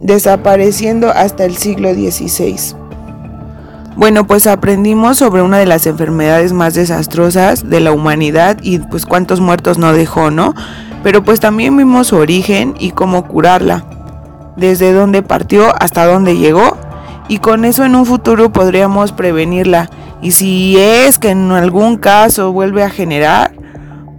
desapareciendo 0.01 1.09
hasta 1.09 1.45
el 1.45 1.55
siglo 1.55 1.93
XVI. 1.93 2.75
Bueno, 3.95 4.25
pues 4.25 4.47
aprendimos 4.47 5.17
sobre 5.17 5.43
una 5.43 5.59
de 5.59 5.67
las 5.67 5.85
enfermedades 5.85 6.51
más 6.51 6.73
desastrosas 6.73 7.69
de 7.69 7.79
la 7.79 7.91
humanidad 7.91 8.57
y 8.63 8.79
pues 8.79 9.05
cuántos 9.05 9.39
muertos 9.39 9.77
no 9.77 9.93
dejó, 9.93 10.31
¿no? 10.31 10.55
Pero 11.03 11.23
pues 11.23 11.39
también 11.39 11.77
vimos 11.77 12.07
su 12.07 12.15
origen 12.15 12.73
y 12.79 12.91
cómo 12.91 13.27
curarla, 13.27 13.85
desde 14.57 14.93
dónde 14.93 15.21
partió 15.21 15.73
hasta 15.79 16.05
dónde 16.05 16.37
llegó 16.37 16.75
y 17.27 17.37
con 17.39 17.65
eso 17.65 17.85
en 17.85 17.95
un 17.95 18.05
futuro 18.05 18.51
podríamos 18.51 19.11
prevenirla 19.11 19.89
y 20.23 20.31
si 20.31 20.77
es 20.77 21.19
que 21.19 21.29
en 21.29 21.51
algún 21.51 21.97
caso 21.97 22.53
vuelve 22.53 22.81
a 22.81 22.89
generar, 22.89 23.53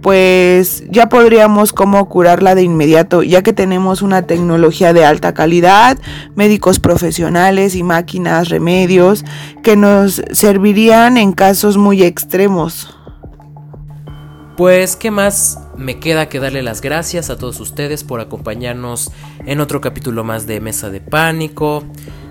pues 0.03 0.83
ya 0.87 1.09
podríamos 1.09 1.73
cómo 1.73 2.07
curarla 2.07 2.53
de 2.53 2.61
inmediato, 2.61 3.23
ya 3.23 3.41
que 3.41 3.53
tenemos 3.53 4.03
una 4.03 4.21
tecnología 4.21 4.93
de 4.93 5.03
alta 5.03 5.33
calidad, 5.33 5.97
médicos 6.35 6.79
profesionales 6.79 7.73
y 7.75 7.81
máquinas, 7.81 8.49
remedios 8.49 9.25
que 9.63 9.75
nos 9.75 10.21
servirían 10.31 11.17
en 11.17 11.33
casos 11.33 11.77
muy 11.77 12.03
extremos. 12.03 12.95
Pues, 14.57 14.95
¿qué 14.95 15.09
más? 15.09 15.59
Me 15.75 15.99
queda 15.99 16.29
que 16.29 16.39
darle 16.39 16.61
las 16.61 16.81
gracias 16.81 17.31
a 17.31 17.37
todos 17.37 17.59
ustedes 17.59 18.03
por 18.03 18.19
acompañarnos 18.21 19.11
en 19.47 19.59
otro 19.59 19.81
capítulo 19.81 20.23
más 20.23 20.45
de 20.45 20.61
Mesa 20.61 20.91
de 20.91 21.01
Pánico 21.01 21.83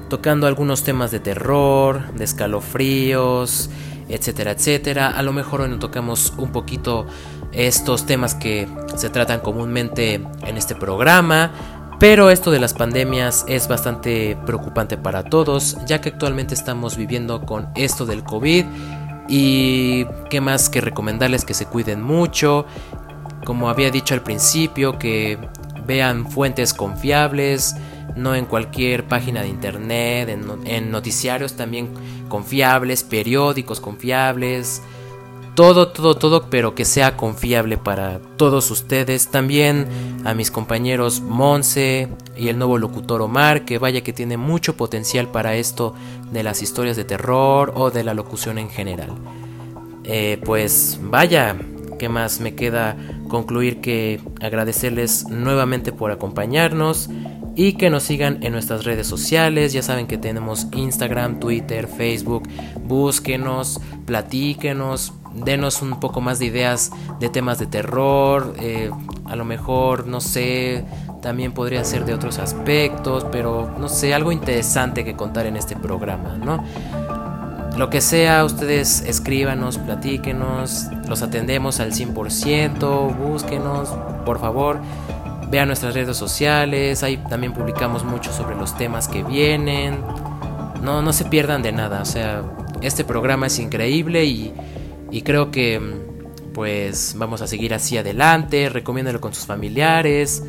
tocando 0.08 0.46
algunos 0.46 0.84
temas 0.84 1.10
de 1.10 1.20
terror, 1.20 2.12
de 2.14 2.24
escalofríos, 2.24 3.70
etcétera, 4.08 4.52
etcétera. 4.52 5.08
A 5.10 5.22
lo 5.22 5.32
mejor 5.32 5.68
nos 5.68 5.78
tocamos 5.78 6.32
un 6.36 6.52
poquito 6.52 7.06
estos 7.52 8.04
temas 8.06 8.34
que 8.34 8.68
se 8.96 9.10
tratan 9.10 9.40
comúnmente 9.40 10.14
en 10.14 10.56
este 10.56 10.74
programa, 10.74 11.52
Pero 12.00 12.30
esto 12.30 12.50
de 12.50 12.58
las 12.58 12.74
pandemias 12.74 13.44
es 13.48 13.68
bastante 13.68 14.36
preocupante 14.44 14.96
para 14.96 15.24
todos, 15.24 15.78
ya 15.86 16.00
que 16.00 16.10
actualmente 16.10 16.54
estamos 16.54 16.96
viviendo 16.96 17.46
con 17.46 17.68
esto 17.76 18.04
del 18.04 18.24
COVID 18.24 18.64
y 19.28 20.04
qué 20.28 20.40
más 20.40 20.68
que 20.68 20.80
recomendarles 20.80 21.44
que 21.44 21.54
se 21.54 21.66
cuiden 21.66 22.02
mucho, 22.02 22.66
como 23.44 23.70
había 23.70 23.90
dicho 23.90 24.12
al 24.12 24.22
principio, 24.22 24.98
que 24.98 25.38
vean 25.86 26.30
fuentes 26.30 26.74
confiables, 26.74 27.76
no 28.16 28.34
en 28.34 28.46
cualquier 28.46 29.06
página 29.06 29.42
de 29.42 29.48
internet, 29.48 30.28
en, 30.28 30.90
noticiarios 30.90 31.54
también 31.54 31.88
confiables, 32.28 33.02
periódicos 33.02 33.80
confiables, 33.80 34.82
todo, 35.54 35.88
todo, 35.88 36.16
todo, 36.16 36.50
pero 36.50 36.74
que 36.74 36.84
sea 36.84 37.16
confiable 37.16 37.76
para 37.76 38.18
todos 38.36 38.70
ustedes. 38.70 39.28
También 39.28 39.86
a 40.24 40.34
mis 40.34 40.50
compañeros 40.50 41.20
Monse 41.20 42.08
y 42.36 42.48
el 42.48 42.58
nuevo 42.58 42.78
locutor 42.78 43.22
Omar, 43.22 43.64
que 43.64 43.78
vaya 43.78 44.02
que 44.02 44.12
tiene 44.12 44.36
mucho 44.36 44.76
potencial 44.76 45.28
para 45.28 45.54
esto 45.54 45.94
de 46.32 46.42
las 46.42 46.60
historias 46.62 46.96
de 46.96 47.04
terror 47.04 47.72
o 47.76 47.90
de 47.90 48.02
la 48.02 48.14
locución 48.14 48.58
en 48.58 48.68
general. 48.68 49.10
Eh, 50.02 50.40
pues 50.44 50.98
vaya, 51.02 51.56
¿qué 51.98 52.08
más 52.08 52.40
me 52.40 52.54
queda 52.54 52.96
concluir 53.28 53.80
que 53.80 54.20
agradecerles 54.40 55.28
nuevamente 55.28 55.92
por 55.92 56.10
acompañarnos? 56.10 57.08
Y 57.56 57.74
que 57.74 57.90
nos 57.90 58.04
sigan 58.04 58.42
en 58.42 58.52
nuestras 58.52 58.84
redes 58.84 59.06
sociales. 59.06 59.72
Ya 59.72 59.82
saben 59.82 60.06
que 60.06 60.18
tenemos 60.18 60.66
Instagram, 60.72 61.40
Twitter, 61.40 61.86
Facebook. 61.86 62.48
Búsquenos, 62.84 63.80
platíquenos, 64.06 65.12
denos 65.34 65.82
un 65.82 66.00
poco 66.00 66.20
más 66.20 66.38
de 66.38 66.46
ideas 66.46 66.90
de 67.20 67.28
temas 67.28 67.58
de 67.58 67.66
terror. 67.66 68.54
Eh, 68.58 68.90
a 69.24 69.36
lo 69.36 69.44
mejor, 69.44 70.06
no 70.06 70.20
sé, 70.20 70.84
también 71.22 71.52
podría 71.52 71.84
ser 71.84 72.04
de 72.04 72.14
otros 72.14 72.38
aspectos, 72.38 73.26
pero 73.30 73.70
no 73.78 73.88
sé, 73.88 74.14
algo 74.14 74.32
interesante 74.32 75.04
que 75.04 75.14
contar 75.14 75.46
en 75.46 75.56
este 75.56 75.76
programa, 75.76 76.36
¿no? 76.36 76.62
Lo 77.78 77.90
que 77.90 78.00
sea, 78.00 78.44
ustedes 78.44 79.00
escríbanos, 79.00 79.78
platíquenos, 79.78 80.86
los 81.08 81.22
atendemos 81.22 81.80
al 81.80 81.92
100%, 81.92 83.16
búsquenos, 83.16 83.88
por 84.24 84.38
favor. 84.38 84.78
Vean 85.54 85.68
nuestras 85.68 85.94
redes 85.94 86.16
sociales, 86.16 87.04
ahí 87.04 87.16
también 87.16 87.52
publicamos 87.52 88.02
mucho 88.02 88.32
sobre 88.32 88.56
los 88.56 88.76
temas 88.76 89.06
que 89.06 89.22
vienen. 89.22 90.00
No, 90.82 91.00
no 91.00 91.12
se 91.12 91.26
pierdan 91.26 91.62
de 91.62 91.70
nada, 91.70 92.02
o 92.02 92.04
sea, 92.04 92.42
este 92.82 93.04
programa 93.04 93.46
es 93.46 93.60
increíble 93.60 94.24
y, 94.24 94.52
y 95.12 95.22
creo 95.22 95.52
que 95.52 95.80
pues 96.52 97.14
vamos 97.16 97.40
a 97.40 97.46
seguir 97.46 97.72
así 97.72 97.96
adelante, 97.96 98.68
recomiéndalo 98.68 99.20
con 99.20 99.32
sus 99.32 99.46
familiares. 99.46 100.42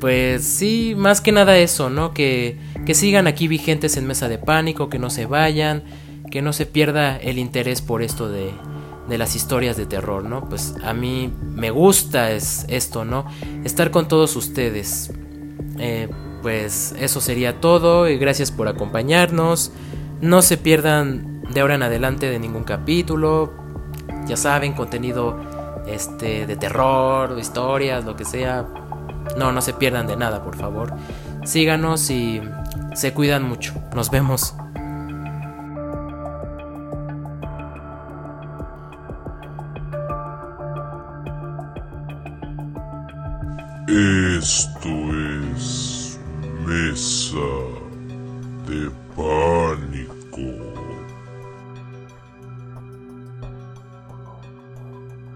Pues 0.00 0.42
sí, 0.42 0.94
más 0.96 1.20
que 1.20 1.30
nada 1.30 1.58
eso, 1.58 1.90
¿no? 1.90 2.14
Que, 2.14 2.56
que 2.86 2.94
sigan 2.94 3.26
aquí 3.26 3.46
vigentes 3.46 3.98
en 3.98 4.06
Mesa 4.06 4.26
de 4.30 4.38
Pánico, 4.38 4.88
que 4.88 4.98
no 4.98 5.10
se 5.10 5.26
vayan, 5.26 5.82
que 6.30 6.40
no 6.40 6.54
se 6.54 6.64
pierda 6.64 7.18
el 7.18 7.38
interés 7.38 7.82
por 7.82 8.02
esto 8.02 8.30
de, 8.30 8.52
de 9.08 9.18
las 9.18 9.34
historias 9.34 9.76
de 9.76 9.86
terror, 9.86 10.24
¿no? 10.24 10.48
Pues 10.48 10.74
a 10.84 10.92
mí 10.92 11.32
me 11.54 11.70
gusta 11.70 12.30
es 12.30 12.66
esto, 12.68 13.04
¿no? 13.04 13.26
Estar 13.64 13.90
con 13.90 14.08
todos 14.08 14.36
ustedes. 14.36 15.10
Eh, 15.78 16.08
pues 16.42 16.94
eso 16.98 17.20
sería 17.20 17.60
todo 17.60 18.08
y 18.08 18.18
gracias 18.18 18.50
por 18.50 18.68
acompañarnos. 18.68 19.72
No 20.20 20.42
se 20.42 20.56
pierdan 20.56 21.42
de 21.52 21.60
ahora 21.60 21.76
en 21.76 21.82
adelante 21.82 22.28
de 22.30 22.38
ningún 22.38 22.64
capítulo. 22.64 23.52
Ya 24.26 24.36
saben, 24.36 24.74
contenido 24.74 25.40
este 25.86 26.46
de 26.46 26.56
terror, 26.56 27.36
historias, 27.38 28.04
lo 28.04 28.14
que 28.14 28.24
sea. 28.24 28.66
No, 29.36 29.52
no 29.52 29.60
se 29.60 29.72
pierdan 29.72 30.06
de 30.06 30.16
nada, 30.16 30.42
por 30.42 30.56
favor. 30.56 30.92
Síganos 31.44 32.10
y 32.10 32.42
se 32.94 33.12
cuidan 33.14 33.42
mucho. 33.42 33.74
Nos 33.94 34.10
vemos. 34.10 34.54
Isto 43.90 44.86
é 44.86 45.38
Mesa 46.66 47.38
de 48.66 48.90
pânico. 49.16 50.67